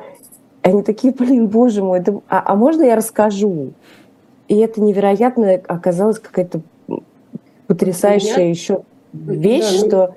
Они 0.61 0.81
такие, 0.81 1.13
блин, 1.13 1.47
боже 1.47 1.83
мой, 1.83 1.99
да, 1.99 2.13
а, 2.27 2.41
а 2.45 2.55
можно 2.55 2.81
я 2.83 2.95
расскажу? 2.95 3.73
И 4.47 4.57
это 4.57 4.81
невероятно 4.81 5.61
оказалось 5.67 6.17
какая-то 6.19 6.61
потрясающая 7.67 8.37
Меня... 8.37 8.49
еще 8.49 8.81
вещь, 9.13 9.81
да, 9.81 9.81
ну 9.81 9.87
что 9.87 10.15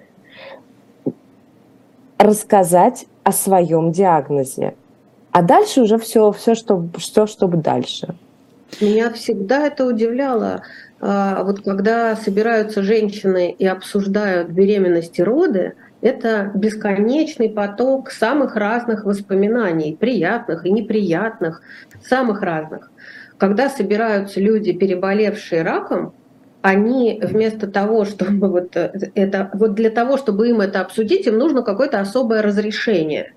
рассказать 2.19 3.07
о 3.23 3.33
своем 3.33 3.93
диагнозе. 3.93 4.75
А 5.31 5.43
дальше 5.43 5.83
уже 5.83 5.99
все, 5.99 6.33
все, 6.33 6.55
что, 6.55 6.85
все, 6.99 7.27
чтобы 7.27 7.59
дальше. 7.59 8.15
Меня 8.81 9.11
всегда 9.13 9.67
это 9.67 9.87
удивляло. 9.87 10.63
А, 11.01 11.45
вот 11.45 11.63
когда 11.63 12.17
собираются 12.17 12.83
женщины 12.83 13.55
и 13.57 13.67
обсуждают 13.67 14.51
беременность 14.51 15.19
и 15.19 15.23
роды, 15.23 15.75
это 16.01 16.51
бесконечный 16.55 17.51
поток 17.51 18.11
самых 18.11 18.57
разных 18.57 19.05
воспоминаний, 19.05 19.97
приятных 19.99 20.65
и 20.65 20.71
неприятных, 20.71 21.63
самых 22.03 22.43
разных. 22.43 22.91
Когда 23.37 23.69
собираются 23.69 24.41
люди, 24.41 24.73
переболевшие 24.73 25.63
раком, 25.63 26.15
они 26.63 27.21
вместо 27.23 27.69
того, 27.69 28.05
чтобы 28.05 28.49
вот 28.49 28.77
это, 28.77 29.51
вот 29.55 29.75
для 29.75 29.91
того, 29.91 30.17
чтобы 30.17 30.49
им 30.49 30.61
это 30.61 30.81
обсудить, 30.81 31.27
им 31.27 31.39
нужно 31.39 31.63
какое-то 31.63 32.01
особое 32.01 32.43
разрешение. 32.43 33.33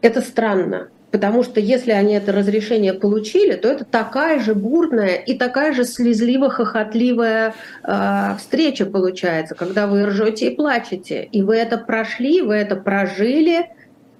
Это 0.00 0.20
странно, 0.20 0.88
потому 1.10 1.42
что 1.42 1.60
если 1.60 1.92
они 1.92 2.14
это 2.14 2.32
разрешение 2.32 2.92
получили, 2.92 3.54
то 3.54 3.68
это 3.68 3.84
такая 3.84 4.40
же 4.40 4.54
бурная 4.54 5.14
и 5.14 5.36
такая 5.36 5.72
же 5.72 5.84
слезливо-хохотливая 5.84 7.54
э, 7.84 8.34
встреча 8.38 8.86
получается, 8.86 9.54
когда 9.54 9.86
вы 9.86 10.06
ржете 10.06 10.48
и 10.48 10.56
плачете, 10.56 11.24
и 11.24 11.42
вы 11.42 11.56
это 11.56 11.78
прошли, 11.78 12.42
вы 12.42 12.56
это 12.56 12.76
прожили, 12.76 13.66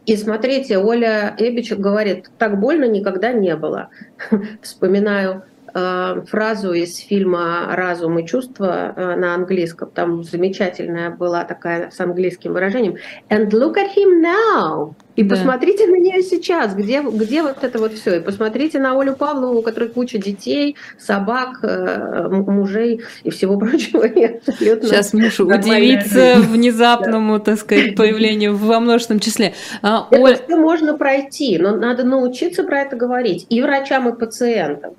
и 0.06 0.16
смотрите, 0.16 0.78
Оля 0.78 1.34
Эбич 1.36 1.72
говорит, 1.72 2.30
так 2.38 2.58
больно 2.58 2.86
никогда 2.86 3.32
не 3.32 3.54
было. 3.56 3.90
Вспоминаю 4.62 5.42
фразу 5.72 6.72
из 6.72 6.96
фильма 6.98 7.66
«Разум 7.74 8.18
и 8.18 8.26
чувства» 8.26 8.92
э, 8.96 9.16
на 9.16 9.34
английском. 9.34 9.90
Там 9.90 10.22
замечательная 10.22 11.10
была 11.10 11.44
такая 11.44 11.90
с 11.90 12.00
английским 12.00 12.52
выражением. 12.52 12.96
«And 13.28 13.50
look 13.50 13.74
at 13.74 13.94
him 13.96 14.22
now!» 14.22 14.94
И 15.18 15.24
да. 15.24 15.34
посмотрите 15.34 15.88
на 15.88 15.96
нее 15.96 16.22
сейчас, 16.22 16.76
где, 16.76 17.02
где 17.02 17.42
вот 17.42 17.64
это 17.64 17.80
вот 17.80 17.92
все. 17.92 18.18
И 18.18 18.20
посмотрите 18.20 18.78
на 18.78 18.98
Олю 18.98 19.16
Павлову, 19.16 19.58
у 19.58 19.62
которой 19.62 19.88
куча 19.88 20.16
детей, 20.16 20.76
собак, 20.96 21.58
э, 21.64 22.28
мужей 22.28 23.00
и 23.24 23.30
всего 23.30 23.56
прочего. 23.58 24.06
Сейчас 24.08 25.12
муж 25.12 25.40
удивится 25.40 26.36
внезапному, 26.36 27.40
так 27.40 27.58
сказать, 27.58 27.96
появлению 27.96 28.56
во 28.56 28.78
множественном 28.78 29.18
числе. 29.18 29.54
А, 29.82 30.06
это 30.08 30.22
Оль... 30.22 30.36
все 30.36 30.56
можно 30.56 30.96
пройти, 30.96 31.58
но 31.58 31.74
надо 31.74 32.04
научиться 32.04 32.62
про 32.62 32.82
это 32.82 32.94
говорить 32.94 33.44
и 33.48 33.60
врачам, 33.60 34.08
и 34.08 34.16
пациентам. 34.16 34.94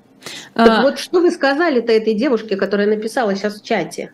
Так 0.54 0.80
а... 0.80 0.82
вот, 0.82 0.98
что 0.98 1.20
вы 1.20 1.30
сказали-то 1.30 1.92
этой 1.92 2.14
девушке, 2.14 2.56
которая 2.56 2.86
написала 2.86 3.34
сейчас 3.34 3.60
в 3.60 3.64
чате? 3.64 4.12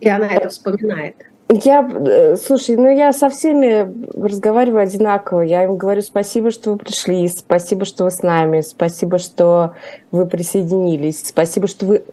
И 0.00 0.08
она 0.08 0.26
это 0.26 0.48
вспоминает. 0.48 1.16
Я, 1.50 1.82
э, 1.82 2.36
слушай, 2.36 2.76
ну 2.76 2.88
я 2.88 3.12
со 3.12 3.28
всеми 3.28 3.86
разговариваю 4.18 4.82
одинаково. 4.82 5.42
Я 5.42 5.64
им 5.64 5.76
говорю 5.76 6.00
спасибо, 6.00 6.50
что 6.50 6.72
вы 6.72 6.78
пришли, 6.78 7.28
спасибо, 7.28 7.84
что 7.84 8.04
вы 8.04 8.10
с 8.10 8.22
нами, 8.22 8.62
спасибо, 8.62 9.18
что 9.18 9.74
вы 10.10 10.26
присоединились, 10.26 11.26
спасибо, 11.26 11.66
что 11.66 11.86
вы 11.86 12.04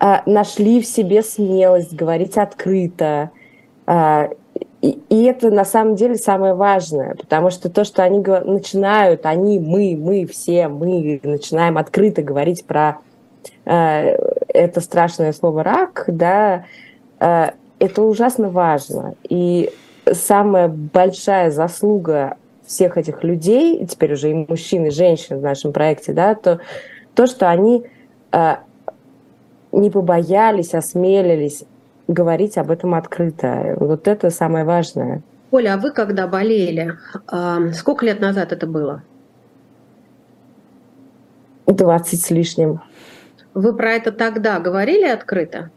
а, 0.00 0.22
нашли 0.26 0.80
в 0.80 0.86
себе 0.86 1.22
смелость 1.22 1.94
говорить 1.94 2.36
открыто. 2.36 3.30
А, 3.86 4.30
и, 4.82 4.98
и 5.10 5.22
это 5.24 5.50
на 5.50 5.64
самом 5.64 5.94
деле 5.94 6.16
самое 6.16 6.54
важное, 6.54 7.14
потому 7.14 7.50
что 7.50 7.70
то, 7.70 7.84
что 7.84 8.02
они 8.02 8.18
начинают, 8.18 9.24
они, 9.26 9.60
мы, 9.60 9.96
мы 9.96 10.26
все, 10.26 10.66
мы 10.66 11.20
начинаем 11.22 11.78
открыто 11.78 12.22
говорить 12.22 12.66
про 12.66 12.98
э, 13.64 14.16
это 14.48 14.80
страшное 14.80 15.32
слово 15.32 15.62
рак, 15.62 16.04
да, 16.08 16.64
э, 17.20 17.50
это 17.78 18.02
ужасно 18.02 18.50
важно. 18.50 19.14
И 19.28 19.70
самая 20.10 20.66
большая 20.66 21.52
заслуга 21.52 22.36
всех 22.66 22.98
этих 22.98 23.22
людей, 23.22 23.86
теперь 23.86 24.14
уже 24.14 24.32
и 24.32 24.34
мужчин, 24.34 24.86
и 24.86 24.90
женщин 24.90 25.38
в 25.38 25.42
нашем 25.42 25.72
проекте, 25.72 26.12
да, 26.12 26.34
то, 26.34 26.58
то 27.14 27.28
что 27.28 27.48
они 27.48 27.84
э, 28.32 28.56
не 29.70 29.90
побоялись, 29.90 30.74
осмелились 30.74 31.62
говорить 32.08 32.58
об 32.58 32.70
этом 32.70 32.94
открыто. 32.94 33.76
Вот 33.78 34.08
это 34.08 34.30
самое 34.30 34.64
важное. 34.64 35.22
Оля, 35.50 35.74
а 35.74 35.76
вы 35.76 35.92
когда 35.92 36.26
болели, 36.26 36.98
сколько 37.74 38.06
лет 38.06 38.20
назад 38.20 38.52
это 38.52 38.66
было? 38.66 39.02
20 41.66 42.20
с 42.20 42.30
лишним. 42.30 42.80
Вы 43.54 43.74
про 43.74 43.92
это 43.92 44.12
тогда 44.12 44.58
говорили 44.60 45.04
открыто? 45.04 45.70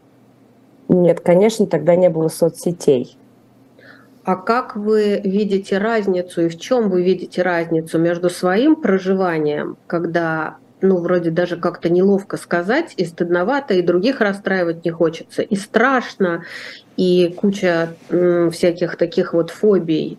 Нет, 0.88 1.20
конечно, 1.20 1.66
тогда 1.66 1.94
не 1.96 2.08
было 2.08 2.28
соцсетей. 2.28 3.18
А 4.24 4.34
как 4.36 4.76
вы 4.76 5.20
видите 5.22 5.78
разницу 5.78 6.42
и 6.42 6.48
в 6.48 6.58
чем 6.58 6.90
вы 6.90 7.02
видите 7.02 7.42
разницу 7.42 7.98
между 7.98 8.28
своим 8.30 8.76
проживанием, 8.76 9.76
когда 9.86 10.56
ну, 10.80 10.98
вроде 10.98 11.30
даже 11.30 11.56
как-то 11.56 11.88
неловко 11.88 12.36
сказать, 12.36 12.94
и 12.96 13.04
стыдновато, 13.04 13.74
и 13.74 13.82
других 13.82 14.20
расстраивать 14.20 14.84
не 14.84 14.90
хочется, 14.90 15.42
и 15.42 15.56
страшно, 15.56 16.44
и 16.96 17.34
куча 17.36 17.94
всяких 18.08 18.96
таких 18.96 19.34
вот 19.34 19.50
фобий, 19.50 20.18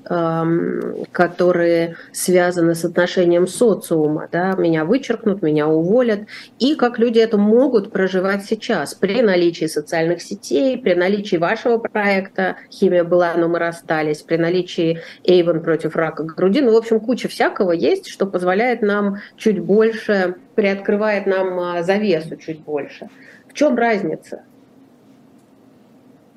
которые 1.12 1.96
связаны 2.12 2.76
с 2.76 2.86
отношением 2.86 3.48
социума. 3.48 4.28
Да? 4.32 4.54
Меня 4.54 4.86
вычеркнут, 4.86 5.42
меня 5.42 5.68
уволят. 5.68 6.22
И 6.60 6.76
как 6.76 7.00
люди 7.00 7.20
это 7.20 7.38
могут 7.38 7.92
проживать 7.92 8.46
сейчас 8.46 8.94
при 8.94 9.22
наличии 9.22 9.66
социальных 9.66 10.22
сетей, 10.22 10.78
при 10.78 10.94
наличии 10.94 11.38
вашего 11.38 11.78
проекта 11.78 12.58
«Химия 12.72 13.04
была, 13.04 13.34
но 13.36 13.48
мы 13.48 13.60
расстались», 13.60 14.22
при 14.22 14.38
наличии 14.38 15.02
Эйвен 15.24 15.62
против 15.62 15.96
рака 15.96 16.24
груди. 16.24 16.62
Ну, 16.62 16.74
в 16.74 16.78
общем, 16.78 17.00
куча 17.00 17.28
всякого 17.28 17.72
есть, 17.72 18.08
что 18.08 18.26
позволяет 18.26 18.82
нам 18.82 19.18
чуть 19.36 19.60
больше, 19.60 20.36
приоткрывает 20.56 21.26
нам 21.26 21.60
а, 21.60 21.84
завесу 21.84 22.36
чуть 22.36 22.60
больше. 22.62 23.10
В 23.48 23.54
чем 23.54 23.76
разница? 23.76 24.44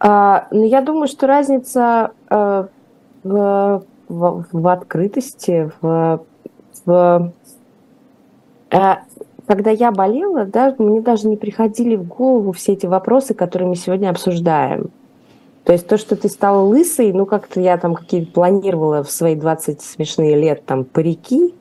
А, 0.00 0.48
ну, 0.50 0.66
я 0.66 0.80
думаю, 0.80 1.06
что 1.08 1.26
разница 1.26 2.12
э, 2.30 2.66
в, 3.22 3.82
в, 4.08 4.46
в 4.50 4.68
открытости, 4.68 5.70
в, 5.80 6.24
в 6.86 7.32
э, 8.70 8.94
когда 9.46 9.70
я 9.70 9.92
болела, 9.92 10.46
да, 10.46 10.74
мне 10.78 11.02
даже 11.02 11.28
не 11.28 11.36
приходили 11.36 11.96
в 11.96 12.08
голову 12.08 12.52
все 12.52 12.72
эти 12.72 12.86
вопросы, 12.86 13.34
которые 13.34 13.68
мы 13.68 13.76
сегодня 13.76 14.08
обсуждаем. 14.08 14.90
То 15.64 15.74
есть 15.74 15.86
то, 15.86 15.98
что 15.98 16.16
ты 16.16 16.30
стала 16.30 16.62
лысой, 16.62 17.12
ну 17.12 17.26
как-то 17.26 17.60
я 17.60 17.76
там 17.76 17.94
какие-то 17.94 18.32
планировала 18.32 19.04
в 19.04 19.10
свои 19.10 19.34
20 19.34 19.82
смешные 19.82 20.34
лет 20.34 20.64
там 20.64 20.84
парики, 20.84 21.54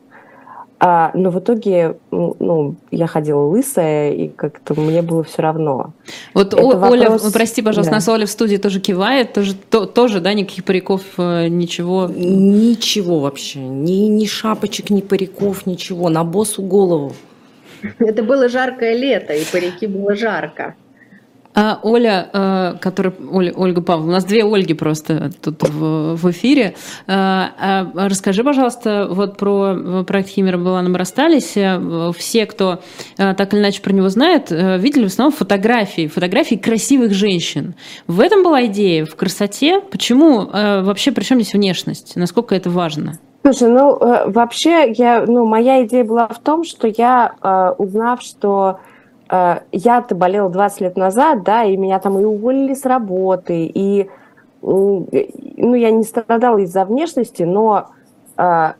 а, 0.81 1.11
но 1.13 1.29
в 1.29 1.39
итоге, 1.39 1.97
ну, 2.09 2.75
я 2.89 3.07
ходила 3.07 3.41
лысая, 3.41 4.11
и 4.11 4.29
как-то 4.29 4.79
мне 4.79 5.01
было 5.01 5.23
все 5.23 5.41
равно. 5.41 5.93
Вот 6.33 6.53
Это 6.53 6.63
Оля, 6.63 7.09
вопрос... 7.09 7.33
прости, 7.33 7.61
пожалуйста, 7.61 7.91
да. 7.91 7.97
нас 7.97 8.07
Оля 8.07 8.25
в 8.25 8.29
студии 8.29 8.55
тоже 8.55 8.79
кивает, 8.79 9.33
тоже, 9.33 9.55
то, 9.55 9.85
тоже 9.85 10.21
да, 10.21 10.33
никаких 10.33 10.63
париков, 10.63 11.01
э, 11.17 11.47
ничего? 11.49 12.09
Ничего 12.09 13.19
вообще, 13.19 13.59
ни, 13.59 14.07
ни 14.07 14.25
шапочек, 14.25 14.89
ни 14.89 15.01
париков, 15.01 15.65
ничего, 15.65 16.07
на 16.07 16.23
босу 16.23 16.61
голову. 16.61 17.13
Это 17.99 18.23
было 18.23 18.47
жаркое 18.47 18.95
лето, 18.95 19.33
и 19.33 19.43
парики 19.51 19.85
было 19.85 20.15
жарко. 20.15 20.75
А 21.55 21.79
Оля, 21.81 22.29
э, 22.31 22.73
которая, 22.79 23.13
Оля, 23.31 23.51
Ольга 23.55 23.81
Павловна, 23.81 24.11
у 24.11 24.13
нас 24.13 24.23
две 24.23 24.43
Ольги 24.43 24.73
просто 24.73 25.31
тут 25.41 25.67
в, 25.67 26.15
в 26.15 26.31
эфире. 26.31 26.75
А, 27.07 27.91
а 27.95 28.07
расскажи, 28.07 28.43
пожалуйста, 28.43 29.07
вот 29.09 29.37
про 29.37 30.03
проект 30.07 30.29
Химера 30.29 30.57
была 30.57 30.81
нам 30.81 30.95
расстались. 30.95 31.57
Все, 32.17 32.45
кто 32.45 32.79
так 33.17 33.53
или 33.53 33.61
иначе 33.61 33.81
про 33.81 33.93
него 33.93 34.09
знает, 34.09 34.51
видели 34.51 35.03
в 35.03 35.07
основном 35.07 35.33
фотографии, 35.33 36.07
фотографии 36.07 36.55
красивых 36.55 37.13
женщин. 37.13 37.75
В 38.07 38.19
этом 38.19 38.43
была 38.43 38.65
идея, 38.67 39.05
в 39.05 39.15
красоте. 39.15 39.81
Почему 39.81 40.45
вообще, 40.45 41.11
при 41.11 41.23
чем 41.23 41.41
здесь 41.41 41.53
внешность? 41.53 42.15
Насколько 42.15 42.55
это 42.55 42.69
важно? 42.69 43.19
Слушай, 43.43 43.69
ну 43.69 43.97
вообще 44.31 44.93
я, 44.95 45.25
ну 45.25 45.45
моя 45.45 45.83
идея 45.85 46.03
была 46.03 46.27
в 46.27 46.39
том, 46.39 46.63
что 46.63 46.87
я, 46.87 47.75
узнав, 47.77 48.21
что 48.21 48.79
Э, 48.79 48.98
я-то 49.29 50.15
болела 50.15 50.49
20 50.49 50.81
лет 50.81 50.97
назад, 50.97 51.43
да, 51.43 51.63
и 51.63 51.77
меня 51.77 51.99
там 51.99 52.17
и 52.17 52.23
уволили 52.23 52.73
с 52.73 52.85
работы, 52.85 53.65
и 53.65 54.09
ну, 54.61 55.73
я 55.75 55.91
не 55.91 56.03
страдала 56.03 56.57
из-за 56.57 56.83
внешности, 56.83 57.43
но 57.43 57.89
э, 58.37 58.73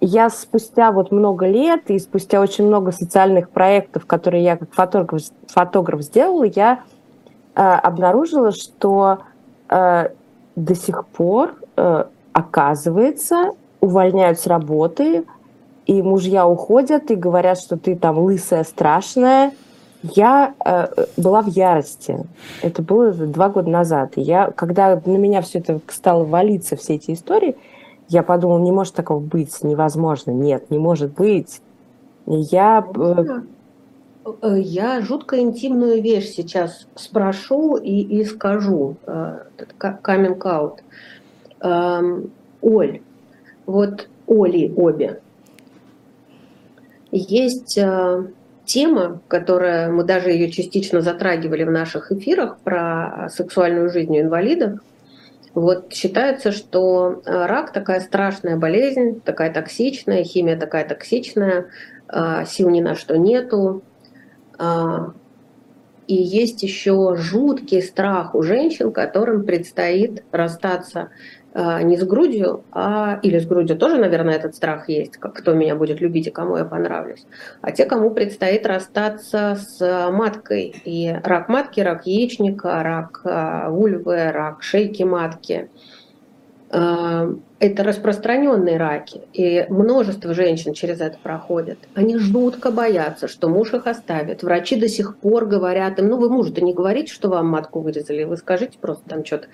я 0.00 0.28
спустя 0.28 0.92
вот 0.92 1.10
много 1.10 1.46
лет 1.46 1.90
и 1.90 1.98
спустя 1.98 2.40
очень 2.40 2.66
много 2.66 2.92
социальных 2.92 3.48
проектов, 3.48 4.04
которые 4.04 4.44
я 4.44 4.56
как 4.56 4.74
фотограф, 4.74 5.22
фотограф 5.46 6.02
сделала, 6.02 6.44
я 6.44 6.80
э, 7.54 7.60
обнаружила, 7.60 8.52
что 8.52 9.18
до 9.68 10.74
сих 10.76 11.06
пор, 11.06 11.56
оказывается, 12.32 13.50
увольняют 13.80 14.38
с 14.38 14.46
работы, 14.46 15.24
и 15.86 16.02
мужья 16.02 16.46
уходят 16.46 17.10
и 17.10 17.14
говорят, 17.14 17.58
что 17.58 17.76
ты 17.76 17.96
там 17.96 18.18
лысая, 18.18 18.64
страшная, 18.64 19.52
я 20.14 20.54
э, 20.64 21.06
была 21.16 21.42
в 21.42 21.48
ярости. 21.48 22.18
Это 22.62 22.82
было 22.82 23.12
два 23.12 23.48
года 23.48 23.70
назад. 23.70 24.12
И 24.16 24.20
я, 24.20 24.50
когда 24.50 25.00
на 25.04 25.16
меня 25.16 25.42
все 25.42 25.58
это 25.58 25.80
стало 25.88 26.24
валиться, 26.24 26.76
все 26.76 26.94
эти 26.94 27.12
истории, 27.12 27.56
я 28.08 28.22
подумала, 28.22 28.58
не 28.58 28.72
может 28.72 28.94
такого 28.94 29.20
быть, 29.20 29.62
невозможно. 29.62 30.30
Нет, 30.30 30.70
не 30.70 30.78
может 30.78 31.12
быть. 31.14 31.60
Я... 32.26 32.86
Э, 32.94 33.42
э, 34.42 34.60
я 34.60 35.00
жутко 35.00 35.40
интимную 35.40 36.02
вещь 36.02 36.30
сейчас 36.30 36.86
спрошу 36.94 37.76
и, 37.76 38.00
и 38.00 38.24
скажу. 38.24 38.96
Coming 39.06 40.38
out. 40.38 40.78
Эм, 41.60 42.30
Оль, 42.60 43.00
вот 43.64 44.08
Оли 44.26 44.72
обе. 44.76 45.20
Есть 47.10 47.78
э, 47.78 48.26
тема, 48.66 49.20
которая 49.28 49.90
мы 49.90 50.04
даже 50.04 50.30
ее 50.30 50.50
частично 50.50 51.00
затрагивали 51.00 51.64
в 51.64 51.70
наших 51.70 52.12
эфирах 52.12 52.58
про 52.58 53.28
сексуальную 53.32 53.90
жизнь 53.90 54.18
инвалидов. 54.18 54.80
Вот 55.54 55.92
считается, 55.92 56.52
что 56.52 57.22
э, 57.24 57.46
рак 57.46 57.72
такая 57.72 58.00
страшная 58.00 58.56
болезнь, 58.56 59.22
такая 59.22 59.50
токсичная, 59.50 60.22
химия 60.22 60.58
такая 60.58 60.86
токсичная, 60.86 61.68
э, 62.08 62.44
сил 62.46 62.68
ни 62.68 62.82
на 62.82 62.94
что 62.94 63.16
нету. 63.16 63.82
И 66.06 66.14
есть 66.14 66.62
еще 66.62 67.16
жуткий 67.16 67.82
страх 67.82 68.34
у 68.34 68.42
женщин, 68.42 68.92
которым 68.92 69.44
предстоит 69.44 70.24
расстаться 70.30 71.10
а, 71.58 71.82
не 71.82 71.96
с 71.96 72.04
грудью, 72.04 72.64
а 72.70 73.18
или 73.22 73.38
с 73.38 73.46
грудью 73.46 73.78
тоже, 73.78 73.96
наверное, 73.96 74.34
этот 74.34 74.54
страх 74.54 74.90
есть, 74.90 75.16
как 75.16 75.34
кто 75.34 75.54
меня 75.54 75.74
будет 75.74 76.02
любить 76.02 76.26
и 76.26 76.30
кому 76.30 76.58
я 76.58 76.66
понравлюсь, 76.66 77.26
а 77.62 77.72
те, 77.72 77.86
кому 77.86 78.10
предстоит 78.10 78.66
расстаться 78.66 79.56
с 79.56 80.10
маткой. 80.10 80.74
И 80.84 81.16
рак 81.24 81.48
матки, 81.48 81.80
рак 81.80 82.06
яичника, 82.06 82.82
рак 82.82 83.22
а, 83.24 83.70
вульвы, 83.70 84.30
рак 84.32 84.62
шейки 84.62 85.02
матки. 85.02 85.70
А, 86.70 87.28
это 87.58 87.84
распространенные 87.84 88.76
раки, 88.76 89.22
и 89.32 89.66
множество 89.68 90.34
женщин 90.34 90.74
через 90.74 91.00
это 91.00 91.16
проходят. 91.22 91.78
Они 91.94 92.18
жутко 92.18 92.70
боятся, 92.70 93.28
что 93.28 93.48
муж 93.48 93.72
их 93.72 93.86
оставит. 93.86 94.42
Врачи 94.42 94.76
до 94.76 94.88
сих 94.88 95.16
пор 95.16 95.46
говорят 95.46 95.98
им, 95.98 96.08
ну 96.08 96.16
вы 96.16 96.28
мужу-то 96.28 96.62
не 96.62 96.74
говорите, 96.74 97.12
что 97.12 97.28
вам 97.28 97.48
матку 97.48 97.80
вырезали, 97.80 98.24
вы 98.24 98.36
скажите 98.36 98.78
просто 98.78 99.08
там 99.08 99.24
что-то. 99.24 99.46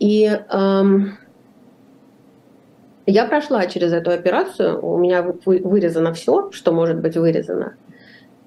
И 0.00 0.24
эм, 0.26 1.16
я 3.06 3.24
прошла 3.26 3.66
через 3.66 3.92
эту 3.92 4.10
операцию, 4.10 4.84
у 4.84 4.98
меня 4.98 5.22
вырезано 5.22 6.12
все, 6.12 6.50
что 6.50 6.72
может 6.72 7.00
быть 7.00 7.16
вырезано. 7.16 7.76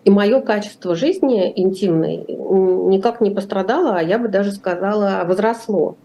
И 0.04 0.10
мое 0.10 0.42
качество 0.42 0.96
жизни 0.96 1.52
интимной 1.56 2.26
никак 2.28 3.20
не 3.22 3.32
пострадало, 3.32 3.96
а 3.98 4.02
я 4.02 4.20
бы 4.20 4.28
даже 4.28 4.52
сказала, 4.52 5.24
возросло. 5.26 5.98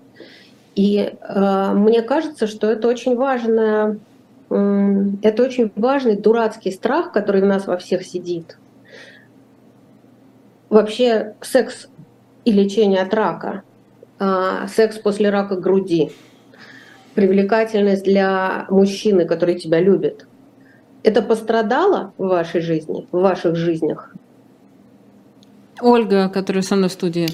И 0.75 0.99
э, 0.99 1.73
мне 1.75 2.03
кажется, 2.03 2.47
что 2.47 2.71
это 2.71 2.89
очень 2.89 3.17
важно, 3.17 3.99
э, 4.51 5.05
это 5.23 5.43
очень 5.43 5.71
важный 5.77 6.17
дурацкий 6.17 6.71
страх, 6.71 7.13
который 7.13 7.43
у 7.43 7.47
нас 7.47 7.67
во 7.67 7.77
всех 7.77 8.05
сидит. 8.05 8.59
Вообще 10.71 11.35
секс 11.43 11.89
и 12.45 12.53
лечение 12.53 13.03
от 13.03 13.13
рака 13.13 13.63
а, 14.25 14.69
секс 14.69 14.99
после 14.99 15.31
рака 15.31 15.57
груди, 15.57 16.13
привлекательность 17.15 18.05
для 18.05 18.67
мужчины, 18.71 19.27
который 19.27 19.59
тебя 19.59 19.81
любит. 19.81 20.27
Это 21.03 21.23
пострадало 21.23 22.15
в 22.17 22.29
вашей 22.29 22.61
жизни, 22.61 23.09
в 23.11 23.19
ваших 23.19 23.57
жизнях? 23.57 24.15
Ольга, 25.81 26.29
которая 26.29 26.63
со 26.63 26.77
мной 26.77 26.89
в 26.89 26.93
студии. 26.93 27.29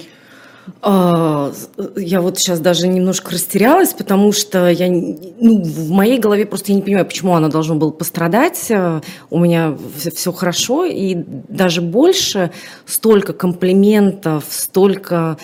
А, 0.81 1.51
я 1.95 2.21
вот 2.21 2.37
сейчас 2.37 2.59
даже 2.59 2.87
немножко 2.87 3.31
растерялась, 3.31 3.93
потому 3.93 4.31
что 4.31 4.69
я, 4.69 4.87
ну, 4.89 5.61
в 5.61 5.89
моей 5.89 6.19
голове 6.19 6.45
просто 6.45 6.71
я 6.71 6.75
не 6.75 6.81
понимаю, 6.81 7.05
почему 7.05 7.35
она 7.35 7.49
должна 7.49 7.75
была 7.75 7.91
пострадать. 7.91 8.71
У 9.29 9.39
меня 9.39 9.77
все 10.15 10.31
хорошо, 10.31 10.85
и 10.85 11.15
даже 11.15 11.81
больше 11.81 12.51
столько 12.85 13.33
комплиментов, 13.33 14.45
столько 14.49 15.37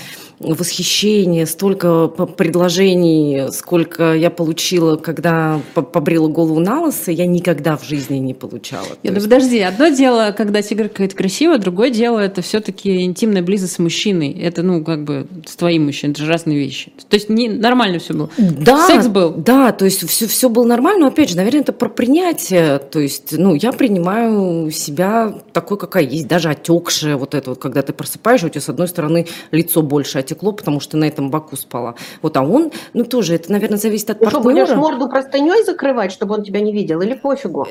восхищения, 0.54 1.46
столько 1.46 2.08
предложений, 2.08 3.52
сколько 3.52 4.14
я 4.14 4.30
получила, 4.30 4.96
когда 4.96 5.62
побрила 5.74 6.28
голову 6.28 6.60
на 6.60 6.82
лысо, 6.82 7.12
я 7.12 7.26
никогда 7.26 7.78
в 7.78 7.84
жизни 7.84 8.18
не 8.18 8.34
получала. 8.34 8.88
Нет, 9.04 9.14
ну 9.14 9.22
подожди, 9.22 9.60
одно 9.60 9.90
дело, 9.90 10.34
когда 10.36 10.62
тигр 10.62 10.90
какая-то 10.90 11.16
красивая, 11.16 11.58
другое 11.58 11.90
дело, 11.90 12.20
это 12.20 12.42
все-таки 12.42 13.04
интимная 13.04 13.42
близость 13.42 13.74
с 13.74 13.80
мужчиной. 13.80 14.32
Это, 14.32 14.64
ну, 14.64 14.84
как 14.84 15.04
бы 15.04 15.28
с 15.46 15.56
твоим 15.56 15.86
мужчиной, 15.86 16.12
это 16.14 16.24
же 16.24 16.32
разные 16.32 16.58
вещи. 16.58 16.92
То 17.10 17.16
есть 17.16 17.30
не, 17.30 17.50
нормально 17.50 18.00
все 18.00 18.14
было. 18.14 18.30
Да, 18.38 18.88
Секс 18.88 19.08
был. 19.08 19.32
Да, 19.32 19.72
то 19.72 19.86
есть 19.86 20.08
все, 20.08 20.28
все 20.28 20.50
было 20.50 20.66
нормально, 20.66 21.02
но 21.02 21.08
опять 21.08 21.30
же, 21.30 21.36
наверное, 21.36 21.62
это 21.62 21.74
про 21.74 21.90
принятие. 21.90 22.80
То 22.80 23.00
есть, 23.00 23.38
ну, 23.38 23.56
я 23.56 23.72
принимаю 23.72 24.72
себя 24.72 25.34
такой, 25.54 25.78
какая 25.78 26.04
есть, 26.04 26.28
даже 26.28 26.50
отекшая 26.50 27.18
вот 27.18 27.36
это 27.36 27.52
вот, 27.52 27.60
когда 27.60 27.82
ты 27.82 27.94
просыпаешь, 27.94 28.44
у 28.44 28.50
тебя 28.50 28.62
с 28.62 28.70
одной 28.70 28.88
стороны 28.88 29.28
лицо 29.52 29.82
больше 29.82 30.20
отекло, 30.20 30.35
потекло, 30.36 30.52
потому 30.52 30.80
что 30.80 30.98
на 30.98 31.06
этом 31.06 31.30
боку 31.30 31.56
спала. 31.56 31.96
Вот, 32.22 32.38
а 32.38 32.44
он, 32.44 32.72
ну 32.94 33.04
тоже, 33.04 33.36
это, 33.36 33.52
наверное, 33.52 33.78
зависит 33.78 34.10
от 34.10 34.22
ну, 34.22 34.30
партнера. 34.30 34.66
Что, 34.66 34.76
будешь 34.76 34.76
морду 34.76 35.10
простыней 35.10 35.64
закрывать, 35.64 36.12
чтобы 36.12 36.36
он 36.36 36.44
тебя 36.44 36.60
не 36.60 36.72
видел, 36.72 37.02
или 37.02 37.14
пофигу? 37.14 37.68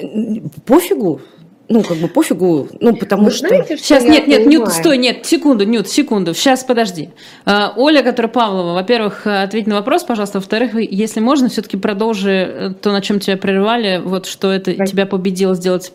Пофигу 0.66 1.20
ну, 1.66 1.82
как 1.82 1.96
бы 1.96 2.08
пофигу, 2.08 2.68
ну, 2.78 2.94
потому 2.94 3.24
Вы 3.24 3.30
что... 3.30 3.48
Знаете, 3.48 3.76
что... 3.76 3.86
Сейчас, 3.86 4.04
нет, 4.04 4.26
нет, 4.26 4.44
понимаю. 4.44 4.66
Нют, 4.66 4.68
стой, 4.68 4.98
нет, 4.98 5.24
секунду, 5.24 5.64
Нют, 5.64 5.88
секунду, 5.88 6.34
сейчас, 6.34 6.62
подожди. 6.62 7.08
А, 7.46 7.72
Оля, 7.78 8.02
которая 8.02 8.30
Павлова, 8.30 8.74
во-первых, 8.74 9.26
ответь 9.26 9.66
на 9.66 9.76
вопрос, 9.76 10.04
пожалуйста, 10.04 10.40
во-вторых, 10.40 10.74
если 10.74 11.20
можно, 11.20 11.48
все-таки 11.48 11.78
продолжи 11.78 12.30
э, 12.30 12.70
то, 12.78 12.92
на 12.92 13.00
чем 13.00 13.18
тебя 13.18 13.38
прерывали, 13.38 14.02
вот 14.04 14.26
что 14.26 14.52
это 14.52 14.76
да. 14.76 14.84
тебя 14.84 15.06
победило 15.06 15.54
сделать, 15.54 15.90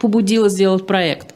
побудило 0.00 0.48
сделать 0.48 0.86
проект. 0.86 1.33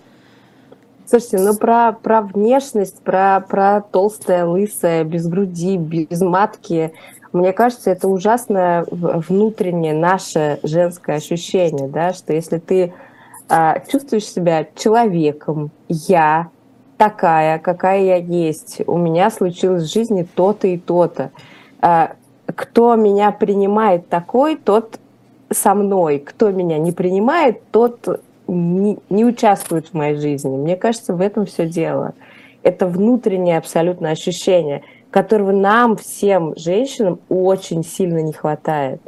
Слушайте, 1.08 1.38
ну 1.38 1.56
про, 1.56 1.92
про 1.92 2.20
внешность, 2.20 3.00
про, 3.00 3.40
про 3.40 3.80
толстое, 3.80 4.44
лысое, 4.44 5.04
без 5.04 5.26
груди, 5.26 5.78
без 5.78 6.20
матки, 6.20 6.92
мне 7.32 7.54
кажется, 7.54 7.90
это 7.90 8.08
ужасное 8.08 8.84
внутреннее 8.90 9.94
наше 9.94 10.60
женское 10.62 11.16
ощущение, 11.16 11.88
да, 11.88 12.12
что 12.12 12.34
если 12.34 12.58
ты 12.58 12.92
а, 13.48 13.80
чувствуешь 13.90 14.26
себя 14.26 14.66
человеком, 14.76 15.70
я 15.88 16.50
такая, 16.98 17.58
какая 17.58 18.02
я 18.02 18.16
есть, 18.16 18.82
у 18.86 18.98
меня 18.98 19.30
случилось 19.30 19.84
в 19.84 19.92
жизни 19.92 20.28
то-то 20.34 20.66
и 20.66 20.76
то-то. 20.76 21.30
А, 21.80 22.16
кто 22.54 22.96
меня 22.96 23.30
принимает 23.32 24.10
такой, 24.10 24.56
тот 24.56 25.00
со 25.50 25.74
мной. 25.74 26.18
Кто 26.18 26.50
меня 26.50 26.76
не 26.76 26.92
принимает, 26.92 27.62
тот 27.70 28.20
не, 28.48 28.98
не 29.10 29.24
участвует 29.24 29.88
в 29.88 29.94
моей 29.94 30.16
жизни. 30.16 30.56
Мне 30.56 30.76
кажется, 30.76 31.14
в 31.14 31.20
этом 31.20 31.46
все 31.46 31.66
дело. 31.66 32.14
Это 32.62 32.86
внутреннее 32.86 33.58
абсолютно 33.58 34.10
ощущение– 34.10 34.82
которого 35.10 35.52
нам 35.52 35.96
всем 35.96 36.54
женщинам 36.56 37.20
очень 37.28 37.82
сильно 37.82 38.18
не 38.18 38.32
хватает. 38.32 39.00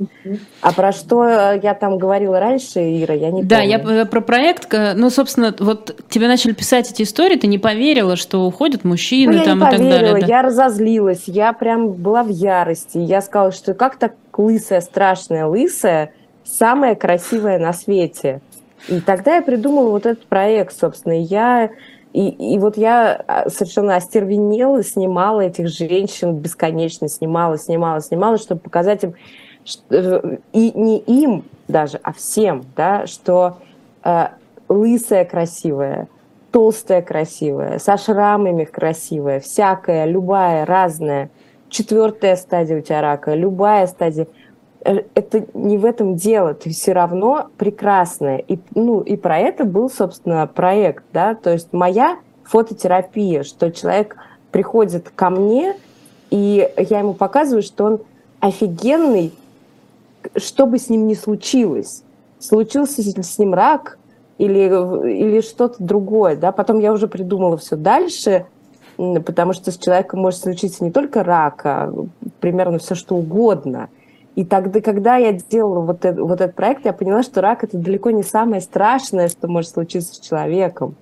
А 0.63 0.73
про 0.73 0.93
что 0.93 1.29
я 1.63 1.75
там 1.75 1.99
говорила 1.99 2.41
раньше, 2.41 2.81
Ира, 2.81 3.15
я 3.15 3.31
не 3.31 3.43
да, 3.43 3.59
помню. 3.59 3.85
Да, 3.85 3.95
я 3.95 4.07
про 4.07 4.21
проект, 4.23 4.73
ну, 4.97 5.11
собственно, 5.11 5.55
вот 5.59 6.01
тебе 6.09 6.27
начали 6.27 6.53
писать 6.53 6.91
эти 6.91 7.03
истории, 7.03 7.37
ты 7.37 7.47
не 7.47 7.59
поверила, 7.59 8.17
что 8.17 8.47
уходят 8.47 8.85
мужчины 8.85 9.39
ну, 9.39 9.45
там 9.45 9.59
и 9.59 9.67
поверила, 9.67 9.91
так 9.91 10.01
далее. 10.01 10.21
Да? 10.21 10.27
Я 10.27 10.43
разозлилась, 10.43 11.25
я 11.27 11.53
прям 11.53 11.93
была 11.93 12.23
в 12.23 12.29
ярости. 12.29 12.97
Я 12.97 13.21
сказала, 13.21 13.53
что 13.53 13.75
как 13.75 13.97
так 13.97 14.15
лысая, 14.39 14.81
страшная 14.81 15.47
лысая, 15.47 16.15
самая 16.45 16.95
красивая 16.95 17.59
на 17.59 17.75
свете. 17.75 18.41
И 18.89 19.01
тогда 19.01 19.37
я 19.37 19.43
придумала 19.43 19.91
вот 19.91 20.07
этот 20.07 20.27
проект, 20.27 20.79
собственно. 20.79 21.13
Я 21.13 21.71
и, 22.13 22.29
и 22.29 22.59
вот 22.59 22.77
я 22.77 23.23
а, 23.27 23.49
совершенно 23.49 23.95
остервенела, 23.97 24.83
снимала 24.83 25.43
этих 25.43 25.69
женщин 25.69 26.35
бесконечно, 26.35 27.09
снимала, 27.09 27.57
снимала, 27.57 28.01
снимала, 28.01 28.37
чтобы 28.37 28.61
показать 28.61 29.05
им, 29.05 29.15
что, 29.65 29.95
э, 29.95 30.39
и 30.53 30.73
не 30.73 30.99
им 30.99 31.45
даже, 31.69 32.01
а 32.03 32.13
всем, 32.13 32.65
да, 32.75 33.07
что 33.07 33.59
э, 34.03 34.27
лысая 34.69 35.25
красивая, 35.25 36.09
толстая 36.51 37.03
красивая, 37.03 37.79
со 37.79 37.97
шрамами 37.97 38.65
красивая, 38.65 39.39
всякая, 39.39 40.07
любая, 40.07 40.67
разная, 40.67 41.31
четвертая 41.69 42.35
стадия 42.35 42.79
у 42.79 42.81
тебя 42.81 43.03
рака, 43.03 43.35
любая 43.35 43.87
стадия– 43.87 44.27
это 44.83 45.47
не 45.55 45.79
в 45.79 45.85
этом 45.85 46.17
дело, 46.17 46.55
ты 46.55 46.71
все 46.71 46.93
равно 46.93 47.49
прекрасная. 47.59 48.39
И, 48.39 48.59
ну, 48.75 49.01
и 49.01 49.17
про 49.17 49.39
это 49.39 49.65
был, 49.65 49.91
собственно, 49.91 50.47
проект, 50.47 51.05
да, 51.13 51.35
то 51.35 51.53
есть 51.53 51.73
моя 51.73 52.19
фототерапия, 52.45 53.43
что 53.43 53.71
человек 53.71 54.17
приходит 54.51 55.11
ко 55.15 55.31
мне, 55.31 55.77
и 56.31 56.69
я 56.77 57.01
ему 57.01 57.15
показываю, 57.15 57.63
что 57.63 57.85
он 57.85 58.01
офигенный, 58.41 59.33
что 60.37 60.67
бы 60.67 60.79
с 60.79 60.89
ним 60.89 61.07
ни 61.07 61.15
случилось. 61.15 62.03
Случился 62.39 63.03
с 63.03 63.39
ним 63.39 63.53
рак 63.53 63.99
или, 64.39 64.61
или 64.61 65.41
что-то 65.43 65.77
другое, 65.79 66.37
да, 66.37 66.53
потом 66.53 66.79
я 66.79 66.93
уже 66.93 67.07
придумала 67.07 67.59
все 67.59 67.77
дальше, 67.77 68.47
потому 68.97 69.53
что 69.53 69.71
с 69.71 69.77
человеком 69.77 70.21
может 70.21 70.41
случиться 70.41 70.83
не 70.83 70.91
только 70.91 71.23
рак, 71.23 71.61
а 71.65 71.93
примерно 72.41 72.79
все 72.79 72.95
что 72.95 73.17
угодно– 73.17 73.91
и 74.41 74.45
тогда, 74.47 74.81
когда 74.81 75.17
я 75.17 75.33
делала 75.33 75.81
вот, 75.81 76.03
это, 76.03 76.25
вот 76.25 76.41
этот 76.41 76.57
проект, 76.57 76.87
я 76.87 76.95
поняла, 76.95 77.23
что 77.23 77.43
рак 77.43 77.63
это 77.63 77.77
далеко 77.77 78.11
не 78.11 78.23
самое 78.23 78.63
страшное, 78.63 79.29
что 79.29 79.49
может 79.49 79.73
случиться 79.73 80.15
с 80.15 80.19
человеком. 80.19 80.95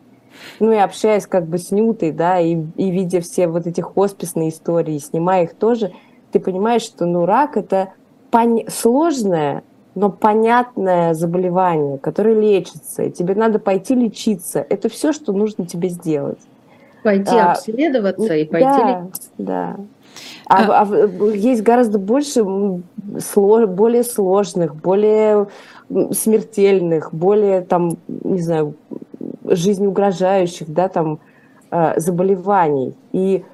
Ну 0.59 0.73
и 0.73 0.77
общаясь 0.77 1.29
как 1.29 1.47
бы 1.47 1.59
с 1.59 1.71
Нютой, 1.71 2.11
да, 2.11 2.41
и, 2.41 2.57
и 2.77 2.91
видя 2.91 3.21
все 3.21 3.47
вот 3.47 3.69
эти 3.69 3.81
хосписные 3.81 4.49
истории, 4.49 4.99
снимая 4.99 5.45
их 5.45 5.55
тоже, 5.55 5.93
ты 6.33 6.41
понимаешь, 6.41 6.83
что 6.83 7.07
ну 7.07 7.27
рак 7.27 7.57
это 7.57 7.93
пон... 8.33 8.63
сложное, 8.67 9.63
но 9.95 10.11
понятное 10.11 11.15
заболевание, 11.15 11.99
которое 11.99 12.35
лечится, 12.35 13.05
и 13.05 13.13
тебе 13.13 13.37
надо 13.37 13.61
пойти 13.61 13.95
лечиться. 13.95 14.67
Это 14.69 14.89
все, 14.89 15.13
что 15.13 15.33
нужно 15.33 15.65
тебе 15.65 15.91
сделать. 15.91 16.41
Пойти 17.05 17.37
а, 17.37 17.53
обследоваться 17.53 18.35
и 18.35 18.45
пойти 18.45 18.67
да, 18.67 19.01
лечиться. 19.01 19.31
Да. 19.39 19.77
А, 20.49 20.83
а... 20.83 20.89
а 20.91 21.27
есть 21.27 21.63
гораздо 21.63 21.99
больше 21.99 22.45
слож, 23.21 23.67
более 23.67 24.03
сложных, 24.03 24.75
более 24.75 25.47
смертельных, 26.13 27.13
более 27.13 27.63
там, 27.63 27.99
не 28.09 28.41
знаю, 28.41 28.75
жизнеугрожающих, 29.45 30.73
да, 30.73 30.89
там 30.89 31.19
э, 31.71 31.99
заболеваний. 32.01 32.95
И 33.13 33.45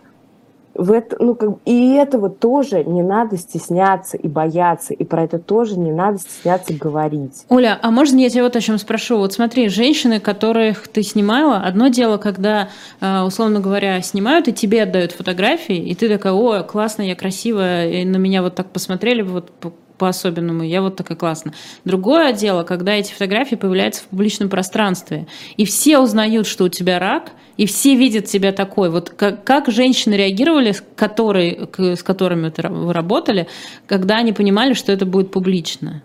в 0.74 0.90
это, 0.92 1.16
ну, 1.20 1.34
как, 1.34 1.50
и 1.64 1.94
этого 1.94 2.30
тоже 2.30 2.84
не 2.84 3.02
надо 3.02 3.36
стесняться 3.36 4.16
и 4.16 4.28
бояться, 4.28 4.92
и 4.94 5.04
про 5.04 5.24
это 5.24 5.38
тоже 5.38 5.78
не 5.78 5.92
надо 5.92 6.18
стесняться 6.18 6.74
говорить. 6.74 7.44
Оля, 7.48 7.78
а 7.80 7.90
можно 7.90 8.18
я 8.18 8.30
тебя 8.30 8.44
вот 8.44 8.56
о 8.56 8.60
чем 8.60 8.78
спрошу? 8.78 9.18
Вот 9.18 9.32
смотри, 9.32 9.68
женщины, 9.68 10.20
которых 10.20 10.88
ты 10.88 11.02
снимала, 11.02 11.58
одно 11.58 11.88
дело, 11.88 12.16
когда, 12.16 12.68
э, 13.00 13.20
условно 13.22 13.60
говоря, 13.60 14.00
снимают 14.02 14.48
и 14.48 14.52
тебе 14.52 14.82
отдают 14.82 15.12
фотографии, 15.12 15.76
и 15.76 15.94
ты 15.94 16.08
такая, 16.08 16.32
о, 16.32 16.62
классно, 16.62 17.02
я 17.02 17.14
красивая, 17.14 17.90
и 17.90 18.04
на 18.04 18.16
меня 18.16 18.42
вот 18.42 18.54
так 18.54 18.70
посмотрели, 18.70 19.22
вот 19.22 19.50
по-особенному, 19.98 20.62
я 20.62 20.82
вот 20.82 20.96
такая 20.96 21.16
классная. 21.16 21.54
Другое 21.84 22.32
дело, 22.32 22.64
когда 22.64 22.94
эти 22.94 23.12
фотографии 23.12 23.54
появляются 23.54 24.02
в 24.02 24.06
публичном 24.06 24.48
пространстве, 24.48 25.26
и 25.56 25.64
все 25.64 25.98
узнают, 25.98 26.46
что 26.46 26.64
у 26.64 26.68
тебя 26.68 26.98
рак, 26.98 27.32
и 27.56 27.66
все 27.66 27.94
видят 27.94 28.26
тебя 28.26 28.52
такой. 28.52 28.90
Вот 28.90 29.10
как, 29.10 29.44
как 29.44 29.68
женщины 29.68 30.14
реагировали, 30.14 30.74
которые, 30.96 31.68
с 31.76 32.02
которыми 32.02 32.52
вы 32.68 32.92
работали, 32.92 33.46
когда 33.86 34.16
они 34.16 34.32
понимали, 34.32 34.74
что 34.74 34.92
это 34.92 35.06
будет 35.06 35.30
публично? 35.30 36.02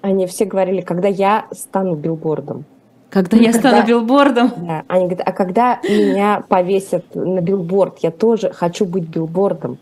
Они 0.00 0.26
все 0.26 0.46
говорили, 0.46 0.80
когда 0.80 1.08
я 1.08 1.46
стану 1.52 1.94
билбордом. 1.94 2.64
Когда 3.10 3.36
я 3.36 3.52
стану 3.52 3.78
когда, 3.78 3.86
билбордом? 3.86 4.52
Да, 4.56 4.84
они 4.86 5.06
говорят, 5.06 5.26
а 5.26 5.32
когда 5.32 5.80
меня 5.82 6.44
повесят 6.48 7.14
на 7.14 7.40
билборд, 7.40 7.98
я 7.98 8.10
тоже 8.10 8.50
хочу 8.50 8.86
быть 8.86 9.04
билбордом. 9.04 9.78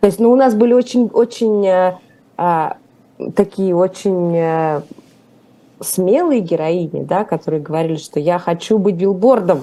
То 0.00 0.06
есть, 0.06 0.20
ну, 0.20 0.30
у 0.30 0.36
нас 0.36 0.54
были 0.54 0.72
очень, 0.74 1.06
очень 1.06 1.66
э, 1.66 1.94
такие 3.34 3.74
очень 3.74 4.36
а, 4.38 4.82
смелые 5.80 6.40
героини, 6.40 7.04
да, 7.04 7.24
которые 7.24 7.62
говорили, 7.62 7.96
что 7.96 8.20
я 8.20 8.38
хочу 8.38 8.78
быть 8.78 8.96
билбордом, 8.96 9.62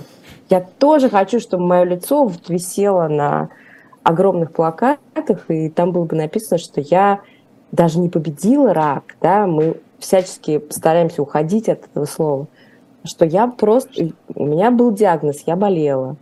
я 0.50 0.62
тоже 0.62 1.10
хочу, 1.10 1.40
чтобы 1.40 1.66
мое 1.66 1.84
лицо 1.84 2.24
вот 2.24 2.50
висело 2.50 3.08
на 3.08 3.50
огромных 4.04 4.52
плакатах, 4.52 5.50
и 5.50 5.70
там 5.70 5.92
было 5.92 6.06
бы 6.06 6.16
написано, 6.16 6.58
что 6.58 6.82
я 6.82 7.22
даже 7.72 8.00
не 8.00 8.10
победила 8.10 8.74
рак, 8.74 9.16
да, 9.22 9.46
мы 9.46 9.78
всячески 10.00 10.64
стараемся 10.70 11.22
уходить 11.22 11.70
от 11.70 11.86
этого 11.86 12.06
слова, 12.06 12.48
что 13.04 13.26
я 13.26 13.48
просто, 13.48 14.10
у 14.34 14.46
меня 14.46 14.72
был 14.72 14.92
диагноз, 14.92 15.44
я 15.46 15.56
болела. 15.56 16.16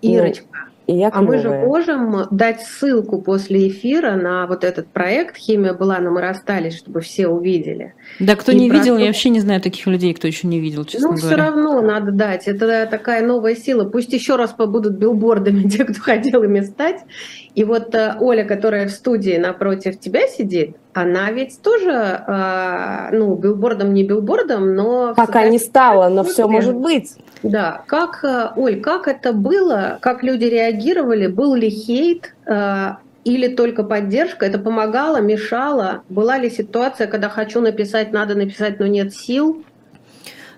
Ирочка, 0.00 0.69
и 0.90 0.94
я 0.94 1.10
а 1.12 1.22
мы 1.22 1.38
же 1.38 1.50
можем 1.50 2.26
дать 2.32 2.62
ссылку 2.62 3.22
после 3.22 3.68
эфира 3.68 4.16
на 4.16 4.48
вот 4.48 4.64
этот 4.64 4.88
проект 4.88 5.36
«Химия 5.36 5.72
была, 5.72 6.00
но 6.00 6.10
мы 6.10 6.20
расстались», 6.20 6.76
чтобы 6.76 7.00
все 7.00 7.28
увидели. 7.28 7.94
Да, 8.18 8.34
кто 8.34 8.50
и 8.50 8.56
не 8.56 8.68
видел, 8.68 8.98
я 8.98 9.06
вообще 9.06 9.28
не 9.28 9.38
знаю 9.38 9.60
таких 9.60 9.86
людей, 9.86 10.12
кто 10.14 10.26
еще 10.26 10.48
не 10.48 10.58
видел, 10.58 10.84
честно 10.84 11.10
ну, 11.10 11.14
говоря. 11.14 11.28
Ну, 11.28 11.32
все 11.32 11.36
равно 11.36 11.80
надо 11.80 12.10
дать. 12.10 12.48
Это 12.48 12.88
такая 12.90 13.24
новая 13.24 13.54
сила. 13.54 13.84
Пусть 13.84 14.12
еще 14.12 14.34
раз 14.34 14.50
побудут 14.50 14.94
билбордами 14.94 15.62
те, 15.68 15.84
кто 15.84 16.00
хотел 16.00 16.42
ими 16.42 16.62
стать. 16.62 17.04
И 17.54 17.64
вот 17.64 17.94
э, 17.94 18.14
Оля, 18.20 18.44
которая 18.44 18.86
в 18.86 18.90
студии 18.90 19.36
напротив 19.36 19.98
тебя 19.98 20.28
сидит, 20.28 20.76
она 20.92 21.30
ведь 21.32 21.60
тоже, 21.62 21.90
э, 21.90 23.08
ну, 23.12 23.34
билбордом 23.34 23.92
не 23.92 24.04
билбордом, 24.04 24.74
но... 24.74 25.14
Пока 25.16 25.48
не 25.48 25.58
стала, 25.58 26.08
но 26.08 26.22
все 26.24 26.46
может 26.46 26.76
быть. 26.76 27.16
Да, 27.42 27.82
как, 27.86 28.22
э, 28.24 28.50
Оль, 28.56 28.80
как 28.80 29.08
это 29.08 29.32
было, 29.32 29.98
как 30.00 30.22
люди 30.22 30.44
реагировали, 30.44 31.26
был 31.26 31.54
ли 31.54 31.70
хейт 31.70 32.34
э, 32.46 32.90
или 33.24 33.48
только 33.48 33.82
поддержка? 33.82 34.46
Это 34.46 34.58
помогало, 34.58 35.20
мешало? 35.20 36.02
Была 36.08 36.38
ли 36.38 36.50
ситуация, 36.50 37.06
когда 37.08 37.28
хочу 37.28 37.60
написать, 37.60 38.12
надо 38.12 38.34
написать, 38.34 38.78
но 38.78 38.86
нет 38.86 39.12
сил? 39.14 39.64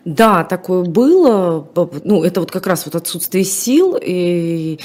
Да, 0.05 0.45
такое 0.45 0.83
было. 0.85 1.67
Ну, 2.05 2.25
это 2.25 2.41
вот 2.41 2.51
как 2.51 2.67
раз 2.67 2.85
вот 2.85 2.97
отсутствие 2.97 3.45
сил 3.45 3.97
и 4.01 4.81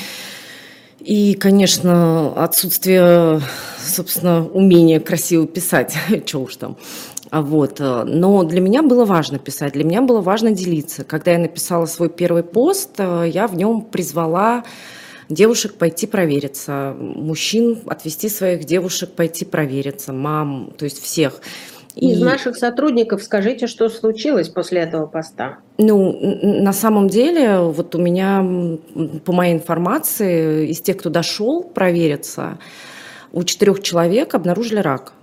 И, 1.07 1.35
конечно, 1.35 2.33
отсутствие, 2.33 3.39
собственно, 3.79 4.45
умения 4.45 4.99
красиво 4.99 5.47
писать, 5.47 5.95
что 6.25 6.39
уж 6.39 6.57
там. 6.57 6.75
А 7.29 7.41
вот. 7.41 7.79
Но 7.79 8.43
для 8.43 8.59
меня 8.59 8.83
было 8.83 9.05
важно 9.05 9.39
писать, 9.39 9.71
для 9.71 9.85
меня 9.85 10.01
было 10.01 10.19
важно 10.19 10.51
делиться. 10.51 11.05
Когда 11.05 11.31
я 11.31 11.37
написала 11.37 11.85
свой 11.85 12.09
первый 12.09 12.43
пост, 12.43 12.95
э, 12.97 13.23
я 13.33 13.47
в 13.47 13.55
нем 13.55 13.83
призвала 13.83 14.65
девушек 15.29 15.75
пойти 15.75 16.07
провериться, 16.07 16.93
мужчин 16.99 17.79
отвести 17.85 18.27
своих 18.27 18.65
девушек 18.65 19.11
пойти 19.13 19.45
провериться, 19.45 20.11
мам, 20.11 20.73
то 20.77 20.83
есть 20.83 21.01
всех. 21.01 21.39
Из 21.97 22.21
и... 22.21 22.23
наших 22.23 22.55
сотрудников 22.55 23.23
скажите, 23.23 23.65
что 23.65 23.89
случилось 23.89 24.49
после 24.49 24.81
этого 24.81 25.07
поста? 25.07 25.57
Ну, 25.79 26.15
на 26.41 26.71
самом 26.71 27.07
деле, 27.07 27.59
вот 27.59 27.95
у 27.95 27.97
меня, 27.97 28.45
по 29.25 29.33
моей 29.33 29.55
информации, 29.55 30.69
из 30.69 30.79
тех, 30.79 30.97
кто 30.97 31.09
дошел 31.09 31.63
провериться, 31.63 32.59
у 33.33 33.43
четырех 33.43 33.81
человек 33.81 34.35
обнаружили 34.35 34.79
рак. 34.79 35.13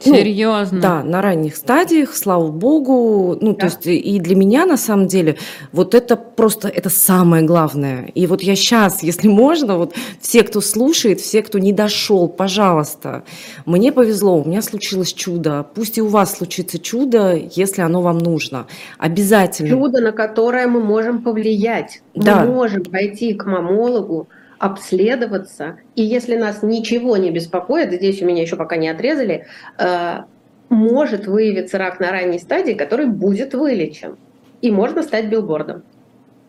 Серьезно? 0.00 0.76
Ну, 0.76 0.82
да, 0.82 1.02
на 1.02 1.22
ранних 1.22 1.56
стадиях, 1.56 2.14
слава 2.14 2.48
богу. 2.48 3.36
Ну, 3.40 3.52
да. 3.52 3.58
то 3.58 3.66
есть 3.66 3.86
и 3.86 4.18
для 4.20 4.36
меня, 4.36 4.66
на 4.66 4.76
самом 4.76 5.06
деле, 5.06 5.36
вот 5.72 5.94
это 5.94 6.16
просто, 6.16 6.68
это 6.68 6.90
самое 6.90 7.44
главное. 7.44 8.10
И 8.14 8.26
вот 8.26 8.42
я 8.42 8.56
сейчас, 8.56 9.02
если 9.02 9.28
можно, 9.48 9.76
вот 9.76 9.94
все, 10.20 10.42
кто 10.42 10.60
слушает, 10.60 11.20
все, 11.20 11.42
кто 11.42 11.58
не 11.58 11.72
дошел, 11.72 12.28
пожалуйста, 12.28 13.24
мне 13.66 13.92
повезло, 13.92 14.40
у 14.40 14.48
меня 14.48 14.62
случилось 14.62 15.12
чудо. 15.12 15.66
Пусть 15.74 15.98
и 15.98 16.02
у 16.02 16.08
вас 16.08 16.36
случится 16.36 16.78
чудо, 16.78 17.34
если 17.34 17.82
оно 17.82 18.02
вам 18.02 18.18
нужно. 18.18 18.66
Обязательно. 18.98 19.70
Чудо, 19.70 20.00
на 20.00 20.12
которое 20.12 20.66
мы 20.66 20.80
можем 20.80 21.22
повлиять. 21.22 22.02
Да. 22.14 22.44
Мы 22.44 22.52
можем 22.52 22.84
пойти 22.84 23.34
к 23.34 23.46
мамологу, 23.46 24.28
обследоваться, 24.58 25.78
и 25.94 26.02
если 26.02 26.36
нас 26.36 26.62
ничего 26.62 27.16
не 27.16 27.30
беспокоит, 27.30 27.92
здесь 27.92 28.22
у 28.22 28.26
меня 28.26 28.42
еще 28.42 28.56
пока 28.56 28.76
не 28.76 28.88
отрезали, 28.88 29.46
э, 29.78 30.22
может 30.68 31.26
выявиться 31.26 31.78
рак 31.78 32.00
на 32.00 32.10
ранней 32.10 32.38
стадии, 32.38 32.72
который 32.72 33.06
будет 33.06 33.54
вылечен. 33.54 34.16
И 34.60 34.70
можно 34.70 35.02
стать 35.02 35.26
билбордом. 35.26 35.82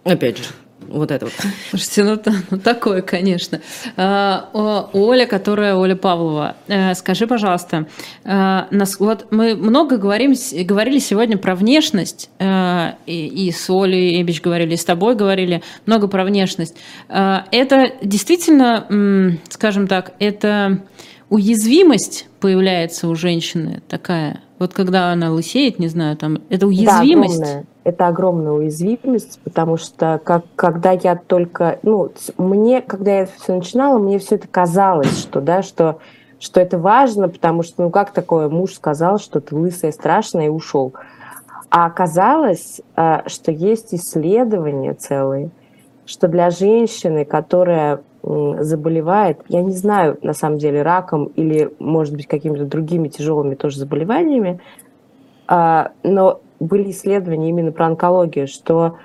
Опять 0.03 0.39
же, 0.39 0.45
вот 0.87 1.11
это 1.11 1.25
вот. 1.25 1.33
Слушайте, 1.69 2.03
ну, 2.03 2.33
ну 2.51 2.57
такое, 2.57 3.01
конечно. 3.01 3.61
А, 3.97 4.49
Оля, 4.93 5.25
которая 5.25 5.75
Оля 5.75 5.95
Павлова, 5.95 6.55
э, 6.67 6.93
скажи, 6.95 7.27
пожалуйста, 7.27 7.87
э, 8.23 8.63
нас, 8.71 8.99
вот 8.99 9.27
мы 9.31 9.55
много 9.55 9.97
говорим, 9.97 10.33
говорили 10.65 10.99
сегодня 10.99 11.37
про 11.37 11.55
внешность, 11.55 12.29
э, 12.39 12.93
и, 13.05 13.47
и 13.47 13.51
с 13.51 13.69
Олей 13.69 14.21
Эбич 14.21 14.41
говорили, 14.41 14.73
и 14.73 14.77
с 14.77 14.85
тобой 14.85 15.15
говорили 15.15 15.61
много 15.85 16.07
про 16.07 16.23
внешность. 16.23 16.75
Это 17.07 17.91
действительно, 18.01 19.37
скажем 19.49 19.87
так, 19.87 20.13
это 20.19 20.81
уязвимость 21.29 22.27
появляется 22.39 23.07
у 23.07 23.15
женщины 23.15 23.81
такая, 23.87 24.41
вот 24.59 24.73
когда 24.73 25.11
она 25.11 25.31
лысеет, 25.31 25.79
не 25.79 25.87
знаю, 25.87 26.17
там, 26.17 26.41
это 26.49 26.67
уязвимость. 26.67 27.39
Да, 27.39 27.63
это 27.83 28.07
огромная 28.07 28.51
уязвимость, 28.51 29.39
потому 29.43 29.77
что 29.77 30.19
как, 30.23 30.45
когда 30.55 30.91
я 30.91 31.15
только, 31.15 31.79
ну, 31.83 32.11
мне, 32.37 32.81
когда 32.81 33.19
я 33.19 33.25
все 33.25 33.55
начинала, 33.55 33.97
мне 33.97 34.19
все 34.19 34.35
это 34.35 34.47
казалось, 34.47 35.17
что, 35.17 35.41
да, 35.41 35.61
что, 35.61 35.99
что 36.39 36.59
это 36.59 36.77
важно, 36.77 37.29
потому 37.29 37.63
что, 37.63 37.83
ну, 37.83 37.89
как 37.89 38.11
такое, 38.11 38.49
муж 38.49 38.73
сказал, 38.73 39.17
что 39.17 39.39
ты 39.39 39.55
лысая, 39.55 39.91
страшная, 39.91 40.47
и 40.47 40.49
ушел. 40.49 40.93
А 41.69 41.85
оказалось, 41.85 42.81
э, 42.95 43.27
что 43.27 43.51
есть 43.51 43.93
исследования 43.93 44.93
целые, 44.93 45.51
что 46.05 46.27
для 46.27 46.49
женщины, 46.49 47.23
которая 47.23 48.01
заболевает, 48.21 49.39
я 49.47 49.61
не 49.61 49.71
знаю, 49.71 50.17
на 50.21 50.33
самом 50.33 50.57
деле, 50.57 50.81
раком 50.81 51.25
или, 51.35 51.73
может 51.79 52.13
быть, 52.15 52.27
какими-то 52.27 52.65
другими 52.65 53.07
тяжелыми 53.07 53.55
тоже 53.55 53.79
заболеваниями, 53.79 54.59
а, 55.47 55.91
но 56.03 56.41
были 56.59 56.91
исследования 56.91 57.49
именно 57.49 57.71
про 57.71 57.87
онкологию, 57.87 58.47
что 58.47 58.97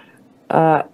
а, 0.48 0.86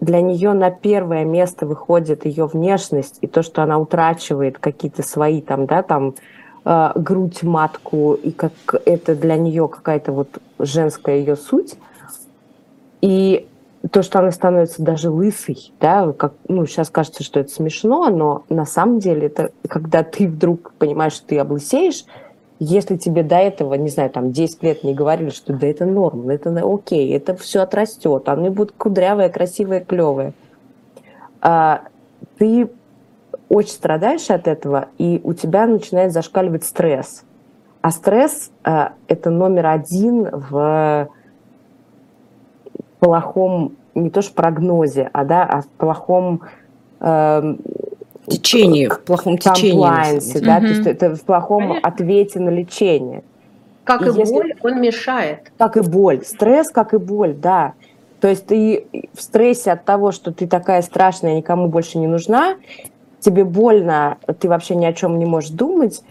для 0.00 0.20
нее 0.20 0.52
на 0.52 0.70
первое 0.70 1.24
место 1.24 1.66
выходит 1.66 2.24
ее 2.26 2.46
внешность 2.46 3.18
и 3.20 3.26
то, 3.26 3.42
что 3.42 3.62
она 3.62 3.78
утрачивает 3.78 4.58
какие-то 4.58 5.02
свои 5.02 5.40
там, 5.40 5.66
да, 5.66 5.82
там 5.82 6.14
а, 6.64 6.92
грудь, 6.94 7.42
матку, 7.42 8.14
и 8.14 8.32
как 8.32 8.52
это 8.84 9.14
для 9.14 9.36
нее 9.36 9.68
какая-то 9.68 10.12
вот 10.12 10.28
женская 10.58 11.18
ее 11.18 11.36
суть. 11.36 11.76
И 13.00 13.46
то, 13.90 14.02
что 14.02 14.20
она 14.20 14.30
становится 14.30 14.82
даже 14.82 15.10
лысой, 15.10 15.72
да, 15.80 16.12
как, 16.12 16.34
ну, 16.46 16.66
сейчас 16.66 16.88
кажется, 16.88 17.24
что 17.24 17.40
это 17.40 17.50
смешно, 17.52 18.08
но 18.10 18.44
на 18.48 18.64
самом 18.64 19.00
деле 19.00 19.26
это 19.26 19.50
когда 19.68 20.04
ты 20.04 20.28
вдруг 20.28 20.72
понимаешь, 20.78 21.14
что 21.14 21.26
ты 21.28 21.38
облысеешь, 21.38 22.04
если 22.64 22.96
тебе 22.96 23.24
до 23.24 23.36
этого, 23.36 23.74
не 23.74 23.88
знаю, 23.88 24.10
там 24.10 24.30
10 24.30 24.62
лет 24.62 24.84
не 24.84 24.94
говорили, 24.94 25.30
что 25.30 25.52
да 25.52 25.66
это 25.66 25.84
норм, 25.84 26.28
это 26.28 26.50
окей, 26.62 27.12
это 27.12 27.34
все 27.34 27.62
отрастет, 27.62 28.28
они 28.28 28.50
будут 28.50 28.72
кудрявые, 28.72 29.30
красивые, 29.30 29.80
клевые, 29.80 30.32
а, 31.40 31.82
ты 32.38 32.70
очень 33.48 33.72
страдаешь 33.72 34.30
от 34.30 34.46
этого, 34.46 34.88
и 34.96 35.20
у 35.24 35.34
тебя 35.34 35.66
начинает 35.66 36.12
зашкаливать 36.12 36.64
стресс. 36.64 37.24
А 37.80 37.90
стресс 37.90 38.52
а, 38.62 38.92
это 39.08 39.30
номер 39.30 39.66
один 39.66 40.28
в 40.30 41.08
плохом, 43.00 43.76
не 43.96 44.10
то 44.10 44.22
что 44.22 44.34
прогнозе, 44.34 45.10
а, 45.12 45.24
да, 45.24 45.42
а 45.42 45.62
в 45.62 45.66
плохом 45.66 46.42
э, 47.00 47.56
течении, 48.26 48.86
в 48.86 49.00
плохом 49.00 49.38
течении. 49.38 50.40
да, 50.40 50.58
угу. 50.58 50.66
то 50.66 50.72
есть 50.72 50.86
это 50.86 51.14
в 51.14 51.22
плохом 51.22 51.68
Понятно. 51.68 51.88
ответе 51.88 52.40
на 52.40 52.50
лечение. 52.50 53.22
Как 53.84 54.02
и, 54.02 54.10
и 54.10 54.18
если, 54.18 54.32
боль, 54.32 54.54
он 54.62 54.80
мешает. 54.80 55.52
Как 55.58 55.76
и 55.76 55.80
боль. 55.80 56.22
Стресс, 56.24 56.70
как 56.70 56.94
и 56.94 56.98
боль, 56.98 57.34
да. 57.34 57.74
То 58.20 58.28
есть 58.28 58.46
ты 58.46 58.86
в 59.14 59.20
стрессе 59.20 59.72
от 59.72 59.84
того, 59.84 60.12
что 60.12 60.32
ты 60.32 60.46
такая 60.46 60.82
страшная, 60.82 61.36
никому 61.36 61.66
больше 61.66 61.98
не 61.98 62.06
нужна, 62.06 62.56
тебе 63.18 63.44
больно, 63.44 64.18
ты 64.38 64.48
вообще 64.48 64.76
ни 64.76 64.84
о 64.84 64.92
чем 64.92 65.18
не 65.18 65.26
можешь 65.26 65.50
думать. 65.50 66.04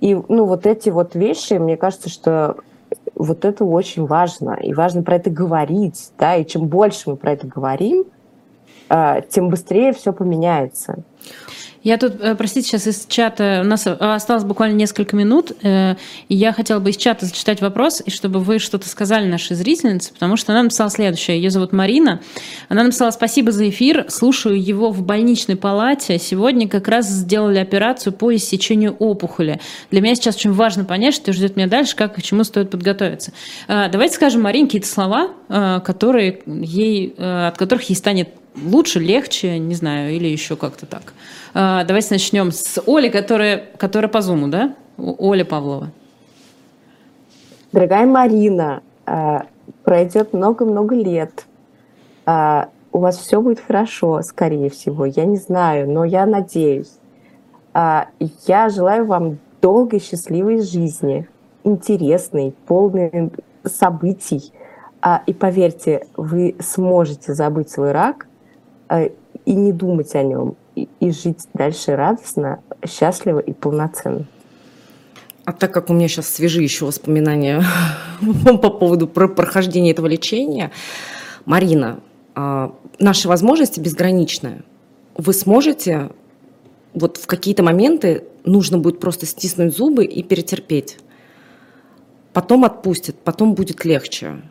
И 0.00 0.14
ну, 0.28 0.44
вот 0.44 0.66
эти 0.66 0.90
вот 0.90 1.14
вещи, 1.14 1.54
мне 1.54 1.78
кажется, 1.78 2.10
что 2.10 2.56
вот 3.14 3.44
это 3.46 3.64
очень 3.64 4.04
важно. 4.04 4.58
И 4.60 4.74
важно 4.74 5.02
про 5.02 5.16
это 5.16 5.30
говорить. 5.30 6.12
Да? 6.18 6.36
И 6.36 6.44
чем 6.44 6.66
больше 6.66 7.10
мы 7.10 7.16
про 7.16 7.32
это 7.32 7.46
говорим, 7.46 8.04
тем 8.88 9.48
быстрее 9.48 9.92
все 9.92 10.12
поменяется. 10.12 11.04
Я 11.84 11.98
тут, 11.98 12.14
э, 12.20 12.34
простите, 12.34 12.66
сейчас 12.66 12.86
из 12.86 13.04
чата, 13.06 13.60
у 13.62 13.68
нас 13.68 13.86
осталось 13.86 14.44
буквально 14.44 14.74
несколько 14.74 15.14
минут, 15.14 15.52
э, 15.62 15.96
и 16.30 16.34
я 16.34 16.54
хотела 16.54 16.80
бы 16.80 16.88
из 16.88 16.96
чата 16.96 17.26
зачитать 17.26 17.60
вопрос, 17.60 18.02
и 18.04 18.10
чтобы 18.10 18.40
вы 18.40 18.58
что-то 18.58 18.88
сказали 18.88 19.28
нашей 19.28 19.54
зрительнице, 19.54 20.14
потому 20.14 20.38
что 20.38 20.52
она 20.52 20.62
написала 20.62 20.88
следующее. 20.88 21.36
Ее 21.36 21.50
зовут 21.50 21.72
Марина. 21.72 22.22
Она 22.70 22.84
написала 22.84 23.10
«Спасибо 23.10 23.52
за 23.52 23.68
эфир, 23.68 24.06
слушаю 24.08 24.60
его 24.60 24.90
в 24.92 25.02
больничной 25.02 25.56
палате. 25.56 26.18
Сегодня 26.18 26.66
как 26.70 26.88
раз 26.88 27.06
сделали 27.06 27.58
операцию 27.58 28.14
по 28.14 28.34
иссечению 28.34 28.96
опухоли. 28.98 29.60
Для 29.90 30.00
меня 30.00 30.14
сейчас 30.14 30.36
очень 30.36 30.52
важно 30.52 30.86
понять, 30.86 31.12
что 31.12 31.34
ждет 31.34 31.54
меня 31.56 31.68
дальше, 31.68 31.96
как 31.96 32.16
и 32.16 32.22
к 32.22 32.24
чему 32.24 32.44
стоит 32.44 32.70
подготовиться». 32.70 33.32
Э, 33.68 33.90
давайте 33.92 34.14
скажем 34.14 34.40
Марине 34.40 34.66
какие-то 34.66 34.88
слова, 34.88 35.28
которые 35.84 36.40
ей, 36.46 37.14
от 37.18 37.58
которых 37.58 37.90
ей 37.90 37.96
станет 37.96 38.30
лучше, 38.56 39.00
легче, 39.00 39.58
не 39.58 39.74
знаю, 39.74 40.12
или 40.12 40.28
еще 40.28 40.56
как-то 40.56 40.86
так. 40.86 41.12
А, 41.54 41.84
давайте 41.84 42.08
начнем 42.10 42.52
с 42.52 42.82
Оли, 42.86 43.08
которая, 43.08 43.64
которая 43.76 44.08
по 44.08 44.20
зуму, 44.20 44.48
да? 44.48 44.74
Оля 44.96 45.44
Павлова. 45.44 45.90
Дорогая 47.72 48.06
Марина, 48.06 48.82
а, 49.06 49.46
пройдет 49.82 50.32
много-много 50.32 50.94
лет. 50.94 51.46
А, 52.26 52.68
у 52.92 52.98
вас 52.98 53.18
все 53.18 53.40
будет 53.40 53.60
хорошо, 53.60 54.22
скорее 54.22 54.70
всего. 54.70 55.04
Я 55.04 55.24
не 55.24 55.36
знаю, 55.36 55.90
но 55.90 56.04
я 56.04 56.26
надеюсь. 56.26 56.92
Я 57.74 58.68
желаю 58.68 59.04
вам 59.04 59.38
долгой, 59.60 59.98
счастливой 59.98 60.60
жизни, 60.60 61.26
интересной, 61.64 62.54
полной 62.68 63.32
событий. 63.64 64.52
И 65.26 65.32
поверьте, 65.32 66.06
вы 66.16 66.54
сможете 66.60 67.34
забыть 67.34 67.68
свой 67.68 67.90
рак 67.90 68.28
и 69.44 69.54
не 69.54 69.72
думать 69.72 70.14
о 70.14 70.22
нем 70.22 70.56
и, 70.74 70.88
и 71.00 71.10
жить 71.10 71.48
дальше 71.54 71.96
радостно, 71.96 72.60
счастливо 72.86 73.38
и 73.38 73.52
полноценно. 73.52 74.26
А 75.44 75.52
так 75.52 75.72
как 75.74 75.90
у 75.90 75.92
меня 75.92 76.08
сейчас 76.08 76.28
свежие 76.28 76.64
еще 76.64 76.86
воспоминания 76.86 77.62
по 78.44 78.70
поводу 78.70 79.06
прохождения 79.06 79.90
этого 79.90 80.06
лечения, 80.06 80.70
Марина, 81.44 82.00
а, 82.34 82.74
наши 82.98 83.28
возможности 83.28 83.78
безграничны. 83.78 84.62
Вы 85.16 85.32
сможете, 85.32 86.10
вот 86.94 87.18
в 87.18 87.26
какие-то 87.26 87.62
моменты 87.62 88.24
нужно 88.44 88.78
будет 88.78 89.00
просто 89.00 89.26
стиснуть 89.26 89.76
зубы 89.76 90.04
и 90.04 90.22
перетерпеть. 90.22 90.98
Потом 92.32 92.64
отпустит, 92.64 93.16
потом 93.16 93.54
будет 93.54 93.84
легче. 93.84 94.42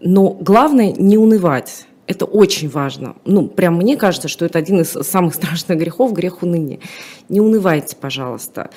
Но 0.00 0.30
главное 0.30 0.92
не 0.92 1.16
унывать 1.16 1.86
Это 2.10 2.24
очень 2.24 2.68
важно. 2.68 3.14
Ну, 3.24 3.46
прям 3.46 3.76
мне 3.76 3.96
кажется, 3.96 4.26
что 4.26 4.44
это 4.44 4.58
один 4.58 4.80
из 4.80 4.90
самых 4.90 5.32
страшных 5.36 5.78
грехов, 5.78 6.12
грех 6.12 6.42
уныния. 6.42 6.80
Не 7.28 7.40
унывайте, 7.40 7.94
пожалуйста. 7.94 8.70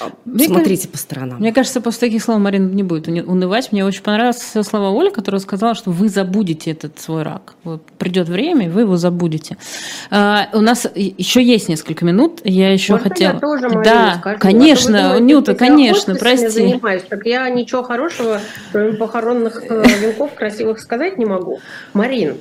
А, 0.00 0.10
мне 0.24 0.46
Смотрите 0.46 0.68
кажется, 0.68 0.88
по 0.88 0.96
сторонам. 0.96 1.38
Мне 1.40 1.52
кажется, 1.52 1.82
после 1.82 2.08
таких 2.08 2.22
слов 2.22 2.38
Марина 2.38 2.70
не 2.70 2.82
будет 2.82 3.06
унывать. 3.08 3.70
Мне 3.72 3.84
очень 3.84 4.02
понравилась 4.02 4.40
слова 4.62 4.98
Оли, 4.98 5.10
которая 5.10 5.40
сказала, 5.40 5.74
что 5.74 5.90
вы 5.90 6.08
забудете 6.08 6.70
этот 6.70 6.98
свой 6.98 7.22
рак. 7.22 7.54
Вот 7.64 7.84
придет 7.98 8.30
время, 8.30 8.66
и 8.66 8.68
вы 8.70 8.82
его 8.82 8.96
забудете. 8.96 9.58
А, 10.10 10.48
у 10.54 10.62
нас 10.62 10.86
еще 10.94 11.42
есть 11.42 11.68
несколько 11.68 12.06
минут. 12.06 12.40
Я 12.44 12.72
еще 12.72 12.94
Можно 12.94 13.10
хотела. 13.10 13.32
Я 13.34 13.40
тоже, 13.40 13.68
Марина, 13.68 13.84
да, 13.84 14.16
скажу? 14.20 14.38
конечно, 14.38 14.98
а 14.98 15.02
думаете, 15.18 15.24
Нюта, 15.24 15.54
конечно, 15.54 16.14
прости. 16.14 16.48
Занимаюсь, 16.48 17.02
так 17.02 17.26
я 17.26 17.46
ничего 17.50 17.82
хорошего, 17.82 18.40
кроме 18.72 18.94
похоронных 18.94 19.64
э, 19.68 19.84
венков 20.00 20.34
красивых 20.34 20.80
сказать 20.80 21.18
не 21.18 21.26
могу. 21.26 21.60
Марин, 21.92 22.38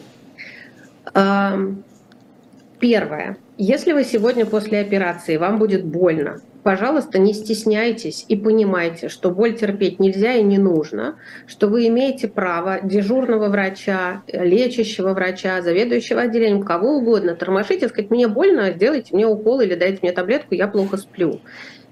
первое. 2.79 3.37
Если 3.57 3.91
вы 3.91 4.03
сегодня 4.03 4.45
после 4.45 4.79
операции, 4.79 5.37
вам 5.37 5.59
будет 5.59 5.83
больно, 5.83 6.39
пожалуйста, 6.63 7.19
не 7.19 7.33
стесняйтесь 7.33 8.25
и 8.27 8.35
понимайте, 8.35 9.09
что 9.09 9.31
боль 9.31 9.53
терпеть 9.53 9.99
нельзя 9.99 10.35
и 10.35 10.43
не 10.43 10.57
нужно, 10.57 11.15
что 11.45 11.67
вы 11.67 11.87
имеете 11.87 12.27
право 12.27 12.79
дежурного 12.81 13.49
врача, 13.49 14.23
лечащего 14.31 15.13
врача, 15.13 15.61
заведующего 15.61 16.21
отделением, 16.21 16.63
кого 16.63 16.97
угодно, 16.97 17.35
тормошить 17.35 17.83
и 17.83 17.87
сказать, 17.87 18.11
мне 18.11 18.27
больно, 18.27 18.71
сделайте 18.71 19.15
мне 19.15 19.27
укол 19.27 19.61
или 19.61 19.75
дайте 19.75 19.99
мне 20.01 20.11
таблетку, 20.11 20.53
я 20.53 20.67
плохо 20.67 20.97
сплю. 20.97 21.41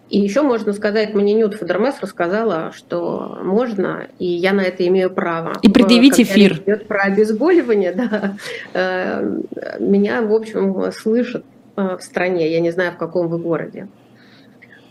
И 0.10 0.20
еще 0.20 0.42
можно 0.42 0.72
сказать, 0.74 1.14
мне 1.14 1.34
Нют 1.34 1.56
Фадермес 1.56 2.00
рассказала, 2.02 2.72
что 2.74 3.40
можно, 3.44 4.08
и 4.20 4.26
я 4.26 4.54
на 4.54 4.62
это 4.62 4.88
имею 4.88 5.10
право. 5.10 5.54
И 5.62 5.70
предъявить 5.70 6.20
эфир. 6.20 6.62
Идет 6.66 6.88
про 6.88 7.04
обезболивание, 7.04 7.92
да. 7.94 8.38
Э, 8.74 9.42
меня, 9.80 10.22
в 10.22 10.34
общем, 10.34 10.92
слышат 10.92 11.44
э, 11.76 11.98
в 11.98 12.02
стране, 12.02 12.52
я 12.52 12.62
не 12.62 12.72
знаю, 12.72 12.94
в 12.94 12.98
каком 12.98 13.28
вы 13.28 13.38
городе. 13.38 13.88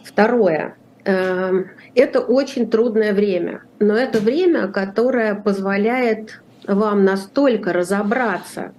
Второе. 0.05 0.77
Это 1.05 2.21
очень 2.21 2.69
трудное 2.69 3.13
время, 3.13 3.63
но 3.79 3.95
это 3.97 4.19
время, 4.19 4.67
которое 4.67 5.37
позволяет 5.37 6.41
вам 6.67 7.05
настолько 7.05 7.73
разобраться 7.73 8.73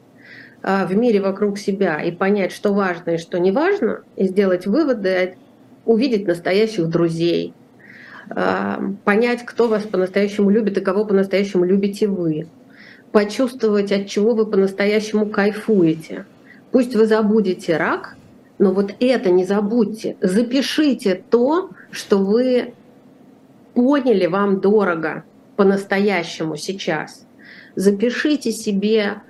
э, 0.62 0.86
в 0.86 0.96
мире 0.96 1.22
вокруг 1.22 1.58
себя 1.58 2.02
и 2.02 2.12
понять, 2.12 2.52
что 2.52 2.74
важно 2.74 3.12
и 3.12 3.18
что 3.18 3.40
не 3.40 3.52
важно, 3.52 4.02
и 4.16 4.26
сделать 4.26 4.68
выводы, 4.68 5.38
увидеть 5.88 6.28
настоящих 6.28 6.90
друзей, 6.90 7.54
эм, 8.30 8.98
понять, 9.04 9.46
кто 9.46 9.68
вас 9.68 9.84
по-настоящему 9.84 10.50
любит 10.50 10.78
и 10.78 10.82
кого 10.82 11.06
по-настоящему 11.06 11.64
любите 11.64 12.08
вы, 12.08 12.48
почувствовать, 13.12 13.92
от 13.92 14.08
чего 14.08 14.36
вы 14.36 14.46
по-настоящему 14.46 15.28
кайфуете. 15.28 16.26
Пусть 16.72 16.96
вы 16.96 17.08
забудете 17.08 17.78
рак, 17.78 18.16
но 18.60 18.74
вот 18.74 18.94
это 19.00 19.32
не 19.32 19.46
забудьте. 19.46 20.18
Запишите 20.20 21.24
то, 21.30 21.70
что 21.90 22.18
вы 22.18 22.74
поняли, 23.74 24.26
вам 24.26 24.60
дорого 24.60 25.24
по-настоящему 25.56 26.58
сейчас. 26.58 27.26
Запишите 27.76 28.52
себе 28.52 29.22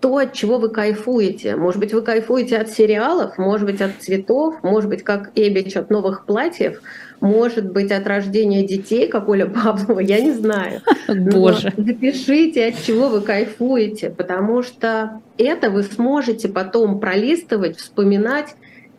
то, 0.00 0.16
от 0.18 0.32
чего 0.32 0.58
вы 0.58 0.68
кайфуете. 0.68 1.56
Может 1.56 1.80
быть, 1.80 1.92
вы 1.92 2.02
кайфуете 2.02 2.58
от 2.58 2.70
сериалов, 2.70 3.36
может 3.36 3.66
быть, 3.66 3.80
от 3.80 4.00
цветов, 4.00 4.56
может 4.62 4.88
быть, 4.88 5.02
как 5.02 5.30
Эбич 5.34 5.76
от 5.76 5.90
новых 5.90 6.24
платьев, 6.24 6.80
может 7.20 7.72
быть, 7.72 7.90
от 7.90 8.06
рождения 8.06 8.64
детей, 8.64 9.08
как 9.08 9.28
Оля 9.28 9.46
Павлова, 9.46 9.98
я 9.98 10.20
не 10.20 10.32
знаю. 10.32 10.82
Боже. 11.08 11.72
Но 11.76 11.84
запишите, 11.84 12.66
от 12.66 12.82
чего 12.82 13.08
вы 13.08 13.22
кайфуете, 13.22 14.10
потому 14.10 14.62
что 14.62 15.20
это 15.36 15.70
вы 15.70 15.82
сможете 15.82 16.48
потом 16.48 17.00
пролистывать, 17.00 17.78
вспоминать 17.78 18.54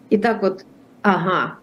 и 0.09 0.17
так 0.17 0.41
вот, 0.41 0.65
ага, 1.01 1.59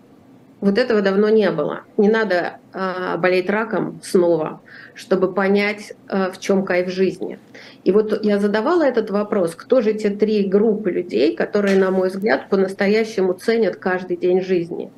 вот 0.60 0.78
этого 0.78 1.02
давно 1.02 1.28
не 1.28 1.50
было. 1.50 1.82
Не 1.98 2.08
надо 2.08 2.58
э, 2.72 3.16
болеть 3.18 3.50
раком 3.50 4.00
снова, 4.02 4.60
чтобы 4.96 5.32
понять, 5.32 5.92
э, 6.08 6.30
в 6.32 6.40
чем 6.40 6.64
кайф 6.64 6.90
жизни. 6.90 7.38
И 7.84 7.92
вот 7.92 8.24
я 8.24 8.40
задавала 8.40 8.82
этот 8.82 9.10
вопрос, 9.10 9.54
кто 9.54 9.82
же 9.82 9.92
те 9.92 10.10
три 10.10 10.44
группы 10.44 10.90
людей, 10.90 11.36
которые, 11.36 11.78
на 11.78 11.90
мой 11.90 12.08
взгляд, 12.08 12.48
по-настоящему 12.48 13.34
ценят 13.34 13.76
каждый 13.76 14.16
день 14.16 14.40
жизни. 14.40 14.90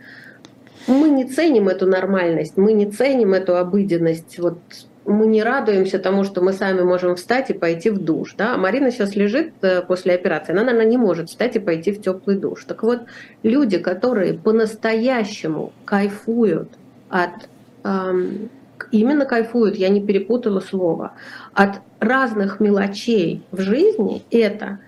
Мы 0.86 1.10
не 1.10 1.26
ценим 1.26 1.68
эту 1.68 1.86
нормальность, 1.86 2.56
мы 2.56 2.72
не 2.72 2.86
ценим 2.90 3.34
эту 3.34 3.56
обыденность. 3.56 4.38
Вот 4.38 4.58
мы 5.04 5.26
не 5.26 5.42
радуемся 5.42 5.98
тому, 5.98 6.22
что 6.24 6.40
мы 6.42 6.52
сами 6.52 6.82
можем 6.82 7.16
встать 7.16 7.50
и 7.50 7.54
пойти 7.54 7.90
в 7.90 7.98
душ. 7.98 8.34
Да? 8.38 8.54
А 8.54 8.58
Марина 8.58 8.90
сейчас 8.90 9.16
лежит 9.16 9.52
э, 9.62 9.82
после 9.82 10.14
операции, 10.14 10.52
она, 10.52 10.62
наверное, 10.62 10.86
не 10.86 10.96
может 10.96 11.28
встать 11.28 11.56
и 11.56 11.58
пойти 11.58 11.92
в 11.92 12.00
теплый 12.00 12.36
душ. 12.36 12.64
Так 12.64 12.82
вот, 12.82 13.00
люди, 13.42 13.78
которые 13.78 14.34
по-настоящему 14.34 15.72
кайфуют 15.84 16.70
от 17.08 17.48
эм, 17.84 18.50
именно 18.92 19.24
кайфуют, 19.24 19.76
я 19.76 19.88
не 19.88 20.00
перепутала 20.00 20.60
слово, 20.60 21.12
от 21.54 21.80
разных 22.00 22.60
мелочей 22.60 23.42
в 23.50 23.60
жизни, 23.60 24.22
это 24.30 24.78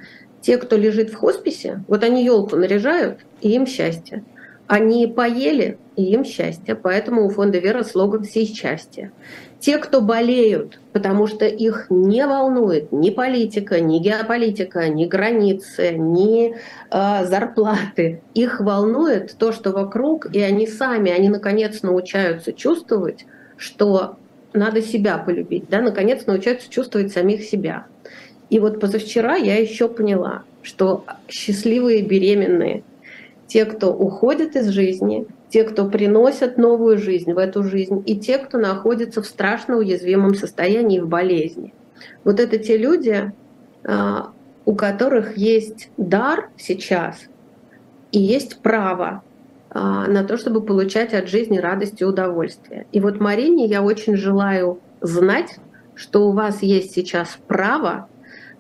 те, 0.41 0.57
кто 0.57 0.77
лежит 0.77 1.11
в 1.11 1.17
хосписе, 1.17 1.83
вот 1.89 2.03
они 2.03 2.25
елку 2.25 2.57
наряжают, 2.57 3.21
и 3.41 3.51
им 3.51 3.67
счастье. 3.67 4.25
Они 4.67 5.09
поели, 5.09 5.79
и 5.97 6.13
им 6.13 6.25
счастье. 6.25 6.77
Поэтому 6.77 7.27
у 7.27 7.29
фонда 7.29 7.59
Вера 7.59 7.83
слоган 7.83 8.23
«Все 8.23 8.45
счастье». 8.45 9.11
Те, 9.59 9.79
кто 9.79 10.01
болеют, 10.01 10.81
потому 10.93 11.27
что 11.27 11.45
их 11.45 11.89
не 11.91 12.25
волнует 12.27 12.93
ни 12.93 13.11
политика, 13.11 13.81
ни 13.81 13.99
геополитика, 13.99 14.89
ни 14.89 15.05
границы, 15.05 15.91
ни 15.91 16.55
э, 16.55 17.27
зарплаты. 17.27 18.23
Их 18.33 18.61
волнует 18.61 19.35
то, 19.37 19.53
что 19.53 19.73
вокруг, 19.73 20.35
и 20.35 20.41
они 20.41 20.67
сами, 20.67 21.11
они 21.11 21.29
наконец 21.29 21.83
научаются 21.83 22.53
чувствовать, 22.53 23.27
что 23.61 24.17
надо 24.55 24.81
себя 24.81 25.19
полюбить, 25.19 25.65
да, 25.69 25.83
наконец 25.83 26.27
научаются 26.27 26.71
чувствовать 26.71 27.13
самих 27.13 27.45
себя. 27.45 27.87
И 28.49 28.59
вот 28.59 28.81
позавчера 28.81 29.37
я 29.37 29.61
еще 29.61 29.87
поняла, 29.87 30.43
что 30.63 31.05
счастливые 31.29 32.03
беременные, 32.03 32.83
те, 33.47 33.67
кто 33.67 33.93
уходит 33.93 34.57
из 34.57 34.69
жизни, 34.69 35.27
те, 35.51 35.65
кто 35.65 35.89
приносят 35.89 36.57
новую 36.57 36.97
жизнь 36.99 37.33
в 37.33 37.39
эту 37.39 37.63
жизнь, 37.63 38.03
и 38.07 38.19
те, 38.19 38.39
кто 38.39 38.57
находится 38.59 39.21
в 39.21 39.27
страшно 39.27 39.77
уязвимом 39.77 40.35
состоянии 40.35 40.99
в 40.99 41.09
болезни. 41.09 41.75
Вот 42.25 42.41
это 42.41 42.59
те 42.59 42.79
люди, 42.79 43.33
а, 43.85 44.33
у 44.65 44.75
которых 44.75 45.37
есть 45.37 45.91
дар 45.97 46.49
сейчас 46.57 47.17
и 48.11 48.19
есть 48.19 48.61
право 48.61 49.23
на 49.73 50.25
то, 50.25 50.37
чтобы 50.37 50.63
получать 50.63 51.15
от 51.15 51.29
жизни 51.29 51.59
радость 51.59 52.01
и 52.01 52.05
удовольствие. 52.05 52.87
И 52.93 53.01
вот 53.01 53.21
Марине 53.21 53.67
я 53.67 53.83
очень 53.83 54.17
желаю 54.17 54.81
знать, 55.01 55.59
что 55.95 56.29
у 56.29 56.33
вас 56.33 56.63
есть 56.63 56.93
сейчас 56.93 57.39
право 57.47 58.09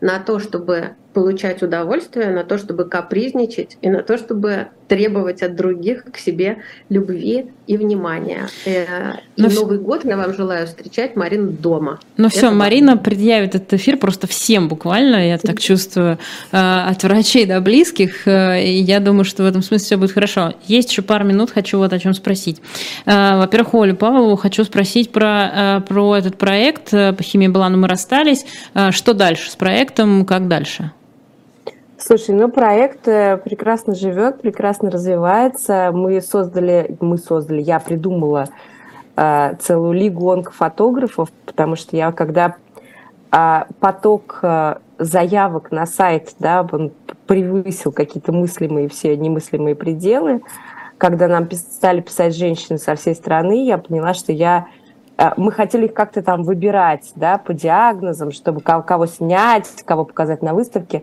на 0.00 0.20
то, 0.20 0.38
чтобы 0.38 0.94
получать 1.12 1.62
удовольствие, 1.62 2.30
на 2.30 2.44
то, 2.44 2.58
чтобы 2.58 2.84
капризничать 2.88 3.76
и 3.82 3.90
на 3.90 4.02
то, 4.02 4.18
чтобы 4.18 4.68
требовать 4.90 5.40
от 5.40 5.54
других 5.54 6.02
к 6.12 6.18
себе 6.18 6.58
любви 6.88 7.46
и 7.68 7.76
внимания. 7.76 8.48
Э, 8.66 9.12
и 9.36 9.42
Но 9.42 9.48
Новый 9.48 9.78
год 9.78 10.04
я 10.04 10.16
вам 10.16 10.34
желаю 10.34 10.66
встречать 10.66 11.14
Марину 11.14 11.52
дома. 11.52 12.00
Ну 12.16 12.28
все, 12.28 12.50
Марина 12.50 12.96
предъявит 12.96 13.54
этот 13.54 13.72
эфир 13.74 13.98
просто 13.98 14.26
всем 14.26 14.66
буквально, 14.66 15.28
я 15.28 15.38
так 15.38 15.60
чувствую, 15.60 16.18
э, 16.50 16.56
от 16.56 17.04
врачей 17.04 17.46
до 17.46 17.60
близких. 17.60 18.26
Э, 18.26 18.60
и 18.60 18.80
я 18.80 18.98
думаю, 18.98 19.24
что 19.24 19.44
в 19.44 19.46
этом 19.46 19.62
смысле 19.62 19.86
все 19.86 19.96
будет 19.96 20.10
хорошо. 20.10 20.54
Есть 20.66 20.90
еще 20.90 21.02
пару 21.02 21.24
минут, 21.24 21.52
хочу 21.52 21.78
вот 21.78 21.92
о 21.92 21.98
чем 22.00 22.12
спросить. 22.12 22.60
Во-первых, 23.06 23.74
Олю 23.74 23.94
Павлову 23.94 24.34
хочу 24.34 24.64
спросить 24.64 25.12
про, 25.12 25.84
про 25.86 26.16
этот 26.16 26.36
проект. 26.36 26.90
По 26.90 27.22
химии 27.22 27.46
была, 27.46 27.68
но 27.68 27.76
мы 27.76 27.86
расстались. 27.86 28.44
Что 28.90 29.14
дальше 29.14 29.52
с 29.52 29.54
проектом, 29.54 30.26
как 30.26 30.48
дальше? 30.48 30.90
Слушай, 32.02 32.34
ну 32.34 32.48
проект 32.48 33.06
э, 33.08 33.36
прекрасно 33.36 33.94
живет, 33.94 34.40
прекрасно 34.40 34.90
развивается. 34.90 35.90
Мы 35.92 36.22
создали, 36.22 36.96
мы 36.98 37.18
создали, 37.18 37.60
я 37.60 37.78
придумала 37.78 38.48
э, 39.16 39.54
целую 39.60 39.92
лигу 39.92 40.30
онкофотографов, 40.30 41.30
потому 41.44 41.76
что 41.76 41.98
я 41.98 42.10
когда 42.12 42.56
э, 43.30 43.64
поток 43.80 44.38
э, 44.42 44.76
заявок 44.98 45.72
на 45.72 45.84
сайт, 45.84 46.34
да, 46.38 46.66
он 46.72 46.90
превысил 47.26 47.92
какие-то 47.92 48.32
мыслимые, 48.32 48.88
все 48.88 49.14
немыслимые 49.14 49.74
пределы, 49.74 50.40
когда 50.96 51.28
нам 51.28 51.50
стали 51.50 52.00
писать 52.00 52.34
женщины 52.34 52.78
со 52.78 52.94
всей 52.94 53.14
страны, 53.14 53.66
я 53.66 53.76
поняла, 53.76 54.14
что 54.14 54.32
я 54.32 54.68
э, 55.18 55.32
мы 55.36 55.52
хотели 55.52 55.84
их 55.84 55.92
как-то 55.92 56.22
там 56.22 56.44
выбирать, 56.44 57.12
да, 57.14 57.36
по 57.36 57.52
диагнозам, 57.52 58.32
чтобы 58.32 58.62
кого 58.62 59.04
снять, 59.04 59.68
кого 59.84 60.06
показать 60.06 60.40
на 60.40 60.54
выставке. 60.54 61.02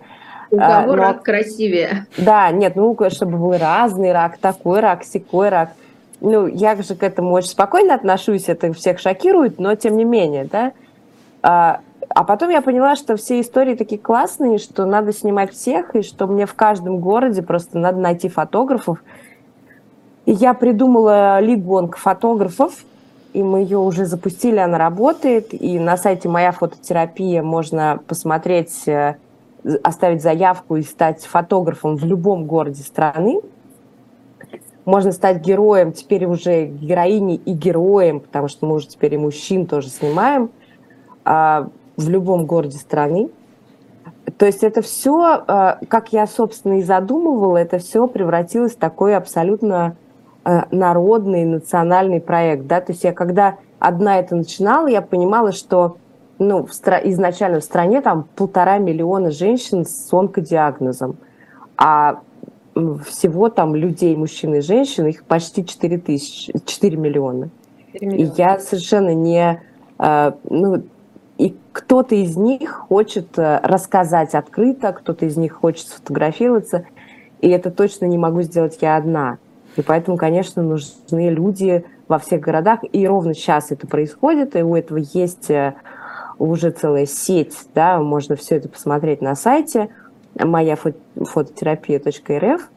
У 0.51 0.57
а, 0.59 0.81
кого 0.81 0.95
но... 0.95 1.03
рак 1.03 1.23
красивее? 1.23 2.05
Да, 2.17 2.51
нет, 2.51 2.75
ну, 2.75 2.97
чтобы 3.09 3.37
был 3.37 3.57
разный 3.57 4.11
рак, 4.11 4.37
такой 4.37 4.79
рак, 4.79 5.03
секой 5.03 5.49
рак. 5.49 5.71
Ну, 6.19 6.47
я 6.47 6.75
же 6.75 6.95
к 6.95 7.03
этому 7.03 7.33
очень 7.33 7.49
спокойно 7.49 7.93
отношусь, 7.93 8.49
это 8.49 8.73
всех 8.73 8.99
шокирует, 8.99 9.59
но 9.59 9.75
тем 9.75 9.97
не 9.97 10.03
менее, 10.03 10.45
да. 10.45 10.71
А, 11.43 11.81
а 12.09 12.23
потом 12.23 12.49
я 12.49 12.61
поняла, 12.61 12.95
что 12.95 13.15
все 13.17 13.39
истории 13.39 13.75
такие 13.75 13.99
классные, 13.99 14.57
что 14.57 14.85
надо 14.85 15.13
снимать 15.13 15.53
всех, 15.53 15.95
и 15.95 16.01
что 16.01 16.27
мне 16.27 16.45
в 16.45 16.53
каждом 16.53 16.99
городе 16.99 17.43
просто 17.43 17.77
надо 17.77 17.99
найти 17.99 18.29
фотографов. 18.29 19.03
И 20.25 20.31
я 20.31 20.53
придумала 20.53 21.39
лигу 21.39 21.77
онкофотографов, 21.77 22.73
и 23.33 23.43
мы 23.43 23.59
ее 23.59 23.77
уже 23.77 24.05
запустили, 24.05 24.57
она 24.57 24.77
работает. 24.77 25.53
И 25.53 25.79
на 25.79 25.95
сайте 25.95 26.27
«Моя 26.27 26.51
фототерапия» 26.51 27.43
можно 27.43 27.99
посмотреть, 28.07 28.87
э, 28.87 29.15
оставить 29.83 30.21
заявку 30.21 30.75
и 30.75 30.83
стать 30.83 31.23
фотографом 31.23 31.95
в 31.95 32.05
любом 32.05 32.45
городе 32.45 32.81
страны. 32.83 33.41
Можно 34.85 35.11
стать 35.11 35.41
героем, 35.41 35.91
теперь 35.91 36.25
уже 36.25 36.65
героиней 36.65 37.35
и 37.35 37.53
героем, 37.53 38.21
потому 38.21 38.47
что 38.47 38.65
мы 38.65 38.75
уже 38.75 38.87
теперь 38.87 39.15
и 39.15 39.17
мужчин 39.17 39.65
тоже 39.65 39.89
снимаем 39.89 40.49
а, 41.25 41.69
в 41.97 42.09
любом 42.09 42.45
городе 42.45 42.77
страны. 42.77 43.29
То 44.37 44.45
есть 44.45 44.63
это 44.63 44.81
все, 44.81 45.43
а, 45.47 45.79
как 45.89 46.13
я, 46.13 46.25
собственно, 46.25 46.79
и 46.79 46.83
задумывала, 46.83 47.57
это 47.57 47.79
все 47.79 48.07
превратилось 48.07 48.75
в 48.75 48.77
такой 48.77 49.15
абсолютно 49.15 49.97
Э, 50.49 50.63
народный, 50.71 51.43
национальный 51.43 52.21
проект. 52.21 52.67
Да? 52.67 52.79
То 52.79 52.93
есть 52.93 53.03
я 53.03 53.11
когда 53.11 53.57
одна 53.79 54.17
это 54.17 54.33
начинала, 54.33 54.87
я 54.87 55.01
понимала, 55.01 55.51
что 55.51 55.97
ну, 56.39 56.65
в 56.65 56.71
стра- 56.71 57.01
изначально 57.03 57.59
в 57.59 57.63
стране 57.63 58.01
там 58.01 58.27
полтора 58.35 58.77
миллиона 58.77 59.31
женщин 59.31 59.85
с 59.85 60.13
онкодиагнозом, 60.13 61.17
а 61.77 62.21
всего 63.05 63.49
там 63.49 63.75
людей, 63.75 64.15
мужчин 64.15 64.55
и 64.55 64.61
женщин, 64.61 65.07
их 65.07 65.23
почти 65.23 65.65
4, 65.65 65.97
тысячи, 65.97 66.53
4 66.65 66.97
миллиона. 66.97 67.49
4 67.93 68.11
миллиона. 68.11 68.29
И 68.29 68.33
я 68.37 68.59
совершенно 68.59 69.13
не... 69.13 69.61
Э, 69.99 70.33
ну, 70.49 70.83
и 71.37 71.55
кто-то 71.71 72.15
из 72.15 72.35
них 72.35 72.71
хочет 72.71 73.37
э, 73.37 73.59
рассказать 73.63 74.35
открыто, 74.35 74.93
кто-то 74.93 75.25
из 75.25 75.37
них 75.37 75.53
хочет 75.53 75.87
сфотографироваться, 75.87 76.85
и 77.41 77.49
это 77.49 77.71
точно 77.71 78.05
не 78.05 78.17
могу 78.17 78.41
сделать 78.41 78.77
я 78.81 78.95
одна. 78.95 79.37
И 79.75 79.81
поэтому, 79.81 80.17
конечно, 80.17 80.63
нужны 80.63 81.29
люди 81.29 81.85
во 82.07 82.17
всех 82.17 82.41
городах. 82.41 82.79
И 82.91 83.07
ровно 83.07 83.35
сейчас 83.35 83.71
это 83.71 83.85
происходит, 83.85 84.55
и 84.55 84.63
у 84.63 84.75
этого 84.75 84.97
есть 84.97 85.51
э, 85.51 85.75
уже 86.39 86.71
целая 86.71 87.05
сеть, 87.05 87.55
да, 87.73 87.99
можно 87.99 88.35
все 88.35 88.57
это 88.57 88.69
посмотреть 88.69 89.21
на 89.21 89.35
сайте 89.35 89.89
моя 90.35 90.77
фототерапия.рф. 91.15 92.69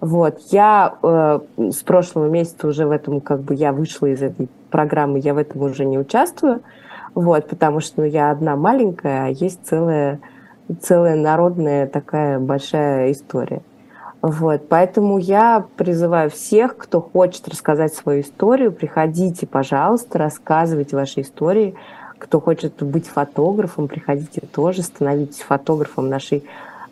Вот, 0.00 0.38
я 0.50 0.94
э, 1.02 1.40
с 1.70 1.82
прошлого 1.82 2.28
месяца 2.28 2.68
уже 2.68 2.86
в 2.86 2.90
этом, 2.90 3.20
как 3.22 3.40
бы, 3.40 3.54
я 3.54 3.72
вышла 3.72 4.06
из 4.06 4.22
этой 4.22 4.48
программы, 4.70 5.18
я 5.20 5.32
в 5.32 5.38
этом 5.38 5.62
уже 5.62 5.86
не 5.86 5.98
участвую, 5.98 6.60
вот, 7.14 7.48
потому 7.48 7.80
что 7.80 8.02
ну, 8.02 8.06
я 8.06 8.30
одна 8.30 8.56
маленькая, 8.56 9.24
а 9.24 9.28
есть 9.28 9.60
целая, 9.64 10.20
целая 10.82 11.16
народная 11.16 11.86
такая 11.86 12.38
большая 12.38 13.10
история. 13.10 13.62
Вот, 14.20 14.68
поэтому 14.68 15.16
я 15.18 15.64
призываю 15.76 16.28
всех, 16.30 16.76
кто 16.76 17.00
хочет 17.00 17.48
рассказать 17.48 17.94
свою 17.94 18.20
историю, 18.20 18.72
приходите, 18.72 19.46
пожалуйста, 19.46 20.18
рассказывайте 20.18 20.94
ваши 20.94 21.22
истории. 21.22 21.74
Кто 22.18 22.40
хочет 22.40 22.82
быть 22.82 23.06
фотографом, 23.06 23.88
приходите 23.88 24.40
тоже, 24.40 24.82
становитесь 24.82 25.42
фотографом 25.42 26.08
нашей 26.08 26.44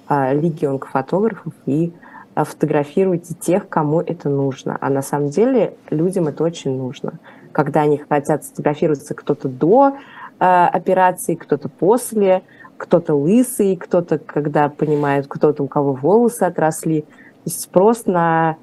а, 0.06 0.34
лиги 0.34 0.66
онкофотографов 0.66 1.52
и 1.64 1.92
а, 2.34 2.44
фотографируйте 2.44 3.34
тех, 3.34 3.68
кому 3.68 4.00
это 4.00 4.28
нужно. 4.28 4.76
А 4.80 4.90
на 4.90 5.02
самом 5.02 5.30
деле 5.30 5.74
людям 5.88 6.28
это 6.28 6.44
очень 6.44 6.76
нужно. 6.76 7.14
Когда 7.52 7.82
они 7.82 7.98
хотят 7.98 8.44
сфотографироваться 8.44 9.14
кто-то 9.14 9.48
до 9.48 9.96
а, 10.38 10.68
операции, 10.68 11.36
кто-то 11.36 11.70
после, 11.70 12.42
кто-то 12.76 13.14
лысый, 13.14 13.76
кто-то, 13.76 14.18
когда 14.18 14.68
понимает, 14.68 15.26
кто-то, 15.26 15.62
у 15.62 15.68
кого 15.68 15.94
волосы 15.94 16.42
отросли. 16.42 17.02
То 17.02 17.06
есть 17.46 17.62
спрос 17.62 18.06
на 18.06 18.56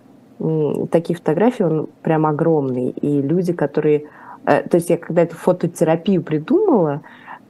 такие 0.92 1.16
фотографии, 1.16 1.64
он 1.64 1.88
прям 2.02 2.26
огромный. 2.26 2.90
И 2.90 3.22
люди, 3.22 3.54
которые... 3.54 4.06
Э, 4.46 4.64
то 4.68 4.78
есть 4.78 4.90
я 4.90 4.98
когда 4.98 5.24
эту 5.24 5.36
фототерапию 5.36 6.24
придумала, 6.24 7.02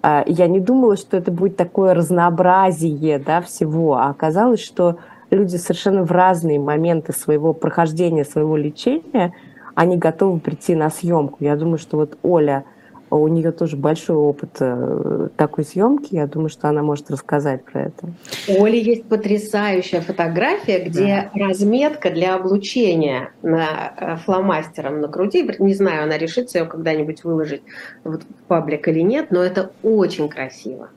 э, 0.03 0.23
я 0.27 0.47
не 0.47 0.59
думала, 0.59 0.97
что 0.97 1.17
это 1.17 1.31
будет 1.31 1.57
такое 1.57 1.93
разнообразие 1.93 3.19
да, 3.19 3.41
всего, 3.41 3.95
а 3.95 4.09
оказалось, 4.09 4.61
что 4.61 4.97
люди 5.29 5.55
совершенно 5.57 6.03
в 6.03 6.11
разные 6.11 6.59
моменты 6.59 7.13
своего 7.13 7.53
прохождения, 7.53 8.25
своего 8.25 8.57
лечения, 8.57 9.33
они 9.75 9.97
готовы 9.97 10.39
прийти 10.39 10.75
на 10.75 10.89
съемку. 10.89 11.37
Я 11.39 11.55
думаю, 11.55 11.77
что 11.77 11.97
вот 11.97 12.17
Оля– 12.23 12.65
у 13.17 13.27
нее 13.27 13.51
тоже 13.51 13.75
большой 13.75 14.15
опыт 14.15 14.57
э, 14.59 15.27
такой 15.35 15.65
съемки. 15.65 16.15
Я 16.15 16.27
думаю, 16.27 16.49
что 16.49 16.69
она 16.69 16.81
может 16.81 17.11
рассказать 17.11 17.63
про 17.65 17.83
это. 17.83 18.13
У 18.47 18.63
Оли 18.63 18.77
есть 18.77 19.05
потрясающая 19.05 20.01
фотография, 20.01 20.79
где 20.79 21.29
да. 21.33 21.47
разметка 21.47 22.09
для 22.09 22.35
облучения 22.35 23.31
на 23.41 23.93
э, 23.97 24.15
фломастером 24.17 25.01
на 25.01 25.07
груди. 25.07 25.49
Не 25.59 25.73
знаю, 25.73 26.03
она 26.03 26.17
решится 26.17 26.59
ее 26.59 26.65
когда-нибудь 26.65 27.23
выложить 27.23 27.63
вот 28.03 28.23
в 28.23 28.43
паблик 28.47 28.87
или 28.87 29.01
нет, 29.01 29.31
но 29.31 29.43
это 29.43 29.71
очень 29.83 30.29
красиво. 30.29 30.89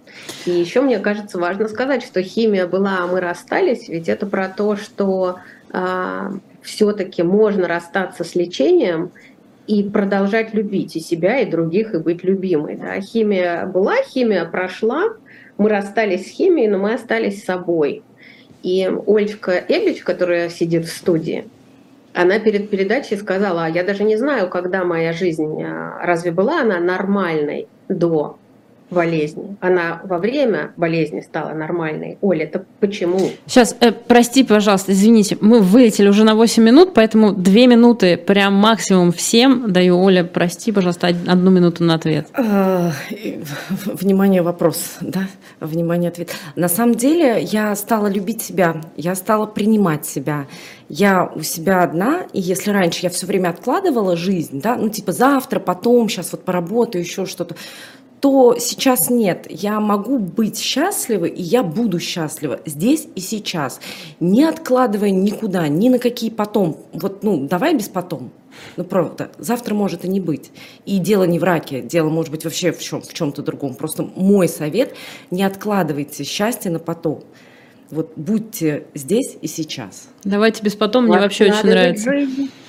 И 0.46 0.50
еще 0.50 0.82
мне 0.82 1.00
кажется 1.00 1.38
важно 1.38 1.68
сказать, 1.68 2.04
что 2.04 2.22
химия 2.22 2.66
была, 2.66 2.98
а 3.00 3.06
мы 3.06 3.20
расстались, 3.20 3.88
ведь 3.88 4.08
это 4.08 4.26
про 4.26 4.48
то, 4.48 4.76
что 4.76 5.38
э, 5.70 5.72
а, 5.72 6.32
все-таки 6.62 7.22
можно 7.22 7.68
расстаться 7.68 8.24
с 8.24 8.34
лечением 8.34 9.10
и 9.66 9.82
продолжать 9.88 10.52
любить 10.54 10.96
и 10.96 11.00
себя, 11.00 11.40
и 11.40 11.50
других, 11.50 11.94
и 11.94 11.98
быть 11.98 12.22
любимой. 12.22 12.76
Да? 12.76 13.00
Химия 13.00 13.66
была, 13.66 13.96
химия 14.02 14.44
прошла, 14.44 15.04
мы 15.56 15.68
расстались 15.68 16.26
с 16.26 16.30
химией, 16.30 16.68
но 16.68 16.78
мы 16.78 16.94
остались 16.94 17.44
собой. 17.44 18.02
И 18.62 18.90
Ольчка 19.06 19.62
Эбич, 19.68 20.02
которая 20.02 20.48
сидит 20.48 20.86
в 20.86 20.92
студии, 20.92 21.44
она 22.14 22.38
перед 22.38 22.70
передачей 22.70 23.16
сказала, 23.16 23.64
«А 23.64 23.68
я 23.68 23.82
даже 23.82 24.04
не 24.04 24.16
знаю, 24.16 24.48
когда 24.48 24.84
моя 24.84 25.12
жизнь, 25.12 25.62
а, 25.62 25.98
разве 26.02 26.30
была 26.30 26.60
она 26.60 26.78
нормальной 26.78 27.66
до 27.88 28.38
болезни. 28.94 29.56
Она 29.60 30.00
во 30.04 30.18
время 30.18 30.72
болезни 30.76 31.20
стала 31.20 31.52
нормальной. 31.52 32.16
Оля, 32.22 32.44
это 32.44 32.64
почему? 32.80 33.30
Сейчас, 33.46 33.76
э, 33.80 33.92
прости, 33.92 34.44
пожалуйста, 34.44 34.92
извините, 34.92 35.36
мы 35.40 35.60
вылетели 35.60 36.08
уже 36.08 36.24
на 36.24 36.34
8 36.34 36.62
минут, 36.62 36.94
поэтому 36.94 37.32
2 37.32 37.52
минуты 37.66 38.16
прям 38.16 38.54
максимум 38.54 39.12
всем 39.12 39.72
даю. 39.72 39.98
Оля, 40.00 40.24
прости, 40.24 40.72
пожалуйста, 40.72 41.08
одну 41.08 41.50
минуту 41.50 41.84
на 41.84 41.94
ответ. 41.94 42.26
А, 42.32 42.92
внимание, 43.84 44.42
вопрос, 44.42 44.96
да? 45.00 45.28
Внимание, 45.60 46.08
ответ. 46.08 46.30
На 46.56 46.68
самом 46.68 46.94
деле 46.94 47.42
я 47.42 47.74
стала 47.76 48.06
любить 48.06 48.42
себя, 48.42 48.80
я 48.96 49.14
стала 49.14 49.46
принимать 49.46 50.06
себя. 50.06 50.46
Я 50.88 51.32
у 51.34 51.42
себя 51.42 51.82
одна, 51.82 52.24
и 52.32 52.40
если 52.40 52.70
раньше 52.70 53.00
я 53.02 53.10
все 53.10 53.26
время 53.26 53.48
откладывала 53.48 54.16
жизнь, 54.16 54.60
да, 54.60 54.76
ну 54.76 54.90
типа 54.90 55.12
завтра, 55.12 55.58
потом, 55.58 56.08
сейчас 56.08 56.32
вот 56.32 56.44
поработаю, 56.44 57.02
еще 57.02 57.24
что-то, 57.24 57.56
то 58.24 58.56
сейчас 58.58 59.10
нет. 59.10 59.44
Я 59.50 59.80
могу 59.80 60.18
быть 60.18 60.58
счастлива, 60.58 61.26
и 61.26 61.42
я 61.42 61.62
буду 61.62 62.00
счастлива 62.00 62.58
здесь 62.64 63.06
и 63.14 63.20
сейчас, 63.20 63.82
не 64.18 64.44
откладывая 64.44 65.10
никуда, 65.10 65.68
ни 65.68 65.90
на 65.90 65.98
какие 65.98 66.30
потом. 66.30 66.78
Вот, 66.94 67.22
ну, 67.22 67.46
давай 67.46 67.74
без 67.74 67.90
потом. 67.90 68.30
Ну, 68.78 68.84
правда, 68.84 69.30
завтра 69.36 69.74
может 69.74 70.06
и 70.06 70.08
не 70.08 70.20
быть. 70.20 70.52
И 70.86 70.96
дело 71.00 71.24
не 71.24 71.38
в 71.38 71.44
раке, 71.44 71.82
дело 71.82 72.08
может 72.08 72.30
быть 72.30 72.44
вообще 72.44 72.72
в, 72.72 72.80
чем, 72.80 73.02
в 73.02 73.12
чем-то 73.12 73.42
другом. 73.42 73.74
Просто 73.74 74.08
мой 74.16 74.48
совет– 74.48 74.94
не 75.30 75.42
откладывайте 75.42 76.24
счастье 76.24 76.70
на 76.70 76.78
потом. 76.78 77.24
Вот 77.90 78.14
будьте 78.16 78.86
здесь 78.94 79.36
и 79.42 79.46
сейчас. 79.46 80.08
Давайте 80.24 80.62
без 80.62 80.76
потом, 80.76 81.08
мне 81.08 81.18
вообще 81.18 81.52
очень 81.52 81.68
нравится. 81.68 82.10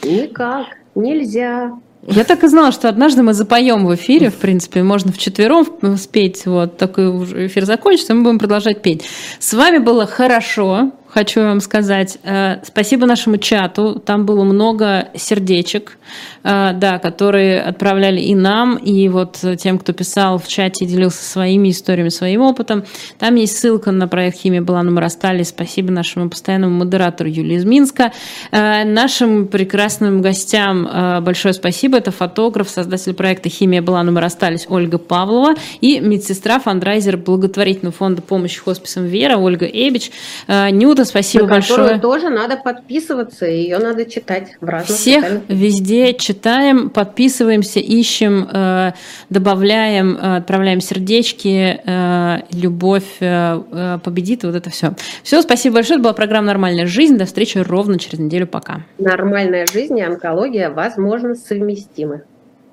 Никак, 0.04 0.68
нельзя. 0.96 1.80
Я 2.08 2.24
так 2.24 2.44
и 2.44 2.48
знала, 2.48 2.72
что 2.72 2.88
однажды 2.88 3.24
мы 3.24 3.34
запоем 3.34 3.86
в 3.86 3.96
эфире, 3.96 4.30
в 4.30 4.36
принципе, 4.36 4.84
можно 4.84 5.12
вчетвером 5.12 5.98
спеть, 5.98 6.46
вот 6.46 6.78
такой 6.78 7.08
эфир 7.48 7.66
закончится, 7.66 8.14
мы 8.14 8.24
будем 8.24 8.38
продолжать 8.38 8.84
петь. 8.84 9.04
С 9.40 9.54
вами 9.54 9.80
было 9.80 10.06
хорошо, 10.06 10.92
хочу 11.16 11.40
вам 11.40 11.62
сказать. 11.62 12.18
Э, 12.24 12.58
спасибо 12.66 13.06
нашему 13.06 13.38
чату. 13.38 14.02
Там 14.06 14.26
было 14.26 14.44
много 14.44 15.08
сердечек, 15.16 15.98
э, 16.44 16.74
да, 16.76 17.00
которые 17.00 17.62
отправляли 17.62 18.20
и 18.20 18.36
нам, 18.36 18.76
и 18.76 19.08
вот 19.08 19.40
тем, 19.58 19.80
кто 19.80 19.94
писал 19.94 20.38
в 20.40 20.48
чате 20.50 20.84
и 20.84 20.88
делился 20.88 21.24
своими 21.24 21.70
историями, 21.70 22.10
своим 22.10 22.42
опытом. 22.42 22.84
Там 23.18 23.36
есть 23.36 23.58
ссылка 23.58 23.92
на 23.92 24.10
проект 24.10 24.40
«Химия 24.40 24.62
была, 24.62 24.84
но 24.84 25.00
расстались». 25.00 25.50
Спасибо 25.50 25.90
нашему 25.90 26.30
постоянному 26.30 26.80
модератору 26.80 27.30
Юлии 27.30 27.56
из 27.56 27.64
Минска. 27.64 28.12
Э, 28.52 28.84
нашим 28.84 29.48
прекрасным 29.48 30.22
гостям 30.22 30.86
большое 31.24 31.54
спасибо. 31.54 31.98
Это 31.98 32.12
фотограф, 32.12 32.70
создатель 32.70 33.14
проекта 33.14 33.48
«Химия 33.48 33.82
была, 33.82 34.04
но 34.04 34.12
мы 34.12 34.20
расстались» 34.20 34.66
Ольга 34.68 34.98
Павлова 34.98 35.54
и 35.80 36.02
медсестра, 36.02 36.60
фандрайзер 36.60 37.16
благотворительного 37.16 37.96
фонда 37.96 38.22
помощи 38.22 38.60
хосписам 38.60 39.06
«Вера» 39.06 39.38
Ольга 39.38 39.66
Эбич. 39.66 40.12
Нюта 40.48 41.05
спасибо 41.06 41.46
на 41.46 41.52
большое. 41.52 42.00
тоже 42.00 42.30
надо 42.30 42.58
подписываться, 42.58 43.46
ее 43.46 43.78
надо 43.78 44.06
читать 44.06 44.56
в 44.60 44.66
разных 44.66 44.98
Всех 44.98 45.26
везде 45.48 46.14
читаем, 46.14 46.90
подписываемся, 46.90 47.80
ищем, 47.80 48.48
э, 48.52 48.94
добавляем, 49.30 50.18
э, 50.18 50.38
отправляем 50.38 50.82
сердечки, 50.82 51.80
э, 51.84 52.38
любовь 52.52 53.20
победит, 53.20 54.44
вот 54.44 54.56
это 54.56 54.70
все. 54.70 54.96
Все, 55.24 55.42
спасибо 55.42 55.76
большое. 55.76 55.96
Это 55.96 56.04
была 56.04 56.14
программа 56.14 56.48
«Нормальная 56.48 56.86
жизнь». 56.86 57.18
До 57.18 57.26
встречи 57.26 57.58
ровно 57.58 58.00
через 58.00 58.20
неделю. 58.20 58.48
Пока. 58.48 58.82
Нормальная 58.98 59.66
жизнь 59.66 59.98
и 59.98 60.02
онкология, 60.02 60.70
возможно, 60.70 61.36
совместимы. 61.36 62.24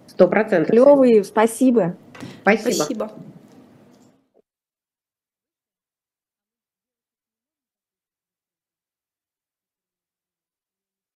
Сто 0.07 0.29
процентов. 0.29 0.71
Клевые, 0.71 1.25
спасибо. 1.25 1.97
Спасибо. 2.43 2.73
Спасибо. 2.73 3.11